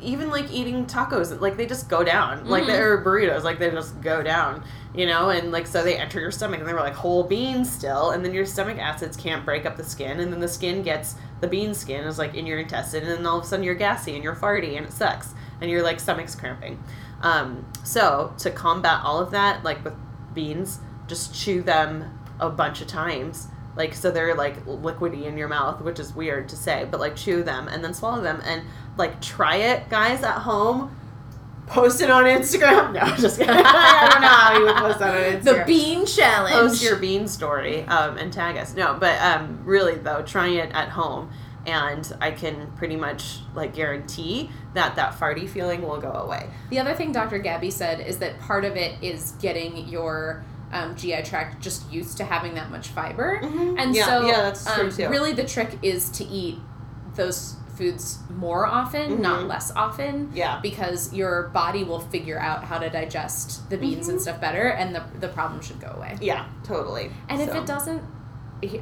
even 0.00 0.30
like 0.30 0.50
eating 0.52 0.84
tacos, 0.86 1.40
like 1.40 1.56
they 1.56 1.66
just 1.66 1.88
go 1.88 2.02
down, 2.04 2.46
like 2.48 2.64
Mhm. 2.64 2.66
they're 2.66 3.04
burritos, 3.04 3.42
like 3.44 3.58
they 3.58 3.70
just 3.70 4.00
go 4.00 4.22
down, 4.22 4.62
you 4.94 5.06
know, 5.06 5.30
and 5.30 5.52
like 5.52 5.66
so 5.66 5.82
they 5.82 5.96
enter 5.96 6.20
your 6.20 6.30
stomach, 6.30 6.58
and 6.60 6.68
they 6.68 6.74
were 6.74 6.80
like 6.80 6.94
whole 6.94 7.22
beans 7.22 7.70
still, 7.72 8.10
and 8.10 8.24
then 8.24 8.34
your 8.34 8.44
stomach 8.46 8.78
acids 8.78 9.16
can't 9.16 9.44
break 9.44 9.64
up 9.64 9.76
the 9.76 9.84
skin, 9.84 10.20
and 10.20 10.32
then 10.32 10.40
the 10.40 10.48
skin 10.48 10.82
gets 10.82 11.14
the 11.40 11.46
bean 11.46 11.72
skin 11.74 12.04
is 12.04 12.18
like 12.18 12.34
in 12.34 12.46
your 12.46 12.58
intestine, 12.58 13.02
and 13.04 13.12
then 13.18 13.26
all 13.26 13.38
of 13.38 13.44
a 13.44 13.46
sudden 13.46 13.64
you're 13.64 13.74
gassy 13.74 14.14
and 14.14 14.24
you're 14.24 14.34
farty, 14.34 14.76
and 14.76 14.86
it 14.86 14.92
sucks, 14.92 15.34
and 15.60 15.70
you're 15.70 15.82
like 15.82 16.00
stomach's 16.00 16.34
cramping. 16.34 16.82
Um, 17.22 17.64
so 17.84 18.34
to 18.38 18.50
combat 18.50 19.00
all 19.04 19.20
of 19.20 19.30
that, 19.30 19.62
like 19.64 19.82
with 19.84 19.94
beans, 20.34 20.80
just 21.06 21.34
chew 21.34 21.62
them 21.62 22.18
a 22.40 22.50
bunch 22.50 22.80
of 22.82 22.88
times. 22.88 23.48
Like 23.76 23.94
so 23.94 24.10
they're 24.10 24.34
like 24.34 24.64
liquidy 24.66 25.24
in 25.24 25.36
your 25.36 25.48
mouth, 25.48 25.80
which 25.80 25.98
is 25.98 26.14
weird 26.14 26.48
to 26.50 26.56
say, 26.56 26.86
but 26.90 27.00
like 27.00 27.16
chew 27.16 27.42
them 27.42 27.68
and 27.68 27.82
then 27.82 27.94
swallow 27.94 28.20
them 28.22 28.40
and 28.44 28.62
like 28.96 29.20
try 29.20 29.56
it, 29.56 29.88
guys, 29.88 30.22
at 30.22 30.38
home. 30.38 30.96
Post 31.66 32.02
it 32.02 32.10
on 32.10 32.24
Instagram. 32.24 32.92
No, 32.92 33.16
just 33.16 33.38
kidding. 33.38 33.54
I 33.58 34.08
don't 34.12 34.20
know 34.20 34.28
how 34.28 34.58
you 34.58 34.64
would 34.66 34.76
post 34.76 34.98
that 34.98 35.14
on 35.14 35.40
Instagram. 35.40 35.58
The 35.60 35.64
bean 35.64 36.06
challenge. 36.06 36.54
post 36.54 36.82
your 36.82 36.96
bean 36.96 37.26
story 37.26 37.82
um, 37.84 38.18
and 38.18 38.32
tag 38.32 38.56
us. 38.56 38.74
No, 38.74 38.96
but 39.00 39.20
um, 39.20 39.60
really 39.64 39.94
though, 39.94 40.22
try 40.22 40.48
it 40.48 40.70
at 40.74 40.90
home, 40.90 41.30
and 41.66 42.14
I 42.20 42.32
can 42.32 42.70
pretty 42.76 42.96
much 42.96 43.38
like 43.54 43.74
guarantee 43.74 44.50
that 44.74 44.94
that 44.96 45.18
farty 45.18 45.48
feeling 45.48 45.82
will 45.82 46.00
go 46.00 46.12
away. 46.12 46.50
The 46.68 46.78
other 46.78 46.94
thing 46.94 47.12
Dr. 47.12 47.38
Gabby 47.38 47.70
said 47.70 48.00
is 48.00 48.18
that 48.18 48.38
part 48.40 48.64
of 48.64 48.76
it 48.76 49.02
is 49.02 49.32
getting 49.40 49.88
your 49.88 50.44
um, 50.74 50.94
GI 50.96 51.22
tract 51.22 51.62
just 51.62 51.90
used 51.90 52.16
to 52.18 52.24
having 52.24 52.54
that 52.56 52.70
much 52.70 52.88
fiber. 52.88 53.40
Mhm. 53.42 53.76
And 53.78 53.94
Yeah, 53.94 54.06
so, 54.06 54.26
yeah, 54.26 54.42
that's 54.42 54.64
true 54.74 54.84
um, 54.86 54.90
too. 54.90 55.08
really, 55.08 55.32
the 55.32 55.44
trick 55.44 55.78
is 55.82 56.10
to 56.10 56.24
eat 56.24 56.58
those 57.14 57.54
foods 57.76 58.18
more 58.36 58.66
often, 58.66 59.20
not 59.22 59.40
Mhm. 59.42 59.48
less 59.48 59.72
often. 59.74 60.30
Yeah. 60.34 60.58
Because 60.62 61.12
your 61.12 61.44
body 61.54 61.82
will 61.84 62.00
figure 62.00 62.38
out 62.38 62.64
how 62.64 62.78
to 62.78 62.88
digest 62.90 63.68
the 63.70 63.76
beans 63.76 64.08
and 64.08 64.18
Mhm. 64.18 64.22
stuff 64.22 64.40
better, 64.40 64.68
and 64.68 64.94
the, 64.94 65.02
the 65.20 65.28
problem 65.28 65.60
should 65.60 65.80
go 65.80 65.92
away. 65.96 66.16
Yeah, 66.20 66.44
totally. 66.64 67.10
And 67.28 67.40
if 67.40 67.54
it 67.54 67.66
doesn't, 67.66 68.02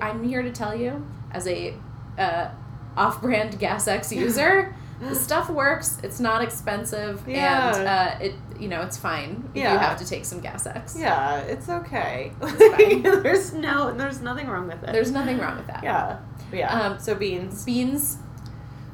I'm 0.00 0.22
here 0.24 0.42
to 0.42 0.50
tell 0.50 0.74
you, 0.74 1.04
as 1.32 1.46
a 1.46 1.74
uh, 2.18 2.48
off-brand 2.96 3.58
Gas 3.58 3.88
X 3.88 4.12
user, 4.12 4.74
the 5.08 5.14
stuff 5.14 5.50
works. 5.50 5.98
It's 6.02 6.20
not 6.20 6.42
expensive, 6.42 7.26
and 7.28 7.86
uh, 7.88 8.16
it 8.20 8.34
you 8.58 8.68
know 8.68 8.82
it's 8.82 8.96
fine 8.96 9.48
Yeah. 9.54 9.72
you 9.72 9.78
have 9.78 9.98
to 9.98 10.06
take 10.06 10.24
some 10.24 10.40
Gas 10.40 10.66
X. 10.66 10.96
Yeah, 10.98 11.38
it's 11.40 11.68
okay. 11.68 12.32
fine. 12.40 13.02
there's 13.02 13.52
no, 13.52 13.92
there's 13.92 14.20
nothing 14.20 14.46
wrong 14.48 14.66
with 14.68 14.82
it. 14.84 14.92
There's 14.92 15.10
nothing 15.10 15.38
wrong 15.38 15.56
with 15.56 15.66
that. 15.66 15.82
yeah, 15.82 16.18
yeah. 16.52 16.72
Um, 16.72 16.98
so 16.98 17.14
beans, 17.14 17.64
Beans, 17.64 18.18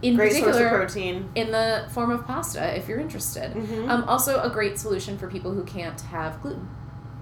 in 0.03 0.16
great 0.16 0.33
source 0.33 0.47
of 0.47 0.53
particular, 0.53 0.79
protein. 0.79 1.29
in 1.35 1.51
the 1.51 1.88
form 1.92 2.11
of 2.11 2.25
pasta, 2.27 2.77
if 2.77 2.88
you're 2.88 3.01
interested. 3.01 3.53
Mhm. 3.53 3.88
Um, 3.88 4.05
also, 4.05 4.40
a 4.42 4.49
great 4.51 4.79
solution 4.79 5.18
for 5.18 5.29
people 5.29 5.53
who 5.53 5.64
can't 5.64 6.01
have 6.03 6.40
gluten. 6.40 6.68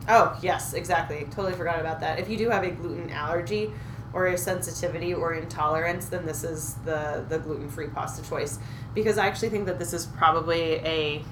Oh, 0.09 0.39
yes, 0.41 0.73
exactly. 0.75 1.27
Totally 1.31 1.55
forgot 1.55 1.81
about 1.81 1.99
that. 2.01 2.21
If 2.21 2.29
you 2.29 2.37
do 2.37 2.49
have 2.51 2.63
a 2.63 2.71
gluten 2.71 3.11
allergy 3.11 3.73
or 4.17 4.27
a 4.29 4.39
sensitivity 4.39 5.13
or 5.13 5.35
intolerance, 5.35 6.07
then 6.09 6.25
this 6.25 6.43
is 6.43 6.75
the, 6.87 7.23
the 7.29 7.39
gluten 7.39 7.69
free 7.69 7.89
pasta 7.89 8.27
choice. 8.27 8.59
Because 8.95 9.19
I 9.19 9.27
actually 9.27 9.51
think 9.51 9.67
that 9.67 9.79
this 9.79 9.93
is 9.93 10.07
probably 10.07 10.63
a 10.97 11.23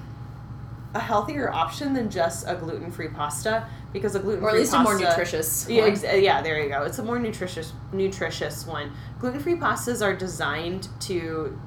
a 0.93 0.99
healthier 0.99 1.51
option 1.51 1.91
than 1.93 2.09
just 2.09 2.47
a 2.47 2.55
gluten 2.55 2.89
free 2.89 3.09
pasta. 3.09 3.67
Because 3.91 4.15
a 4.15 4.19
gluten 4.19 4.39
free 4.41 4.47
Or 4.47 4.51
at 4.51 4.59
least 4.59 4.73
a 4.73 4.79
more 4.79 4.93
pasta- 4.93 5.09
nutritious 5.09 5.67
Yeah, 5.69 5.83
ex- 5.83 6.03
yeah, 6.03 6.41
there 6.41 6.61
you 6.63 6.69
go. 6.69 6.83
It's 6.83 6.99
a 6.99 7.03
more 7.03 7.19
nutritious 7.19 7.73
nutritious 7.91 8.65
one. 8.65 8.91
Gluten 9.19 9.39
free 9.41 9.55
pastas 9.55 10.01
are 10.05 10.15
designed 10.15 10.87
to 11.01 11.59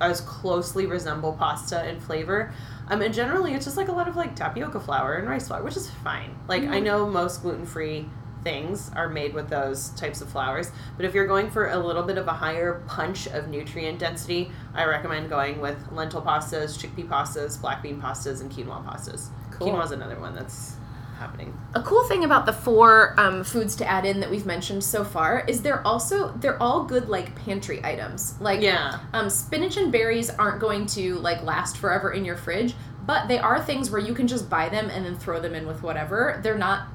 as 0.00 0.20
closely 0.22 0.86
resemble 0.86 1.32
pasta 1.32 1.86
in 1.90 2.00
flavor. 2.00 2.52
Um, 2.88 3.02
and 3.02 3.12
generally, 3.12 3.52
it's 3.54 3.64
just 3.66 3.76
like 3.76 3.88
a 3.88 3.92
lot 3.92 4.08
of 4.08 4.16
like 4.16 4.34
tapioca 4.36 4.80
flour 4.80 5.14
and 5.16 5.28
rice 5.28 5.48
flour, 5.48 5.62
which 5.62 5.76
is 5.76 5.90
fine. 6.04 6.30
Like 6.46 6.62
I 6.62 6.80
Mhm. 6.80 6.84
know 6.84 7.06
most 7.06 7.42
gluten 7.42 7.66
free 7.66 8.08
things 8.44 8.90
are 8.94 9.08
made 9.08 9.34
with 9.34 9.48
those 9.50 9.90
types 9.90 10.20
of 10.20 10.28
flours. 10.30 10.70
but 10.96 11.04
if 11.04 11.14
you're 11.14 11.26
going 11.26 11.50
for 11.50 11.68
a 11.70 11.78
little 11.78 12.02
bit 12.02 12.18
of 12.18 12.28
a 12.28 12.32
higher 12.32 12.82
punch 12.86 13.26
of 13.26 13.48
nutrient 13.48 13.98
density, 13.98 14.50
I 14.74 14.84
recommend 14.84 15.28
going 15.28 15.60
with 15.60 15.76
lentil 15.92 16.22
pastas, 16.22 16.78
chickpea 16.78 17.08
pastas, 17.08 17.60
black 17.60 17.82
bean 17.82 18.00
pastas, 18.00 18.40
and 18.40 18.50
quinoa 18.50 18.84
pastas. 18.84 19.28
Cool. 19.50 19.68
Quinoa 19.68 19.84
is 19.84 19.90
another 19.90 20.18
one 20.20 20.34
that's 20.34 20.76
happening. 21.18 21.52
A 21.74 21.82
cool 21.82 22.04
thing 22.04 22.22
about 22.22 22.46
the 22.46 22.52
four 22.52 23.18
um, 23.18 23.42
foods 23.42 23.74
to 23.76 23.84
add 23.86 24.06
in 24.06 24.20
that 24.20 24.30
we've 24.30 24.46
mentioned 24.46 24.84
so 24.84 25.02
far 25.02 25.44
is 25.48 25.62
they're 25.62 25.84
also 25.84 26.28
they're 26.36 26.62
all 26.62 26.84
good 26.84 27.08
like 27.08 27.34
pantry 27.44 27.84
items. 27.84 28.40
Like 28.40 28.60
Yeah. 28.60 29.00
um, 29.12 29.28
spinach 29.28 29.76
and 29.76 29.90
berries 29.90 30.30
aren't 30.30 30.60
going 30.60 30.86
to 30.86 31.16
like 31.16 31.42
last 31.42 31.76
forever 31.76 32.12
in 32.12 32.24
your 32.24 32.36
fridge, 32.36 32.74
but 33.04 33.26
they 33.26 33.38
are 33.40 33.60
things 33.60 33.90
where 33.90 34.00
you 34.00 34.14
can 34.14 34.28
just 34.28 34.48
buy 34.48 34.68
them 34.68 34.90
and 34.90 35.04
then 35.04 35.16
throw 35.16 35.40
them 35.40 35.56
in 35.56 35.66
with 35.66 35.82
whatever. 35.82 36.38
They're 36.44 36.56
not 36.56 36.86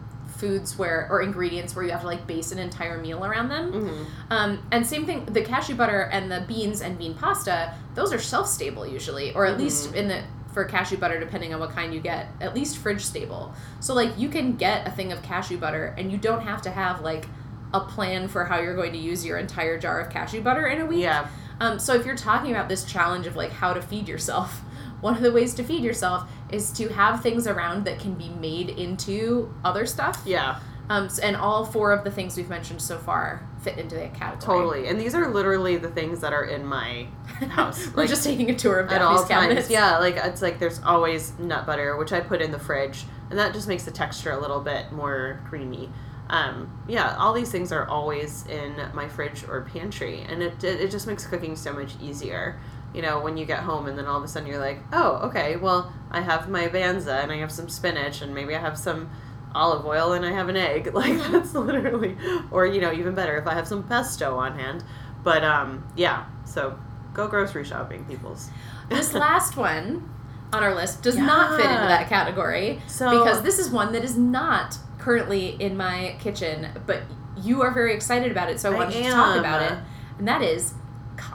foods 0.43 0.77
where 0.77 1.07
or 1.09 1.21
ingredients 1.21 1.73
where 1.73 1.85
you 1.85 1.91
have 1.91 2.01
to 2.01 2.07
like 2.07 2.27
base 2.27 2.51
an 2.51 2.59
entire 2.59 2.97
meal 2.97 3.23
around 3.23 3.47
them. 3.47 3.71
hmm 3.71 4.03
Um, 4.29 4.67
and 4.73 4.85
same 4.85 5.05
thing, 5.05 5.23
the 5.25 5.41
cashew 5.41 5.75
butter 5.75 6.01
and 6.11 6.29
the 6.29 6.43
beans 6.47 6.81
and 6.81 6.97
bean 6.97 7.13
pasta, 7.13 7.73
those 7.95 8.11
are 8.11 8.19
shelf 8.19 8.47
stable 8.49 8.85
usually, 8.85 9.33
or 9.33 9.45
at 9.45 9.57
least 9.57 9.95
in 9.95 10.09
the 10.09 10.21
for 10.53 10.65
cashew 10.65 10.97
butter, 10.97 11.19
depending 11.19 11.53
on 11.53 11.59
what 11.59 11.71
kind 11.71 11.93
you 11.93 11.99
get, 11.99 12.27
at 12.41 12.53
least 12.53 12.77
fridge 12.77 13.01
stable. 13.01 13.53
So 13.79 13.93
like 13.93 14.11
you 14.17 14.27
can 14.29 14.55
get 14.57 14.85
a 14.87 14.91
thing 14.91 15.11
of 15.13 15.23
cashew 15.23 15.57
butter, 15.57 15.95
and 15.97 16.11
you 16.11 16.17
don't 16.17 16.41
have 16.41 16.61
to 16.63 16.71
have 16.71 17.01
like 17.01 17.25
a 17.73 17.79
plan 17.79 18.27
for 18.27 18.45
how 18.45 18.59
you're 18.59 18.75
going 18.75 18.91
to 18.93 18.99
use 18.99 19.25
your 19.25 19.37
entire 19.37 19.79
jar 19.79 20.01
of 20.01 20.09
cashew 20.11 20.41
butter 20.41 20.67
in 20.67 20.81
a 20.81 20.85
week. 20.85 21.03
Yeah. 21.03 21.27
Um, 21.59 21.79
so 21.79 21.95
if 21.95 22.05
you're 22.05 22.17
talking 22.17 22.51
about 22.51 22.67
this 22.67 22.83
challenge 22.83 23.27
of 23.27 23.35
like 23.35 23.51
how 23.51 23.73
to 23.73 23.81
feed 23.81 24.07
yourself, 24.09 24.61
one 25.03 25.15
of 25.15 25.21
the 25.21 25.31
ways 25.31 25.53
to 25.55 25.63
feed 25.63 25.83
yourself 25.83 26.27
is 26.51 26.71
to 26.73 26.87
have 26.89 27.21
things 27.21 27.45
around 27.45 27.85
that 27.85 27.99
can 27.99 28.15
be 28.15 28.29
made 28.29 28.69
into 28.69 29.53
other 29.63 29.85
stuff. 29.85 30.21
Yeah. 30.25 30.59
Um, 30.89 31.09
and 31.21 31.35
all 31.37 31.65
four 31.65 31.93
of 31.93 32.03
the 32.03 32.11
things 32.11 32.35
we've 32.35 32.49
mentioned 32.49 32.81
so 32.81 32.97
far 32.97 33.47
fit 33.61 33.77
into 33.77 33.95
that 33.95 34.13
category. 34.15 34.57
Totally. 34.59 34.87
And 34.89 34.99
these 34.99 35.15
are 35.15 35.29
literally 35.29 35.77
the 35.77 35.89
things 35.89 36.19
that 36.21 36.33
are 36.33 36.43
in 36.43 36.65
my 36.65 37.07
house. 37.49 37.87
We're 37.87 38.01
Like, 38.03 38.09
just 38.09 38.23
taking 38.25 38.49
a 38.49 38.55
tour 38.55 38.79
of 38.79 38.91
at 38.91 39.01
all 39.01 39.23
cabinets. 39.25 39.61
times. 39.61 39.71
Yeah, 39.71 39.97
like 39.99 40.15
it's 40.17 40.41
like 40.41 40.59
there's 40.59 40.81
always 40.83 41.37
nut 41.39 41.65
butter, 41.65 41.95
which 41.97 42.11
I 42.11 42.19
put 42.19 42.41
in 42.41 42.51
the 42.51 42.59
fridge, 42.59 43.05
and 43.29 43.39
that 43.39 43.53
just 43.53 43.67
makes 43.67 43.83
the 43.85 43.91
texture 43.91 44.31
a 44.31 44.39
little 44.39 44.59
bit 44.59 44.91
more 44.91 45.41
creamy. 45.47 45.89
Um, 46.29 46.83
yeah, 46.87 47.15
all 47.17 47.31
these 47.33 47.51
things 47.51 47.71
are 47.71 47.87
always 47.87 48.45
in 48.47 48.75
my 48.93 49.07
fridge 49.07 49.45
or 49.47 49.61
pantry, 49.61 50.21
and 50.27 50.43
it, 50.43 50.63
it 50.63 50.81
it 50.81 50.91
just 50.91 51.07
makes 51.07 51.25
cooking 51.25 51.55
so 51.55 51.71
much 51.73 51.93
easier. 52.01 52.59
You 52.93 53.01
know, 53.01 53.21
when 53.21 53.37
you 53.37 53.45
get 53.45 53.59
home 53.59 53.87
and 53.87 53.97
then 53.97 54.05
all 54.05 54.17
of 54.17 54.23
a 54.23 54.27
sudden 54.27 54.47
you're 54.47 54.59
like, 54.59 54.79
oh, 54.91 55.17
okay, 55.27 55.55
well, 55.55 55.91
I 56.11 56.21
have 56.21 56.47
my 56.49 56.67
banza 56.67 57.23
and 57.23 57.31
I 57.31 57.37
have 57.37 57.51
some 57.51 57.67
spinach 57.69 58.21
and 58.21 58.33
maybe 58.35 58.55
I 58.55 58.59
have 58.59 58.77
some 58.77 59.09
olive 59.55 59.85
oil 59.85 60.13
and 60.13 60.25
I 60.25 60.31
have 60.31 60.49
an 60.49 60.57
egg. 60.57 60.87
Like 60.93 61.17
that's 61.31 61.53
literally, 61.53 62.17
or 62.51 62.65
you 62.67 62.79
know, 62.81 62.91
even 62.93 63.15
better 63.15 63.37
if 63.37 63.47
I 63.47 63.53
have 63.55 63.67
some 63.67 63.83
pesto 63.83 64.35
on 64.37 64.57
hand. 64.57 64.83
But 65.23 65.43
um, 65.43 65.87
yeah, 65.95 66.25
so 66.45 66.77
go 67.13 67.27
grocery 67.27 67.63
shopping, 67.63 68.05
peoples. 68.05 68.49
this 68.89 69.13
last 69.27 69.57
one 69.57 70.09
on 70.51 70.61
our 70.63 70.75
list 70.75 71.01
does 71.01 71.17
not 71.17 71.55
fit 71.59 71.65
into 71.65 71.87
that 71.87 72.07
category 72.07 72.79
So 72.87 73.09
because 73.09 73.41
this 73.41 73.57
is 73.57 73.69
one 73.71 73.91
that 73.93 74.03
is 74.03 74.17
not 74.17 74.77
currently 74.99 75.49
in 75.59 75.75
my 75.75 76.15
kitchen, 76.19 76.67
but 76.85 77.01
you 77.37 77.61
are 77.63 77.71
very 77.71 77.93
excited 77.95 78.31
about 78.31 78.49
it, 78.49 78.59
so 78.59 78.71
I 78.71 78.75
I 78.75 78.77
wanted 78.77 79.03
to 79.03 79.09
talk 79.09 79.39
about 79.39 79.61
it. 79.63 79.77
And 80.19 80.27
that 80.27 80.43
is 80.43 80.75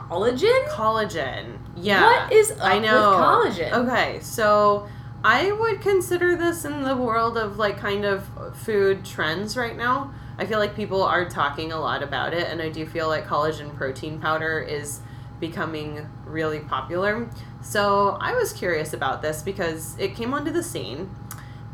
collagen. 0.09 0.67
collagen. 0.69 1.57
Yeah. 1.75 2.01
What 2.03 2.31
is 2.33 2.51
up 2.51 2.57
I 2.61 2.79
know. 2.79 2.93
with 3.11 3.57
collagen? 3.59 3.71
Okay, 3.73 4.19
so 4.21 4.87
I 5.23 5.51
would 5.51 5.81
consider 5.81 6.35
this 6.35 6.65
in 6.65 6.83
the 6.83 6.95
world 6.95 7.37
of 7.37 7.57
like 7.57 7.77
kind 7.77 8.05
of 8.05 8.25
food 8.55 9.05
trends 9.05 9.55
right 9.57 9.75
now. 9.77 10.11
I 10.37 10.45
feel 10.45 10.59
like 10.59 10.75
people 10.75 11.03
are 11.03 11.29
talking 11.29 11.71
a 11.73 11.79
lot 11.79 12.01
about 12.01 12.33
it, 12.33 12.47
and 12.47 12.61
I 12.61 12.69
do 12.69 12.85
feel 12.85 13.07
like 13.09 13.27
collagen 13.27 13.75
protein 13.75 14.19
powder 14.19 14.59
is 14.59 15.01
becoming 15.39 16.07
really 16.25 16.59
popular. 16.59 17.29
So 17.61 18.17
I 18.21 18.33
was 18.33 18.53
curious 18.53 18.93
about 18.93 19.21
this 19.21 19.41
because 19.41 19.95
it 19.99 20.15
came 20.15 20.33
onto 20.33 20.51
the 20.51 20.63
scene, 20.63 21.13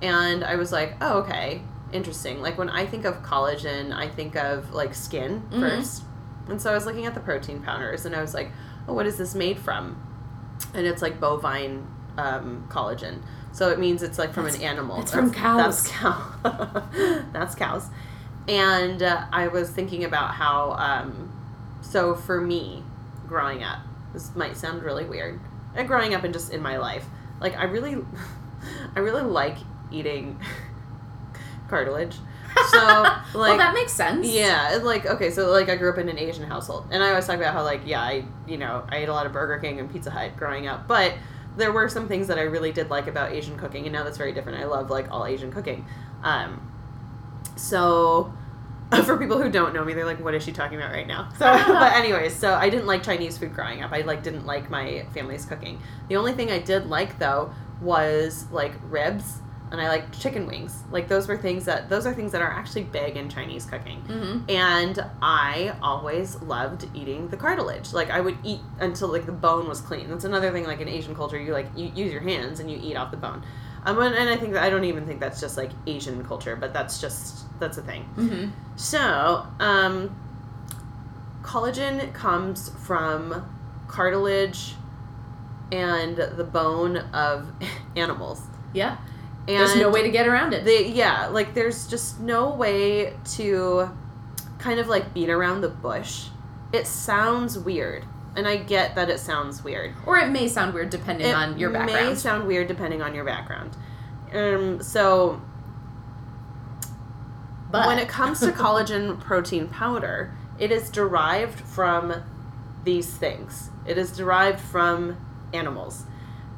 and 0.01 0.43
I 0.43 0.55
was 0.55 0.71
like, 0.71 0.95
oh, 0.99 1.19
okay, 1.19 1.61
interesting. 1.93 2.41
Like 2.41 2.57
when 2.57 2.69
I 2.69 2.85
think 2.87 3.05
of 3.05 3.21
collagen, 3.21 3.93
I 3.93 4.07
think 4.09 4.35
of 4.35 4.71
like 4.73 4.93
skin 4.95 5.43
Mhm. 5.51 5.59
first. 5.59 6.03
And 6.47 6.61
so 6.61 6.71
I 6.71 6.73
was 6.75 6.85
looking 6.85 7.05
at 7.05 7.13
the 7.13 7.19
protein 7.19 7.61
powders, 7.61 8.05
and 8.05 8.15
I 8.15 8.21
was 8.21 8.33
like, 8.33 8.51
oh, 8.87 8.93
what 8.93 9.05
is 9.07 9.17
this 9.17 9.33
made 9.35 9.57
from? 9.59 10.01
And 10.73 10.85
it's 10.85 11.01
like 11.01 11.19
bovine 11.19 11.87
um, 12.17 12.67
collagen. 12.69 13.21
So 13.51 13.69
it 13.71 13.79
means 13.79 14.03
it's 14.03 14.19
like 14.19 14.33
from 14.33 14.43
That's- 14.43 14.61
an 14.61 14.67
animal. 14.67 15.01
it's 15.01 15.11
from 15.11 15.31
cows. 15.33 15.83
That's 15.83 15.87
cows. 15.87 16.23
cow. 16.43 16.83
That's 17.33 17.55
cows. 17.55 17.87
And 18.47 19.01
uh, 19.01 19.25
I 19.31 19.47
was 19.47 19.69
thinking 19.69 20.03
about 20.03 20.35
how, 20.35 20.73
um, 20.73 21.31
so 21.81 22.13
for 22.15 22.39
me, 22.39 22.83
growing 23.27 23.63
up, 23.63 23.79
this 24.13 24.35
might 24.35 24.55
sound 24.55 24.83
really 24.83 25.03
weird, 25.05 25.39
and 25.73 25.87
growing 25.87 26.13
up 26.13 26.23
and 26.23 26.33
just 26.33 26.53
in 26.53 26.61
my 26.61 26.77
life, 26.77 27.05
like 27.39 27.57
I 27.57 27.63
really, 27.63 27.97
I 28.95 28.99
really 28.99 29.23
like 29.23 29.57
eating 29.91 30.39
cartilage. 31.69 32.17
So 32.69 32.77
like 32.77 33.23
well, 33.33 33.57
that 33.57 33.73
makes 33.73 33.91
sense. 33.93 34.27
yeah, 34.27 34.79
like 34.81 35.05
okay, 35.05 35.31
so 35.31 35.49
like 35.51 35.69
I 35.69 35.75
grew 35.75 35.89
up 35.91 35.97
in 35.97 36.09
an 36.09 36.17
Asian 36.17 36.43
household, 36.43 36.87
and 36.91 37.03
I 37.03 37.09
always 37.09 37.25
talk 37.27 37.37
about 37.37 37.53
how 37.53 37.63
like 37.63 37.81
yeah, 37.85 38.01
I 38.01 38.25
you 38.47 38.57
know 38.57 38.85
I 38.89 38.97
ate 38.97 39.09
a 39.09 39.13
lot 39.13 39.25
of 39.25 39.33
Burger 39.33 39.59
King 39.59 39.79
and 39.79 39.91
Pizza 39.91 40.11
Hut 40.11 40.35
growing 40.37 40.67
up, 40.67 40.87
but 40.87 41.13
there 41.57 41.71
were 41.71 41.87
some 41.87 42.07
things 42.07 42.27
that 42.27 42.37
I 42.37 42.43
really 42.43 42.71
did 42.71 42.89
like 42.89 43.07
about 43.07 43.31
Asian 43.31 43.57
cooking, 43.57 43.85
and 43.85 43.93
now 43.93 44.03
that's 44.03 44.17
very 44.17 44.33
different. 44.33 44.59
I 44.59 44.65
love 44.65 44.89
like 44.89 45.11
all 45.11 45.25
Asian 45.25 45.51
cooking. 45.51 45.85
Um, 46.23 46.71
so 47.55 48.33
for 49.05 49.17
people 49.17 49.41
who 49.41 49.49
don't 49.49 49.73
know 49.73 49.83
me, 49.83 49.93
they're 49.93 50.05
like, 50.05 50.23
"What 50.23 50.33
is 50.35 50.43
she 50.43 50.51
talking 50.51 50.77
about 50.77 50.91
right 50.91 51.07
now?" 51.07 51.29
So, 51.37 51.45
but 51.45 51.93
anyways, 51.93 52.35
so 52.35 52.53
I 52.53 52.69
didn't 52.69 52.87
like 52.87 53.03
Chinese 53.03 53.37
food 53.37 53.53
growing 53.53 53.81
up. 53.81 53.91
I 53.91 54.01
like 54.01 54.23
didn't 54.23 54.45
like 54.45 54.69
my 54.69 55.05
family's 55.13 55.45
cooking. 55.45 55.81
The 56.07 56.15
only 56.15 56.33
thing 56.33 56.51
I 56.51 56.59
did 56.59 56.87
like 56.87 57.19
though 57.19 57.51
was 57.81 58.45
like 58.51 58.73
ribs 58.89 59.39
and 59.71 59.81
I 59.81 59.87
like 59.87 60.17
chicken 60.17 60.45
wings. 60.47 60.83
Like 60.91 61.07
those 61.07 61.27
were 61.27 61.37
things 61.37 61.65
that 61.65 61.89
those 61.89 62.05
are 62.05 62.13
things 62.13 62.31
that 62.31 62.41
are 62.41 62.51
actually 62.51 62.83
big 62.83 63.17
in 63.17 63.29
Chinese 63.29 63.65
cooking. 63.65 64.01
Mm-hmm. 64.03 64.49
And 64.49 65.03
I 65.21 65.75
always 65.81 66.41
loved 66.41 66.87
eating 66.93 67.27
the 67.29 67.37
cartilage. 67.37 67.93
Like 67.93 68.09
I 68.09 68.21
would 68.21 68.37
eat 68.43 68.61
until 68.79 69.09
like 69.09 69.25
the 69.25 69.31
bone 69.31 69.67
was 69.67 69.81
clean. 69.81 70.09
That's 70.09 70.23
another 70.23 70.51
thing. 70.51 70.65
Like 70.65 70.81
in 70.81 70.87
Asian 70.87 71.15
culture, 71.15 71.39
you 71.39 71.53
like 71.53 71.67
you 71.75 71.91
use 71.95 72.11
your 72.11 72.21
hands 72.21 72.59
and 72.59 72.69
you 72.69 72.79
eat 72.81 72.95
off 72.95 73.11
the 73.11 73.17
bone. 73.17 73.43
Um, 73.85 73.99
and, 73.99 74.15
and 74.15 74.29
I 74.29 74.35
think 74.35 74.53
that 74.53 74.63
I 74.63 74.69
don't 74.69 74.85
even 74.85 75.05
think 75.05 75.19
that's 75.19 75.39
just 75.39 75.57
like 75.57 75.69
Asian 75.85 76.23
culture, 76.25 76.55
but 76.55 76.73
that's 76.73 76.99
just 76.99 77.45
that's 77.59 77.77
a 77.77 77.83
thing. 77.83 78.05
Mm-hmm. 78.17 78.49
So, 78.75 79.45
um, 79.59 80.15
collagen 81.43 82.11
comes 82.13 82.69
from 82.69 83.45
cartilage 83.87 84.73
and 85.71 86.17
the 86.17 86.43
bone 86.43 86.97
of 86.97 87.51
animals. 87.95 88.41
Yeah. 88.73 88.97
And 89.47 89.57
There's 89.57 89.75
no 89.75 89.89
way 89.89 90.01
to 90.01 90.09
get 90.09 90.27
around 90.27 90.53
it. 90.53 90.65
they, 90.65 90.87
yeah, 90.87 91.27
like 91.27 91.53
there's 91.53 91.87
just 91.87 92.19
no 92.19 92.49
way 92.49 93.13
to 93.35 93.89
kind 94.57 94.79
of 94.79 94.87
like 94.87 95.13
beat 95.13 95.29
around 95.29 95.61
the 95.61 95.69
bush. 95.69 96.29
It 96.73 96.87
sounds 96.87 97.57
weird, 97.57 98.05
and 98.35 98.47
I 98.47 98.57
get 98.57 98.95
that 98.95 99.09
it 99.09 99.19
sounds 99.19 99.63
weird. 99.63 99.93
or 100.07 100.17
it 100.17 100.29
may 100.29 100.47
sound 100.47 100.73
weird 100.73 100.89
depending 100.89 101.27
It 101.27 101.35
on 101.35 101.59
your 101.59 101.69
background. 101.69 101.99
It 102.05 102.09
may 102.09 102.15
sound 102.15 102.47
weird 102.47 102.67
depending 102.67 103.01
on 103.03 103.13
your 103.13 103.23
background. 103.23 103.77
Um, 104.33 104.81
so 104.81 105.39
but 107.71 107.87
when 107.87 107.99
it 107.99 108.07
comes 108.07 108.39
to 108.39 108.51
collagen 108.51 109.19
protein 109.23 109.67
powder, 109.67 110.33
it 110.57 110.71
is 110.71 110.89
derived 110.89 111.59
from 111.59 112.23
these 112.83 113.13
things. 113.15 113.69
It 113.85 113.97
is 113.97 114.15
derived 114.15 114.59
from 114.59 115.17
animals. 115.53 116.05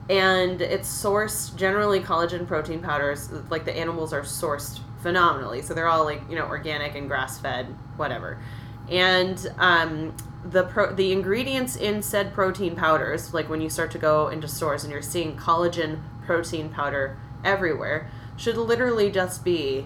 And 0.10 0.62
it's 0.62 0.88
sourced 0.88 1.56
generally 1.56 2.00
collagen 2.00 2.48
protein 2.48 2.82
powders 2.82 3.30
like 3.50 3.66
the 3.66 3.76
animals 3.76 4.14
are 4.14 4.22
sourced 4.22 4.80
phenomenally. 5.02 5.62
So 5.62 5.74
they're 5.74 5.88
all 5.88 6.06
like, 6.06 6.22
you 6.30 6.36
know, 6.36 6.46
organic 6.46 6.96
and 6.96 7.08
grass-fed, 7.08 7.66
whatever. 7.98 8.40
And 8.90 9.46
um, 9.58 10.16
the 10.46 10.64
pro- 10.64 10.94
the 10.94 11.12
ingredients 11.12 11.76
in 11.76 12.02
said 12.02 12.34
protein 12.34 12.76
powders, 12.76 13.34
like 13.34 13.50
when 13.50 13.60
you 13.60 13.70
start 13.70 13.92
to 13.92 13.98
go 13.98 14.30
into 14.30 14.48
stores 14.48 14.84
and 14.84 14.94
you're 14.94 15.02
seeing 15.02 15.36
collagen 15.36 16.02
protein 16.26 16.70
powder 16.70 17.18
everywhere, 17.44 18.10
should 18.38 18.58
literally 18.58 19.12
just 19.12 19.44
be 19.44 19.86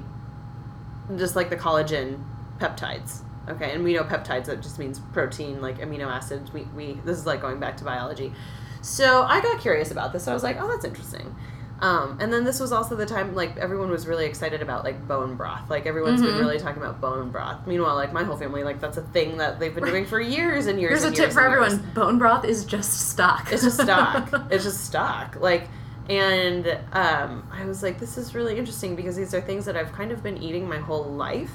just 1.17 1.35
like 1.35 1.49
the 1.49 1.57
collagen 1.57 2.23
peptides. 2.59 3.21
Okay, 3.49 3.71
and 3.73 3.83
we 3.83 3.93
know 3.93 4.03
peptides 4.03 4.45
that 4.45 4.61
just 4.61 4.77
means 4.77 4.99
protein, 5.13 5.61
like 5.61 5.79
amino 5.79 6.05
acids. 6.05 6.53
We, 6.53 6.63
we 6.75 6.93
this 7.05 7.17
is 7.17 7.25
like 7.25 7.41
going 7.41 7.59
back 7.59 7.77
to 7.77 7.83
biology. 7.83 8.33
So 8.81 9.23
I 9.23 9.41
got 9.41 9.59
curious 9.61 9.91
about 9.91 10.11
this. 10.13 10.23
So 10.25 10.31
I 10.31 10.33
was 10.33 10.43
like, 10.43 10.57
oh, 10.59 10.67
that's 10.67 10.85
interesting. 10.85 11.35
Um, 11.81 12.17
and 12.21 12.31
then 12.31 12.43
this 12.43 12.59
was 12.59 12.71
also 12.71 12.95
the 12.95 13.07
time 13.07 13.33
like 13.33 13.57
everyone 13.57 13.89
was 13.89 14.05
really 14.05 14.25
excited 14.25 14.61
about 14.61 14.83
like 14.83 15.07
bone 15.07 15.35
broth. 15.35 15.67
Like 15.67 15.87
everyone's 15.87 16.21
Mhm. 16.21 16.25
been 16.27 16.37
really 16.37 16.59
talking 16.59 16.79
about 16.81 17.01
bone 17.01 17.31
broth. 17.31 17.65
Meanwhile, 17.65 17.95
like 17.95 18.13
my 18.13 18.23
whole 18.23 18.37
family, 18.37 18.63
like 18.63 18.79
that's 18.79 18.97
a 18.97 19.01
thing 19.01 19.37
that 19.37 19.59
they've 19.59 19.73
been 19.73 19.85
doing 19.85 20.05
for 20.05 20.19
years 20.21 20.67
and 20.67 20.79
years. 20.79 20.91
Here's 20.91 21.03
a 21.03 21.07
and 21.07 21.15
tip 21.15 21.31
for 21.31 21.41
and 21.41 21.51
years. 21.59 21.73
everyone: 21.73 21.93
bone 21.95 22.17
broth 22.19 22.45
is 22.45 22.65
just 22.65 23.09
stock. 23.09 23.51
It's 23.51 23.63
just 23.63 23.81
stock. 23.81 24.29
it's 24.51 24.63
just 24.63 24.83
stock. 24.85 25.37
Like, 25.39 25.69
and 26.07 26.67
um, 26.93 27.47
I 27.51 27.65
was 27.65 27.81
like, 27.81 27.99
this 27.99 28.15
is 28.15 28.35
really 28.35 28.57
interesting 28.57 28.95
because 28.95 29.15
these 29.15 29.33
are 29.33 29.41
things 29.41 29.65
that 29.65 29.75
I've 29.75 29.91
kind 29.91 30.11
of 30.11 30.21
been 30.21 30.37
eating 30.37 30.69
my 30.69 30.77
whole 30.77 31.05
life. 31.05 31.51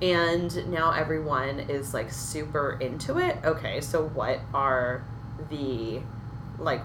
And 0.00 0.70
now 0.70 0.92
everyone 0.92 1.58
is 1.58 1.92
like 1.94 2.12
super 2.12 2.76
into 2.80 3.18
it. 3.18 3.38
Okay, 3.44 3.80
so 3.80 4.08
what 4.10 4.40
are 4.54 5.02
the, 5.50 6.02
like, 6.58 6.82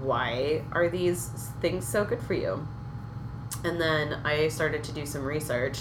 why 0.00 0.62
are 0.72 0.88
these 0.88 1.28
things 1.60 1.86
so 1.86 2.04
good 2.04 2.20
for 2.22 2.34
you? 2.34 2.66
And 3.64 3.80
then 3.80 4.14
I 4.24 4.48
started 4.48 4.82
to 4.84 4.92
do 4.92 5.06
some 5.06 5.24
research 5.24 5.80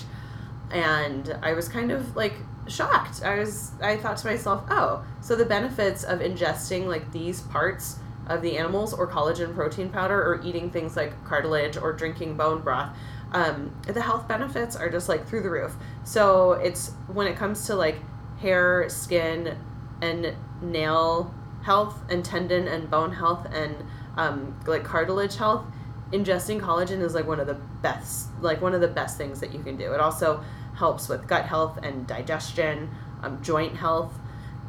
and 0.71 1.37
I 1.41 1.53
was 1.53 1.67
kind 1.67 1.91
of 1.91 2.15
like 2.15 2.33
shocked. 2.67 3.23
I 3.23 3.39
was 3.39 3.71
I 3.81 3.97
thought 3.97 4.17
to 4.17 4.27
myself, 4.27 4.63
"Oh, 4.69 5.03
so 5.21 5.35
the 5.35 5.45
benefits 5.45 6.03
of 6.03 6.19
ingesting 6.19 6.87
like 6.87 7.11
these 7.11 7.41
parts 7.41 7.99
of 8.27 8.41
the 8.41 8.57
animals 8.57 8.93
or 8.93 9.07
collagen 9.07 9.53
protein 9.53 9.89
powder 9.89 10.21
or 10.21 10.41
eating 10.43 10.69
things 10.69 10.95
like 10.95 11.21
cartilage 11.25 11.75
or 11.75 11.91
drinking 11.91 12.37
bone 12.37 12.61
broth, 12.61 12.95
um, 13.33 13.75
the 13.87 14.01
health 14.01 14.27
benefits 14.27 14.75
are 14.75 14.89
just 14.89 15.09
like 15.09 15.27
through 15.27 15.41
the 15.41 15.49
roof. 15.49 15.75
So 16.03 16.53
it's 16.53 16.91
when 17.07 17.27
it 17.27 17.35
comes 17.35 17.65
to 17.67 17.75
like 17.75 17.97
hair, 18.39 18.87
skin, 18.89 19.57
and 20.01 20.33
nail 20.61 21.33
health 21.63 21.99
and 22.09 22.23
tendon 22.25 22.67
and 22.67 22.89
bone 22.89 23.13
health 23.13 23.47
and 23.53 23.75
um, 24.17 24.55
like 24.67 24.83
cartilage 24.83 25.37
health, 25.37 25.63
ingesting 26.11 26.59
collagen 26.59 27.01
is 27.01 27.13
like 27.15 27.27
one 27.27 27.39
of 27.39 27.47
the 27.47 27.53
best 27.81 28.27
like 28.41 28.61
one 28.61 28.73
of 28.73 28.81
the 28.81 28.87
best 28.87 29.17
things 29.17 29.39
that 29.39 29.53
you 29.53 29.61
can 29.63 29.77
do. 29.77 29.93
It 29.93 29.99
also 29.99 30.43
helps 30.75 31.07
with 31.07 31.27
gut 31.27 31.45
health 31.45 31.79
and 31.83 32.07
digestion, 32.07 32.89
um, 33.23 33.41
joint 33.43 33.75
health, 33.75 34.13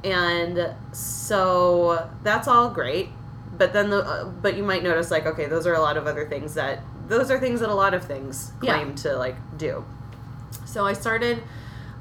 and 0.04 0.74
so 0.92 2.08
that's 2.22 2.46
all 2.48 2.70
great. 2.70 3.08
But 3.56 3.72
then 3.72 3.90
the 3.90 3.98
uh, 3.98 4.24
but 4.24 4.56
you 4.56 4.62
might 4.62 4.82
notice 4.82 5.10
like 5.10 5.26
okay, 5.26 5.46
those 5.46 5.66
are 5.66 5.74
a 5.74 5.80
lot 5.80 5.96
of 5.96 6.06
other 6.06 6.26
things 6.28 6.54
that 6.54 6.80
those 7.08 7.30
are 7.30 7.38
things 7.40 7.60
that 7.60 7.68
a 7.68 7.74
lot 7.74 7.94
of 7.94 8.04
things 8.04 8.52
Yeah. 8.62 8.74
claim 8.74 8.94
to 8.96 9.16
like 9.16 9.36
do. 9.58 9.84
So 10.64 10.86
I 10.86 10.92
started 10.94 11.42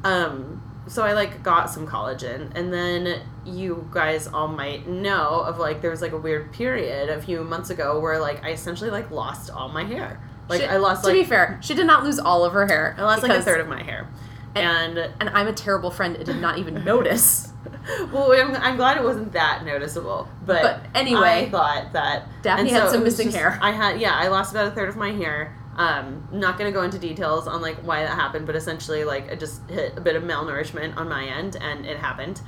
um 0.03 0.61
so 0.87 1.03
I 1.03 1.13
like 1.13 1.43
got 1.43 1.69
some 1.69 1.87
collagen 1.87 2.51
and 2.55 2.73
then 2.73 3.21
you 3.45 3.87
guys 3.91 4.27
all 4.27 4.47
might 4.47 4.87
know 4.87 5.41
of 5.41 5.57
like 5.59 5.81
there 5.81 5.91
was 5.91 6.01
like 6.01 6.11
a 6.11 6.17
weird 6.17 6.51
period 6.51 7.09
a 7.09 7.21
few 7.21 7.43
months 7.43 7.69
ago 7.69 7.99
where 7.99 8.19
like 8.19 8.43
I 8.43 8.51
essentially 8.51 8.89
like 8.89 9.11
lost 9.11 9.49
all 9.51 9.69
my 9.69 9.83
hair. 9.83 10.19
Like 10.49 10.61
She- 10.61 10.67
I 10.67 10.77
lost 10.77 11.03
like 11.03 11.13
To 11.13 11.17
like 11.19 11.25
be 11.27 11.29
fair, 11.29 11.59
she 11.61 11.73
did 11.75 11.85
not 11.87 12.03
lose 12.03 12.19
all 12.19 12.43
of 12.43 12.53
her 12.53 12.67
hair. 12.67 12.95
I 12.97 13.03
lost 13.03 13.23
like 13.23 13.31
a 13.31 13.41
third 13.41 13.61
of 13.61 13.67
my 13.67 13.83
hair. 13.83 14.07
And, 14.53 14.97
and 14.97 15.29
I'm 15.29 15.47
a 15.47 15.53
terrible 15.53 15.91
friend. 15.91 16.17
It 16.17 16.25
did 16.25 16.41
not 16.41 16.57
even 16.57 16.83
notice. 16.83 17.53
well, 18.11 18.33
I'm, 18.33 18.53
I'm 18.55 18.75
glad 18.75 18.97
it 18.97 19.03
wasn't 19.03 19.31
that 19.31 19.63
noticeable. 19.63 20.27
But, 20.45 20.61
But 20.61 20.81
anyway, 20.93 21.45
I 21.45 21.49
thought 21.49 21.93
that 21.93 22.27
Daphne 22.41 22.63
and 22.67 22.69
had 22.69 22.87
so 22.87 22.93
some 22.95 23.03
missing 23.05 23.27
just- 23.27 23.37
hair. 23.37 23.57
I 23.61 23.71
had 23.71 24.01
yeah, 24.01 24.13
I 24.13 24.27
lost 24.27 24.51
about 24.51 24.67
a 24.67 24.71
third 24.71 24.89
of 24.89 24.97
my 24.97 25.11
hair. 25.11 25.55
Um, 25.77 26.27
not 26.31 26.57
gonna 26.57 26.71
go 26.71 26.83
into 26.83 26.99
details 26.99 27.47
on 27.47 27.61
like 27.61 27.77
why 27.77 28.03
that 28.03 28.15
happened, 28.15 28.45
but 28.45 28.55
essentially 28.55 29.03
like 29.03 29.31
I 29.31 29.35
just 29.35 29.67
hit 29.69 29.97
a 29.97 30.01
bit 30.01 30.15
of 30.15 30.23
malnourishment 30.23 30.97
on 30.97 31.07
my 31.07 31.25
end, 31.25 31.55
and 31.55 31.85
it 31.85 31.97
happened. 31.97 32.41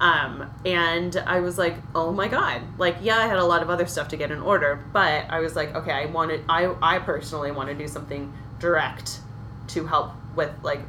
Um, 0.00 0.50
and 0.64 1.14
I 1.26 1.40
was 1.40 1.58
like, 1.58 1.76
oh 1.94 2.10
my 2.10 2.26
god, 2.26 2.62
like 2.78 2.96
yeah, 3.02 3.18
I 3.18 3.26
had 3.26 3.38
a 3.38 3.44
lot 3.44 3.62
of 3.62 3.68
other 3.68 3.86
stuff 3.86 4.08
to 4.08 4.16
get 4.16 4.30
in 4.30 4.40
order, 4.40 4.82
but 4.92 5.26
I 5.28 5.40
was 5.40 5.54
like, 5.54 5.74
okay, 5.74 5.92
I 5.92 6.06
wanted, 6.06 6.42
I 6.48 6.74
I 6.80 6.98
personally 7.00 7.52
want 7.52 7.68
to 7.68 7.74
do 7.74 7.86
something 7.86 8.32
direct 8.58 9.20
to 9.68 9.86
help 9.86 10.12
with 10.34 10.50
like 10.62 10.80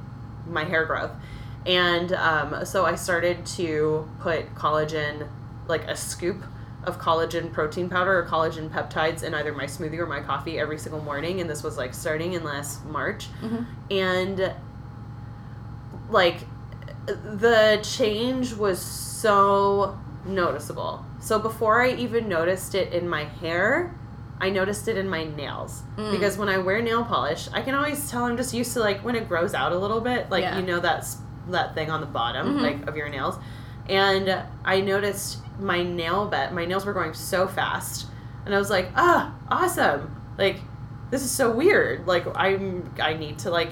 my 0.47 0.63
hair 0.63 0.85
growth. 0.85 1.11
And 1.65 2.13
um, 2.13 2.65
so 2.65 2.85
I 2.85 2.95
started 2.95 3.45
to 3.57 4.09
put 4.21 4.55
collagen, 4.55 5.27
like 5.67 5.83
a 5.83 5.95
scoop 5.95 6.43
of 6.83 6.99
collagen 6.99 7.51
protein 7.53 7.87
powder 7.89 8.17
or 8.19 8.25
collagen 8.25 8.69
peptides 8.69 9.21
in 9.23 9.33
either 9.35 9.53
my 9.53 9.65
smoothie 9.65 9.99
or 9.99 10.05
my 10.07 10.19
coffee 10.19 10.57
every 10.59 10.77
single 10.79 11.01
morning 11.03 11.39
and 11.41 11.49
this 11.49 11.61
was 11.63 11.77
like 11.77 11.93
starting 11.93 12.33
in 12.33 12.43
last 12.43 12.83
March 12.85 13.27
Mhm. 13.43 13.65
and 13.91 14.53
like 16.09 16.37
the 17.05 17.79
change 17.83 18.53
was 18.53 18.79
so 18.79 19.97
noticeable. 20.25 21.05
So 21.19 21.39
before 21.39 21.81
I 21.81 21.91
even 21.91 22.27
noticed 22.27 22.75
it 22.75 22.93
in 22.93 23.07
my 23.07 23.23
hair, 23.25 23.93
I 24.39 24.49
noticed 24.49 24.87
it 24.87 24.97
in 24.97 25.07
my 25.07 25.23
nails 25.25 25.83
Mm. 25.97 26.11
because 26.11 26.37
when 26.37 26.49
I 26.49 26.57
wear 26.57 26.81
nail 26.81 27.03
polish, 27.03 27.47
I 27.53 27.61
can 27.61 27.75
always 27.75 28.09
tell 28.09 28.25
I'm 28.25 28.37
just 28.37 28.53
used 28.53 28.73
to 28.73 28.79
like 28.79 29.01
when 29.03 29.15
it 29.15 29.27
grows 29.29 29.53
out 29.53 29.71
a 29.71 29.77
little 29.77 30.01
bit, 30.01 30.29
like 30.31 30.41
Yeah. 30.43 30.57
you 30.57 30.65
know 30.65 30.79
that's 30.79 31.17
that 31.49 31.75
thing 31.75 31.89
on 31.91 32.01
the 32.01 32.07
bottom 32.07 32.57
Mhm. 32.57 32.61
like 32.61 32.87
of 32.87 32.95
your 32.97 33.09
nails. 33.09 33.35
And 33.89 34.43
I 34.63 34.81
noticed 34.81 35.39
my 35.61 35.83
nail 35.83 36.27
bed, 36.27 36.53
my 36.53 36.65
nails 36.65 36.85
were 36.85 36.93
going 36.93 37.13
so 37.13 37.47
fast, 37.47 38.07
and 38.45 38.53
I 38.53 38.57
was 38.57 38.69
like, 38.69 38.89
"Ah, 38.95 39.33
awesome. 39.49 40.15
Like 40.37 40.57
this 41.09 41.23
is 41.23 41.31
so 41.31 41.51
weird. 41.51 42.07
Like 42.07 42.25
I'm 42.35 42.93
I 42.99 43.13
need 43.13 43.39
to 43.39 43.51
like 43.51 43.69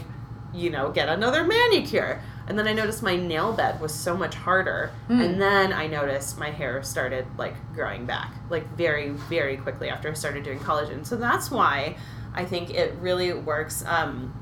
you 0.54 0.70
know, 0.70 0.92
get 0.92 1.10
another 1.10 1.44
manicure." 1.44 2.22
And 2.50 2.58
then 2.58 2.68
I 2.68 2.74
noticed 2.74 3.04
my 3.04 3.16
nail 3.16 3.54
bed 3.54 3.80
was 3.80 3.94
so 3.94 4.18
much 4.18 4.34
harder. 4.34 4.92
Mm. 5.08 5.24
And 5.24 5.42
then 5.42 5.72
I 5.72 5.86
noticed 5.86 6.40
my 6.40 6.50
hair 6.50 6.82
started 6.82 7.28
like 7.38 7.54
growing 7.76 8.08
back, 8.08 8.34
like 8.50 8.68
very, 8.76 9.10
very 9.10 9.56
quickly 9.56 9.88
after 9.88 10.10
I 10.10 10.14
started 10.14 10.44
doing 10.44 10.58
collagen. 10.60 11.06
So 11.06 11.16
that's 11.16 11.52
why 11.52 11.96
I 12.34 12.46
think 12.46 12.72
it 12.72 12.96
really 12.96 13.34
works. 13.34 13.86
Um, 13.86 14.34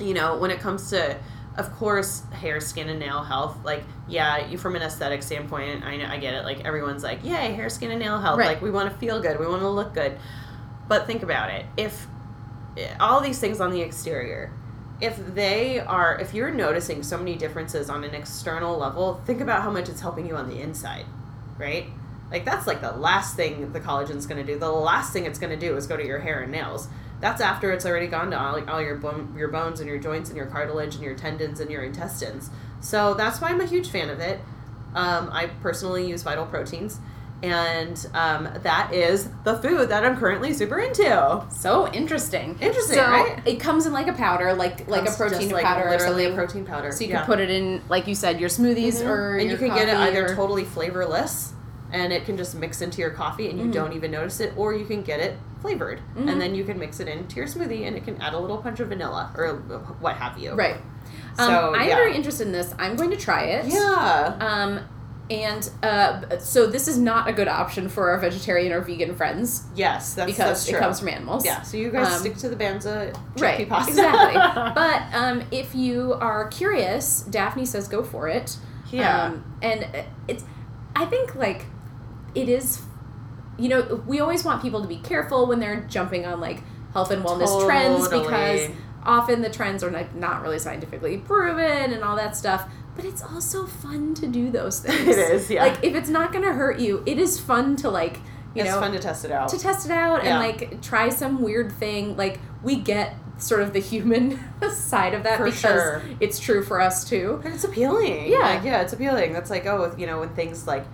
you 0.00 0.14
know, 0.14 0.36
when 0.36 0.50
it 0.50 0.58
comes 0.58 0.90
to, 0.90 1.16
of 1.58 1.74
course, 1.74 2.22
hair, 2.32 2.60
skin, 2.60 2.88
and 2.88 3.00
nail 3.00 3.22
health, 3.22 3.58
like, 3.64 3.82
yeah, 4.06 4.46
you 4.46 4.56
from 4.56 4.76
an 4.76 4.82
aesthetic 4.82 5.24
standpoint, 5.24 5.84
I, 5.84 5.96
know, 5.96 6.06
I 6.06 6.16
get 6.18 6.34
it. 6.34 6.44
Like, 6.44 6.64
everyone's 6.64 7.02
like, 7.02 7.24
yay, 7.24 7.52
hair, 7.52 7.68
skin, 7.68 7.90
and 7.90 8.00
nail 8.00 8.20
health. 8.20 8.38
Right. 8.38 8.46
Like, 8.46 8.62
we 8.62 8.70
want 8.70 8.90
to 8.90 8.96
feel 8.98 9.20
good, 9.20 9.40
we 9.40 9.46
want 9.46 9.62
to 9.62 9.68
look 9.68 9.92
good. 9.92 10.16
But 10.86 11.06
think 11.06 11.24
about 11.24 11.50
it. 11.50 11.66
If 11.76 12.06
eh, 12.76 12.94
all 13.00 13.20
these 13.20 13.40
things 13.40 13.60
on 13.60 13.72
the 13.72 13.82
exterior, 13.82 14.52
if 15.00 15.16
they 15.34 15.80
are, 15.80 16.18
if 16.20 16.32
you're 16.32 16.52
noticing 16.52 17.02
so 17.02 17.18
many 17.18 17.34
differences 17.34 17.90
on 17.90 18.04
an 18.04 18.14
external 18.14 18.78
level, 18.78 19.20
think 19.26 19.40
about 19.40 19.62
how 19.62 19.70
much 19.70 19.88
it's 19.88 20.00
helping 20.00 20.26
you 20.26 20.36
on 20.36 20.48
the 20.48 20.60
inside, 20.60 21.06
right? 21.58 21.86
Like 22.30 22.44
that's 22.44 22.66
like 22.66 22.80
the 22.80 22.92
last 22.92 23.36
thing 23.36 23.72
the 23.72 23.80
collagen's 23.80 24.26
going 24.26 24.44
to 24.44 24.52
do. 24.52 24.58
The 24.58 24.70
last 24.70 25.12
thing 25.12 25.24
it's 25.24 25.38
going 25.38 25.58
to 25.58 25.58
do 25.58 25.76
is 25.76 25.86
go 25.86 25.96
to 25.96 26.04
your 26.04 26.18
hair 26.20 26.40
and 26.40 26.52
nails. 26.52 26.88
That's 27.20 27.40
after 27.40 27.72
it's 27.72 27.84
already 27.84 28.06
gone 28.06 28.30
to 28.30 28.38
all, 28.40 28.52
like 28.52 28.68
all 28.68 28.80
your 28.80 28.96
bone, 28.96 29.34
your 29.36 29.48
bones 29.48 29.80
and 29.80 29.88
your 29.88 29.98
joints 29.98 30.30
and 30.30 30.36
your 30.36 30.46
cartilage 30.46 30.94
and 30.94 31.02
your 31.04 31.14
tendons 31.14 31.58
and 31.60 31.70
your 31.70 31.82
intestines. 31.82 32.50
So 32.80 33.14
that's 33.14 33.40
why 33.40 33.48
I'm 33.48 33.60
a 33.60 33.66
huge 33.66 33.90
fan 33.90 34.08
of 34.08 34.20
it. 34.20 34.40
Um, 34.94 35.28
I 35.32 35.46
personally 35.62 36.08
use 36.08 36.22
Vital 36.22 36.46
Proteins, 36.46 36.98
and 37.42 38.06
um, 38.14 38.48
that 38.62 38.92
is 38.94 39.28
the 39.44 39.58
food 39.58 39.88
that 39.90 40.04
I'm 40.04 40.16
currently 40.16 40.52
super 40.52 40.78
into. 40.78 41.44
So 41.50 41.88
interesting. 41.92 42.56
Interesting, 42.60 42.96
so 42.96 43.02
right? 43.10 43.42
It 43.46 43.56
comes 43.60 43.86
in 43.86 43.92
like 43.92 44.06
a 44.08 44.12
powder, 44.12 44.54
like 44.54 44.88
like 44.88 45.08
a 45.08 45.12
protein 45.12 45.50
like 45.50 45.64
powder 45.64 45.88
or 45.88 45.98
something. 45.98 46.32
a 46.32 46.34
protein 46.34 46.64
powder. 46.64 46.90
so 46.92 47.04
you 47.04 47.10
Yeah. 47.10 47.18
can 47.18 47.26
put 47.26 47.40
it 47.40 47.50
in, 47.50 47.82
like 47.88 48.06
you 48.06 48.14
said, 48.14 48.40
your 48.40 48.48
smoothies 48.48 49.02
Mhm. 49.02 49.08
or 49.08 49.36
and 49.38 49.50
you 49.50 49.56
can 49.56 49.68
get 49.68 49.88
it 49.88 49.94
either 49.96 50.26
or- 50.32 50.34
totally 50.34 50.64
flavorless 50.64 51.52
and 51.92 52.12
it 52.12 52.24
can 52.26 52.36
just 52.36 52.54
mix 52.54 52.80
into 52.82 53.00
your 53.00 53.10
coffee 53.10 53.48
and 53.50 53.58
you 53.58 53.66
Mhm. 53.66 53.72
don't 53.72 53.92
even 53.94 54.10
notice 54.10 54.40
it 54.40 54.52
or 54.56 54.74
you 54.74 54.84
can 54.84 55.02
get 55.02 55.20
it 55.20 55.38
flavored 55.60 56.00
Mhm. 56.16 56.30
and 56.30 56.40
then 56.40 56.54
you 56.54 56.64
can 56.64 56.78
mix 56.78 57.00
it 57.00 57.08
into 57.08 57.36
your 57.36 57.46
smoothie 57.46 57.86
and 57.86 57.96
it 57.96 58.04
can 58.04 58.20
add 58.22 58.32
a 58.34 58.38
little 58.38 58.58
punch 58.58 58.80
of 58.80 58.88
vanilla 58.88 59.30
or 59.36 59.54
what 60.00 60.16
have 60.16 60.38
you 60.38 60.52
right. 60.54 60.76
Um, 61.38 61.46
So, 61.48 61.74
I'm 61.74 61.88
yeah. 61.88 61.94
very 61.96 62.14
interested 62.14 62.46
in 62.46 62.52
this. 62.52 62.74
I'm 62.78 62.96
going 62.96 63.10
to 63.10 63.16
try 63.16 63.42
it. 63.44 63.66
yeah 63.66 64.36
Um, 64.40 64.80
and 65.30 65.68
uh, 65.82 66.38
so 66.38 66.66
this 66.66 66.88
is 66.88 66.96
not 66.98 67.28
a 67.28 67.32
good 67.34 67.48
option 67.48 67.88
for 67.90 68.10
our 68.10 68.18
vegetarian 68.18 68.72
or 68.72 68.80
vegan 68.80 69.14
friends 69.14 69.64
yes 69.74 70.14
that's 70.14 70.26
because 70.30 70.64
that's 70.64 70.68
it 70.68 70.78
comes 70.78 71.00
from 71.00 71.08
animals. 71.08 71.44
yeah 71.44 71.60
so 71.62 71.76
you 71.76 71.90
guys 71.90 72.06
Um, 72.14 72.20
stick 72.20 72.36
to 72.38 72.48
the 72.48 72.56
banza 72.56 73.14
Right, 73.38 73.68
pasta 73.68 73.90
exactly. 73.92 74.72
but 74.74 75.02
um, 75.12 75.42
if 75.50 75.74
you 75.74 76.14
are 76.14 76.48
curious, 76.48 77.22
Daphne 77.28 77.66
says 77.66 77.88
go 77.88 78.02
for 78.02 78.26
it. 78.28 78.56
yeah 78.90 79.24
Um, 79.26 79.44
and 79.60 79.86
it's, 80.28 80.44
I 80.96 81.04
think 81.04 81.34
like, 81.34 81.66
it 82.34 82.48
is, 82.48 82.80
you 83.58 83.68
know, 83.68 84.02
we 84.06 84.20
always 84.20 84.44
want 84.44 84.62
people 84.62 84.80
to 84.82 84.88
be 84.88 84.98
careful 84.98 85.46
when 85.46 85.58
they're 85.60 85.80
jumping 85.88 86.24
on 86.26 86.40
like 86.40 86.62
health 86.92 87.10
and 87.10 87.24
wellness 87.24 87.64
trends 87.66 88.08
because 88.08 88.70
often 89.04 89.42
the 89.42 89.50
trends 89.50 89.82
are 89.84 89.90
like 89.90 90.14
not 90.14 90.42
really 90.42 90.58
scientifically 90.58 91.18
proven 91.18 91.92
and 91.92 92.02
all 92.04 92.16
that 92.16 92.36
stuff. 92.36 92.70
But 92.96 93.04
it's 93.04 93.22
also 93.22 93.66
fun 93.66 94.14
to 94.14 94.26
do 94.26 94.50
those 94.50 94.80
things. 94.84 95.06
It 95.08 95.18
is, 95.18 95.50
yeah. 95.50 95.64
Like 95.64 95.84
if 95.84 95.94
it's 95.94 96.08
not 96.08 96.32
gonna 96.32 96.52
hurt 96.52 96.78
you, 96.80 97.02
it 97.06 97.18
is 97.18 97.38
fun 97.38 97.76
to 97.76 97.90
like, 97.90 98.16
you 98.54 98.62
it's 98.62 98.70
know, 98.70 98.80
fun 98.80 98.92
to 98.92 98.98
test 98.98 99.24
it 99.24 99.30
out 99.30 99.48
to 99.50 99.58
test 99.58 99.86
it 99.86 99.92
out 99.92 100.24
Yeah. 100.24 100.40
and 100.40 100.60
like 100.60 100.82
try 100.82 101.08
some 101.08 101.42
weird 101.42 101.70
thing. 101.72 102.16
Like 102.16 102.40
we 102.62 102.76
get 102.76 103.14
sort 103.38 103.60
of 103.62 103.72
the 103.72 103.78
human 103.78 104.36
side 104.72 105.14
of 105.14 105.22
that 105.22 105.38
For 105.38 105.44
because 105.44 105.60
sure. 105.60 106.02
it's 106.18 106.40
true 106.40 106.60
for 106.64 106.80
us 106.80 107.08
too. 107.08 107.40
and 107.44 107.54
it's 107.54 107.62
appealing 107.62 108.26
Yeah. 108.32 108.38
like, 108.38 108.64
yeah 108.64 108.80
it's 108.82 108.92
appealing 108.92 109.32
that's 109.32 109.48
like 109.48 109.64
oh 109.66 109.94
you 109.96 110.06
know 110.06 110.18
when 110.18 110.30
things 110.30 110.66
like 110.66 110.84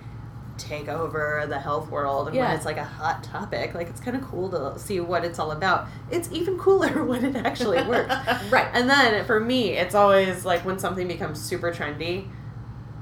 take 0.57 0.89
over 0.89 1.45
the 1.49 1.59
health 1.59 1.91
world 1.91 2.29
and 2.29 2.37
Yeah. 2.37 2.47
when 2.49 2.57
it's 2.57 2.65
like 2.65 2.77
a 2.77 2.85
hot 2.85 3.25
topic 3.25 3.75
like 3.75 3.89
it's 3.89 4.01
kind 4.01 4.17
of 4.17 4.23
cool 4.23 4.49
to 4.51 4.79
see 4.79 5.01
what 5.01 5.25
it's 5.25 5.39
all 5.39 5.51
about 5.53 5.89
it's 6.11 6.31
even 6.33 6.59
cooler 6.59 7.05
when 7.11 7.25
it 7.25 7.37
actually 7.37 7.83
works 7.85 8.15
Right. 8.51 8.69
and 8.73 8.89
then 8.89 9.25
for 9.25 9.41
me 9.41 9.71
it's 9.71 9.95
always 9.95 10.45
like 10.45 10.65
when 10.65 10.79
something 10.79 11.09
becomes 11.09 11.41
super 11.41 11.73
trendy 11.73 12.29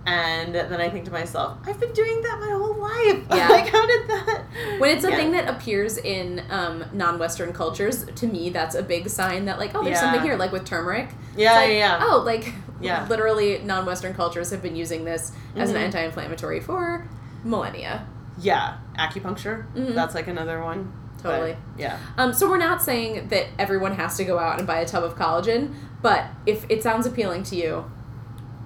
and 0.05 0.55
then 0.55 0.81
i 0.81 0.89
think 0.89 1.05
to 1.05 1.13
myself 1.13 1.59
i've 1.67 1.79
been 1.79 1.93
doing 1.93 2.23
that 2.23 2.39
my 2.41 2.51
whole 2.51 2.77
life 2.81 3.25
Yeah. 3.37 3.49
like 3.49 3.69
how 3.69 3.87
did 3.87 4.09
that 4.09 4.45
When 4.79 4.97
it's 4.97 5.05
a 5.05 5.11
Yeah. 5.11 5.17
thing 5.17 5.33
that 5.33 5.49
appears 5.49 5.97
in 5.99 6.43
um, 6.51 6.85
non-Western 6.93 7.53
cultures, 7.53 8.05
to 8.05 8.27
me, 8.27 8.51
that's 8.51 8.75
a 8.75 8.83
big 8.83 9.09
sign 9.09 9.45
that 9.47 9.59
like, 9.59 9.75
oh, 9.75 9.83
there's 9.83 9.95
Yeah. 9.97 10.01
something 10.01 10.23
here. 10.23 10.37
Like 10.37 10.53
with 10.53 10.65
turmeric, 10.67 11.09
yeah 11.37 11.55
like, 11.55 11.71
yeah 11.71 11.75
yeah 11.77 11.99
Oh, 12.03 12.23
like 12.25 12.53
Yeah. 12.81 13.07
literally, 13.09 13.61
non-Western 13.65 14.13
cultures 14.15 14.51
have 14.51 14.61
been 14.63 14.77
using 14.77 15.05
this 15.05 15.33
as 15.57 15.71
an 15.71 15.77
Mhm. 15.77 15.85
anti-inflammatory 15.87 16.61
for 16.61 17.07
millennia. 17.45 18.07
yeah 18.41 18.77
acupuncture 18.99 19.67
Mhm. 19.75 19.95
that's 19.95 20.15
like 20.15 20.27
another 20.29 20.63
one 20.63 20.93
But, 21.23 21.31
Totally. 21.31 21.57
yeah 21.79 21.99
Um, 22.19 22.33
so 22.33 22.49
we're 22.49 22.59
not 22.59 22.83
saying 22.83 23.29
that 23.29 23.47
everyone 23.59 23.93
has 23.95 24.17
to 24.17 24.25
go 24.25 24.39
out 24.39 24.59
and 24.59 24.67
buy 24.67 24.79
a 24.79 24.87
tub 24.87 25.05
of 25.05 25.15
collagen, 25.17 25.75
but 26.03 26.25
if 26.47 26.65
it 26.69 26.83
sounds 26.83 27.07
appealing 27.07 27.43
to 27.45 27.57
you, 27.57 27.85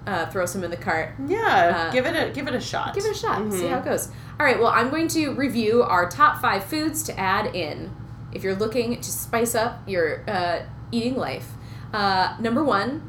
uh, 0.06 0.24
throw 0.26 0.46
some 0.46 0.62
in 0.64 0.70
the 0.70 0.76
cart. 0.76 1.10
yeah 1.26 1.88
Uh, 1.88 1.92
give 1.92 2.06
it 2.06 2.14
a 2.16 2.30
give 2.32 2.46
it 2.48 2.54
a 2.54 2.60
shot 2.60 2.94
Give 2.94 3.04
it 3.04 3.10
a 3.10 3.18
shot. 3.18 3.52
See 3.52 3.64
Mhm. 3.64 3.70
how 3.70 3.78
it 3.78 3.84
goes. 3.84 4.08
All 4.38 4.46
right. 4.46 4.58
Well, 4.58 4.68
I'm 4.70 4.88
going 4.90 5.08
to 5.08 5.34
review 5.34 5.82
our 5.82 6.08
top 6.08 6.40
five 6.40 6.64
foods 6.64 7.02
to 7.04 7.18
add 7.18 7.54
in 7.54 7.90
if 8.32 8.42
you're 8.44 8.54
looking 8.54 9.00
to 9.00 9.10
spice 9.10 9.54
up 9.54 9.80
your 9.86 10.22
uh, 10.28 10.58
eating 10.92 11.16
life. 11.16 11.48
Uh, 11.92 12.34
number 12.38 12.62
one, 12.62 13.02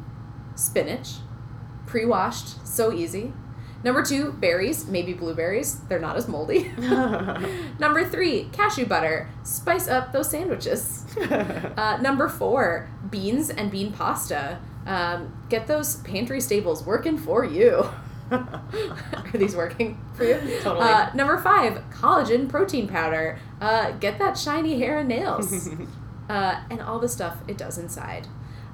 spinach, 0.56 1.18
pre-washed, 1.86 2.66
so 2.68 2.92
easy. 2.92 3.34
Number 3.84 4.04
two, 4.04 4.32
berries, 4.34 4.88
maybe 4.88 5.14
blueberries. 5.14 5.80
They're 5.82 6.00
not 6.00 6.18
as 6.18 6.28
moldy. 6.28 6.72
number 7.80 8.06
three, 8.10 8.50
cashew 8.52 8.86
butter. 8.86 9.30
Spice 9.44 9.88
up 9.88 10.12
those 10.12 10.30
sandwiches. 10.30 11.04
Uh, 11.78 11.98
number 12.02 12.28
four, 12.28 12.90
beans 13.10 13.50
and 13.50 13.72
bean 13.72 13.92
pasta. 13.92 14.60
Um, 14.86 15.34
get 15.50 15.68
those 15.68 15.98
pantry 15.98 16.40
staples 16.42 16.86
working 16.86 17.18
for 17.18 17.44
you. 17.44 17.90
Are 18.32 19.32
these 19.34 19.56
working 19.56 20.00
for 20.14 20.24
you? 20.24 20.36
Totally. 20.62 20.86
Uh, 20.88 21.14
number 21.14 21.38
five, 21.38 21.84
collagen 21.92 22.50
protein 22.50 22.88
powder. 22.88 23.40
Uh, 23.62 23.92
get 23.92 24.20
that 24.20 24.38
shiny 24.38 24.80
hair 24.80 25.00
and 25.00 25.10
nails. 25.10 25.70
uh, 26.30 26.64
and 26.70 26.82
all 26.82 27.00
the 27.00 27.10
stuff 27.10 27.38
it 27.48 27.58
does 27.58 27.78
inside. 27.78 28.28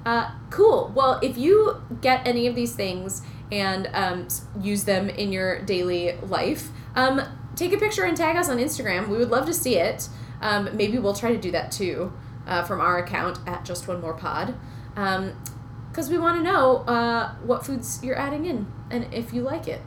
Uh, 0.04 0.30
cool. 0.50 0.92
Well, 0.94 1.18
if 1.22 1.38
you 1.38 1.80
get 2.00 2.26
any 2.26 2.46
of 2.46 2.54
these 2.54 2.74
things 2.74 3.22
and 3.52 3.88
um, 3.92 4.28
use 4.60 4.84
them 4.84 5.08
in 5.08 5.32
your 5.32 5.62
daily 5.62 6.16
life, 6.22 6.70
um, 6.96 7.22
take 7.56 7.72
a 7.72 7.78
picture 7.78 8.04
and 8.04 8.16
tag 8.16 8.36
us 8.36 8.48
on 8.48 8.58
Instagram. 8.58 9.08
We 9.08 9.16
would 9.16 9.30
love 9.30 9.46
to 9.46 9.54
see 9.54 9.76
it. 9.76 10.08
Um, 10.40 10.70
maybe 10.74 10.98
we'll 10.98 11.14
try 11.14 11.32
to 11.32 11.40
do 11.40 11.50
that 11.52 11.72
too 11.72 12.12
uh, 12.46 12.64
from 12.64 12.80
our 12.80 12.98
account 12.98 13.38
at 13.46 13.64
Just 13.64 13.88
One 13.88 14.00
More 14.00 14.14
Pod. 14.14 14.54
Because 14.94 16.10
we 16.10 16.18
want 16.18 16.38
to 16.38 16.42
know 16.42 16.78
uh, 16.78 17.34
what 17.36 17.64
foods 17.64 18.00
you're 18.02 18.18
adding 18.18 18.46
in 18.46 18.66
and 18.90 19.12
if 19.12 19.32
you 19.32 19.42
like 19.42 19.68
it. 19.68 19.80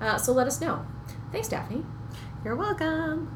Uh, 0.00 0.16
so 0.16 0.32
let 0.32 0.46
us 0.46 0.60
know. 0.60 0.84
Thanks, 1.32 1.48
Daphne. 1.48 1.84
You're 2.44 2.56
welcome. 2.56 3.30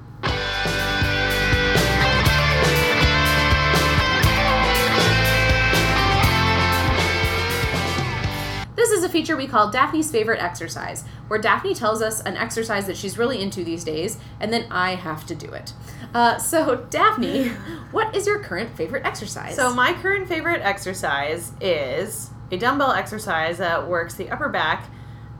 A 9.08 9.10
feature 9.10 9.36
we 9.36 9.46
call 9.46 9.70
Daphne's 9.70 10.10
Favorite 10.10 10.40
Exercise, 10.42 11.04
where 11.28 11.40
Daphne 11.40 11.74
tells 11.74 12.02
us 12.02 12.20
an 12.20 12.36
exercise 12.36 12.86
that 12.86 12.96
she's 12.96 13.16
really 13.16 13.40
into 13.40 13.64
these 13.64 13.84
days, 13.84 14.18
and 14.38 14.52
then 14.52 14.66
I 14.70 14.94
have 14.94 15.26
to 15.26 15.34
do 15.34 15.50
it. 15.52 15.72
Uh, 16.14 16.38
so, 16.38 16.86
Daphne, 16.90 17.48
what 17.90 18.14
is 18.14 18.26
your 18.26 18.42
current 18.42 18.76
favorite 18.76 19.04
exercise? 19.04 19.56
So 19.56 19.74
my 19.74 19.92
current 19.94 20.28
favorite 20.28 20.60
exercise 20.62 21.52
is 21.60 22.30
a 22.50 22.56
dumbbell 22.56 22.92
exercise 22.92 23.58
that 23.58 23.88
works 23.88 24.14
the 24.14 24.30
upper 24.30 24.48
back 24.48 24.90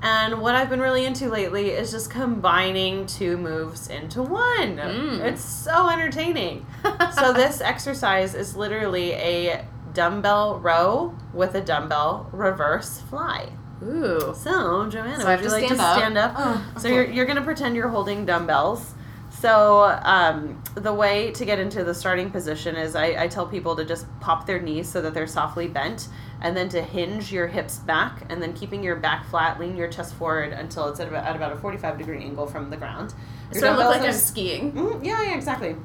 And 0.03 0.41
what 0.41 0.55
I've 0.55 0.71
been 0.71 0.81
really 0.81 1.05
into 1.05 1.29
lately 1.29 1.71
is 1.71 1.91
just 1.91 2.11
combining 2.11 3.07
two 3.07 3.37
moves 3.37 3.89
into 3.89 4.23
one. 4.23 4.77
Mm. 4.77 5.21
It's 5.21 5.45
so 5.45 5.89
entertaining. 5.89 6.67
so 7.19 7.33
this 7.33 7.61
exercise 7.61 8.35
is 8.35 8.55
literally 8.55 9.13
a 9.13 9.65
dumbbell 9.95 10.61
row 10.61 11.17
with 11.33 11.57
a 11.57 11.61
dumbbell 11.61 12.29
reverse 12.33 13.01
fly. 13.01 13.49
Ooh. 13.83 14.35
So, 14.37 14.89
Joanna, 14.89 15.21
So 15.21 15.27
I 15.29 15.31
have 15.33 15.41
would 15.41 15.45
you 15.45 15.51
to 15.51 15.55
like 15.57 15.65
stand 15.67 15.79
to 15.81 15.85
up? 15.87 15.97
stand 15.99 16.19
up? 16.19 16.35
Oh, 16.37 16.67
So 16.79 16.89
okay. 16.89 16.95
you're, 16.95 17.05
you're 17.11 17.27
going 17.27 17.37
to 17.37 17.43
pretend 17.45 17.77
you're 17.77 17.89
holding 17.89 18.25
dumbbells. 18.27 18.95
So 19.31 19.83
um, 20.03 20.61
the 20.75 20.93
way 20.93 21.31
to 21.33 21.45
get 21.45 21.61
into 21.61 21.85
the 21.85 21.95
starting 21.95 22.29
position 22.31 22.75
is 22.75 22.97
I, 22.97 23.25
I 23.25 23.29
tell 23.29 23.47
people 23.47 23.77
to 23.77 23.85
just 23.85 24.07
pop 24.19 24.47
their 24.47 24.61
knees 24.61 24.89
so 24.89 25.01
that 25.03 25.15
they're 25.15 25.29
softly 25.29 25.69
bent, 25.69 26.09
and 26.41 26.57
then 26.57 26.69
to 26.71 26.83
hinge 26.83 27.31
your 27.31 27.47
hips 27.47 27.79
back, 27.79 28.23
and 28.31 28.43
then 28.43 28.53
keeping 28.53 28.83
your 28.83 28.97
back 28.97 29.27
flat, 29.27 29.61
lean 29.61 29.77
your 29.77 29.87
chest 29.89 30.15
forward 30.15 30.53
until 30.53 30.89
it's 30.89 30.99
at 30.99 31.07
about, 31.07 31.25
at 31.25 31.37
about 31.37 31.53
a 31.53 31.57
45 31.57 31.99
degree 31.99 32.19
angle 32.25 32.49
from 32.49 32.69
the 32.71 32.77
ground. 32.77 33.15
Your 33.53 33.61
So 33.61 33.73
I 33.73 33.77
look 33.77 33.87
like 33.87 34.01
are- 34.03 34.07
I'm 34.07 34.13
skiing. 34.13 34.73
Mm, 34.73 35.05
yeah, 35.05 35.23
yeah, 35.23 35.35
exactly. 35.37 35.77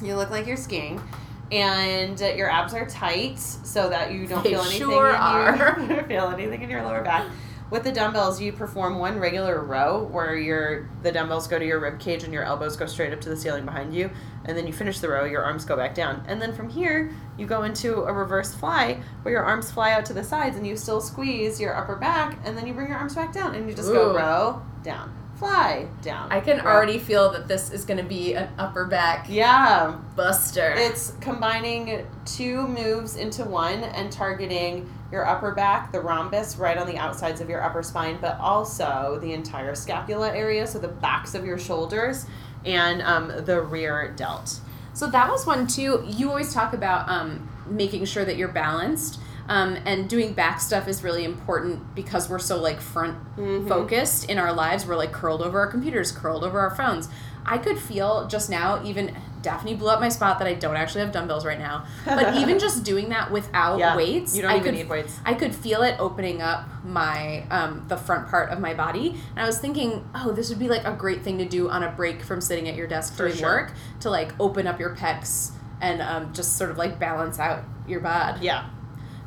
You 0.00 0.14
look 0.14 0.30
like 0.30 0.46
you're 0.46 0.56
skiing, 0.56 1.00
and 1.54 2.18
your 2.20 2.50
abs 2.50 2.74
are 2.74 2.86
tight 2.86 3.38
so 3.38 3.88
that 3.88 4.12
you 4.12 4.26
don't 4.26 4.42
They 4.42 4.50
feel 4.50 4.60
anything. 4.60 4.78
sure 4.78 5.10
in 5.10 5.14
are. 5.16 5.56
Your, 5.88 6.04
feel 6.08 6.28
anything 6.28 6.62
in 6.62 6.70
your 6.70 6.82
lower 6.82 7.02
back. 7.02 7.26
With 7.70 7.82
the 7.82 7.92
dumbbells, 7.92 8.40
you 8.40 8.52
perform 8.52 8.98
one 8.98 9.18
regular 9.18 9.62
row 9.64 10.04
where 10.12 10.36
your 10.36 10.88
the 11.02 11.10
dumbbells 11.10 11.48
go 11.48 11.58
to 11.58 11.64
your 11.66 11.80
rib 11.80 11.98
cage 11.98 12.22
and 12.22 12.32
your 12.32 12.44
elbows 12.44 12.76
go 12.76 12.86
straight 12.86 13.12
up 13.12 13.20
to 13.22 13.28
the 13.30 13.36
ceiling 13.36 13.64
behind 13.64 13.94
you, 13.94 14.10
and 14.44 14.56
then 14.56 14.66
you 14.66 14.72
finish 14.72 15.00
the 15.00 15.08
row. 15.08 15.24
Your 15.24 15.42
arms 15.42 15.64
go 15.64 15.74
back 15.74 15.94
down, 15.94 16.22
and 16.28 16.40
then 16.42 16.52
from 16.52 16.68
here 16.68 17.12
you 17.38 17.46
go 17.46 17.62
into 17.62 18.02
a 18.02 18.12
reverse 18.12 18.54
fly 18.54 19.00
where 19.22 19.32
your 19.32 19.42
arms 19.44 19.72
fly 19.72 19.92
out 19.92 20.04
to 20.06 20.12
the 20.12 20.22
sides 20.22 20.56
and 20.56 20.66
you 20.66 20.76
still 20.76 21.00
squeeze 21.00 21.58
your 21.58 21.74
upper 21.74 21.96
back, 21.96 22.38
and 22.44 22.56
then 22.56 22.66
you 22.66 22.74
bring 22.74 22.88
your 22.88 22.98
arms 22.98 23.14
back 23.14 23.32
down 23.32 23.54
and 23.54 23.68
you 23.68 23.74
just 23.74 23.88
go 23.90 24.14
row 24.14 24.62
down, 24.84 25.12
fly 25.44 25.86
down. 26.02 26.32
I 26.32 26.40
can 26.40 26.58
row. 26.58 26.72
already 26.72 26.98
feel 26.98 27.30
that 27.32 27.48
this 27.48 27.70
is 27.70 27.84
going 27.84 27.98
to 27.98 28.04
be 28.04 28.34
an 28.34 28.48
upper 28.58 28.86
back 28.86 29.26
yeah. 29.28 29.98
buster. 30.16 30.74
It's 30.76 31.12
combining 31.20 32.06
two 32.24 32.66
moves 32.66 33.16
into 33.16 33.44
one 33.44 33.84
and 33.84 34.10
targeting 34.10 34.90
your 35.12 35.26
upper 35.26 35.52
back, 35.52 35.92
the 35.92 36.00
rhombus 36.00 36.56
right 36.56 36.76
on 36.76 36.86
the 36.86 36.96
outsides 36.96 37.40
of 37.40 37.48
your 37.48 37.62
upper 37.62 37.82
spine, 37.82 38.18
but 38.20 38.38
also 38.40 39.18
the 39.20 39.32
entire 39.32 39.74
scapula 39.74 40.34
area, 40.34 40.66
so 40.66 40.78
the 40.78 40.88
backs 40.88 41.34
of 41.34 41.44
your 41.44 41.58
shoulders 41.58 42.26
and 42.64 43.02
um, 43.02 43.32
the 43.44 43.60
rear 43.60 44.12
delt. 44.16 44.60
So 44.94 45.08
that 45.08 45.30
was 45.30 45.46
one 45.46 45.66
too. 45.66 46.04
You 46.06 46.30
always 46.30 46.54
talk 46.54 46.72
about 46.72 47.08
um, 47.08 47.48
making 47.66 48.04
sure 48.06 48.24
that 48.24 48.36
you're 48.36 48.48
balanced. 48.48 49.20
Um, 49.48 49.76
and 49.84 50.08
doing 50.08 50.32
back 50.32 50.60
stuff 50.60 50.88
is 50.88 51.02
really 51.04 51.24
important 51.24 51.94
because 51.94 52.30
we're 52.30 52.38
so 52.38 52.58
like 52.60 52.80
front 52.80 53.18
Mhm. 53.36 53.68
focused 53.68 54.30
in 54.30 54.38
our 54.38 54.52
lives. 54.52 54.86
We're 54.86 54.96
like 54.96 55.12
curled 55.12 55.42
over 55.42 55.58
our 55.60 55.66
computers, 55.66 56.12
curled 56.12 56.44
over 56.44 56.58
our 56.60 56.74
phones. 56.74 57.08
I 57.44 57.58
could 57.58 57.78
feel 57.78 58.26
just 58.26 58.48
now, 58.48 58.80
even 58.84 59.14
Daphne 59.42 59.74
blew 59.74 59.90
up 59.90 60.00
my 60.00 60.08
spot 60.08 60.38
that 60.38 60.48
I 60.48 60.54
don't 60.54 60.76
actually 60.76 61.02
have 61.02 61.12
dumbbells 61.12 61.44
right 61.44 61.58
now. 61.58 61.84
But 62.06 62.34
even 62.38 62.58
just 62.58 62.84
doing 62.84 63.10
that 63.10 63.30
without 63.30 63.78
Yeah, 63.78 63.94
weights, 63.94 64.34
you 64.34 64.40
don't 64.40 64.50
I 64.50 64.54
even 64.54 64.64
could 64.64 64.74
need 64.76 64.88
weights. 64.88 65.14
I 65.26 65.34
could 65.34 65.54
feel 65.54 65.82
it 65.82 65.96
opening 65.98 66.40
up 66.40 66.64
my 66.82 67.44
um, 67.50 67.84
the 67.88 67.98
front 67.98 68.28
part 68.30 68.48
of 68.48 68.60
my 68.60 68.72
body, 68.72 69.20
and 69.36 69.40
I 69.44 69.46
was 69.46 69.58
thinking, 69.58 70.08
oh, 70.14 70.32
this 70.32 70.48
would 70.48 70.58
be 70.58 70.68
like 70.70 70.86
a 70.86 70.92
great 70.92 71.20
thing 71.22 71.36
to 71.36 71.44
do 71.44 71.68
on 71.68 71.82
a 71.82 71.90
break 71.90 72.22
from 72.22 72.40
sitting 72.40 72.66
at 72.66 72.76
your 72.76 72.86
desk 72.86 73.12
For 73.14 73.26
doing 73.26 73.36
sure. 73.40 73.48
work 73.50 73.72
to 74.00 74.08
like 74.08 74.32
open 74.40 74.66
up 74.66 74.80
your 74.80 74.96
pecs 74.96 75.50
and 75.82 76.00
um, 76.00 76.32
just 76.32 76.56
sort 76.56 76.70
of 76.70 76.78
like 76.78 76.98
balance 76.98 77.38
out 77.38 77.64
your 77.86 78.00
bod. 78.00 78.40
Yeah. 78.40 78.64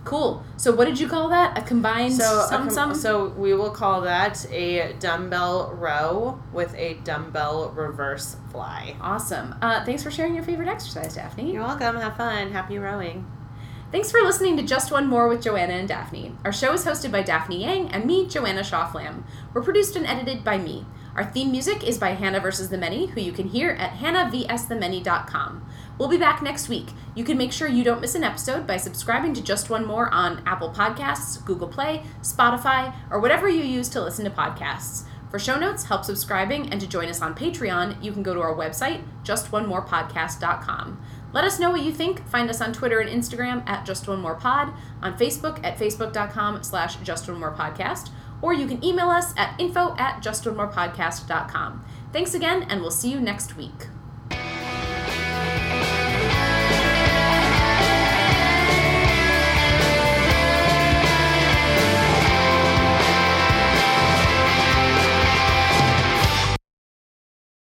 Cool. 0.07 0.41
So 0.55 0.73
what 0.73 0.85
did 0.85 0.99
you 1.01 1.09
call 1.09 1.27
that? 1.29 1.57
A 1.57 1.61
combined 1.61 2.13
So, 2.13 2.45
some 2.49 2.61
com- 2.67 2.69
some. 2.69 2.95
so 2.95 3.27
we 3.37 3.53
will 3.53 3.71
call 3.71 3.99
that 4.01 4.45
a 4.51 4.93
dumbbell 5.01 5.73
row 5.73 6.39
with 6.53 6.73
a 6.75 6.93
dumbbell 7.03 7.71
reverse 7.71 8.37
fly. 8.49 8.95
awesome. 9.01 9.53
Uh, 9.61 9.83
thanks 9.83 10.03
for 10.03 10.09
sharing 10.09 10.33
your 10.33 10.45
favorite 10.45 10.69
exercise, 10.69 11.15
Daphne. 11.15 11.51
You're 11.51 11.63
welcome. 11.63 11.97
Have 11.97 12.15
fun. 12.15 12.53
Happy 12.53 12.77
rowing. 12.79 13.25
Thanks 13.91 14.09
for 14.09 14.21
listening 14.21 14.55
to 14.55 14.63
Just 14.63 14.91
One 14.93 15.07
More 15.07 15.27
with 15.27 15.41
Joanna 15.43 15.73
and 15.73 15.87
Daphne. 15.89 16.33
Our 16.45 16.53
show 16.53 16.71
is 16.73 16.85
hosted 16.85 17.11
by 17.11 17.21
Daphne 17.21 17.61
Yang 17.61 17.91
and 17.91 18.05
me, 18.05 18.27
Joanna 18.27 18.63
Shaw 18.63 18.87
Flamm. 18.87 19.25
We're 19.53 19.61
produced 19.61 19.97
and 19.97 20.05
edited 20.07 20.41
by 20.43 20.57
me. 20.57 20.85
Our 21.17 21.25
theme 21.25 21.51
music 21.51 21.83
is 21.85 21.97
by 21.97 22.11
Hannah 22.11 22.39
vs. 22.39 22.69
the 22.69 22.77
Many, 22.77 23.07
who 23.07 23.19
you 23.19 23.31
can 23.33 23.47
hear 23.49 23.71
at 23.71 23.93
hannahvsthemany.com. 23.93 25.65
We'll 25.97 26.09
be 26.09 26.17
back 26.17 26.41
next 26.41 26.69
week. 26.69 26.89
You 27.15 27.23
can 27.23 27.37
make 27.37 27.51
sure 27.51 27.67
you 27.67 27.83
don't 27.83 28.01
miss 28.01 28.15
an 28.15 28.23
episode 28.23 28.67
by 28.67 28.77
subscribing 28.77 29.33
to 29.33 29.41
Just 29.41 29.69
One 29.69 29.85
More 29.85 30.09
on 30.13 30.43
Apple 30.45 30.71
Podcasts, 30.71 31.43
Google 31.43 31.67
Play, 31.67 32.03
Spotify, 32.21 32.93
or 33.09 33.19
whatever 33.19 33.49
you 33.49 33.63
use 33.63 33.89
to 33.89 34.01
listen 34.01 34.25
to 34.25 34.31
podcasts. 34.31 35.05
For 35.31 35.39
show 35.39 35.57
notes, 35.57 35.85
help 35.85 36.05
subscribing, 36.05 36.69
and 36.69 36.79
to 36.79 36.87
join 36.87 37.09
us 37.09 37.21
on 37.21 37.35
Patreon, 37.35 38.01
you 38.01 38.11
can 38.13 38.23
go 38.23 38.33
to 38.33 38.39
our 38.41 38.55
website, 38.55 39.03
justonemorepodcast.com. 39.23 41.01
Let 41.33 41.43
us 41.43 41.59
know 41.59 41.71
what 41.71 41.81
you 41.83 41.91
think. 41.91 42.25
Find 42.27 42.49
us 42.49 42.61
on 42.61 42.71
Twitter 42.71 42.99
and 42.99 43.09
Instagram 43.09 43.67
at 43.67 43.85
Just 43.85 44.07
One 44.07 44.21
More 44.21 44.35
Pod, 44.35 44.73
on 45.01 45.17
Facebook 45.17 45.63
at 45.65 45.77
facebook.com 45.77 46.63
slash 46.63 46.95
Just 46.97 47.27
One 47.27 47.39
More 47.39 47.53
Podcast, 47.53 48.09
or 48.41 48.53
you 48.53 48.67
can 48.67 48.83
email 48.85 49.09
us 49.09 49.33
at 49.35 49.59
info 49.59 49.95
at 49.97 50.23
justonemorepodcast.com. 50.23 51.85
Thanks 52.13 52.33
again, 52.33 52.63
and 52.69 52.81
we'll 52.81 52.91
see 52.91 53.11
you 53.11 53.19
next 53.19 53.57
week. 53.57 53.87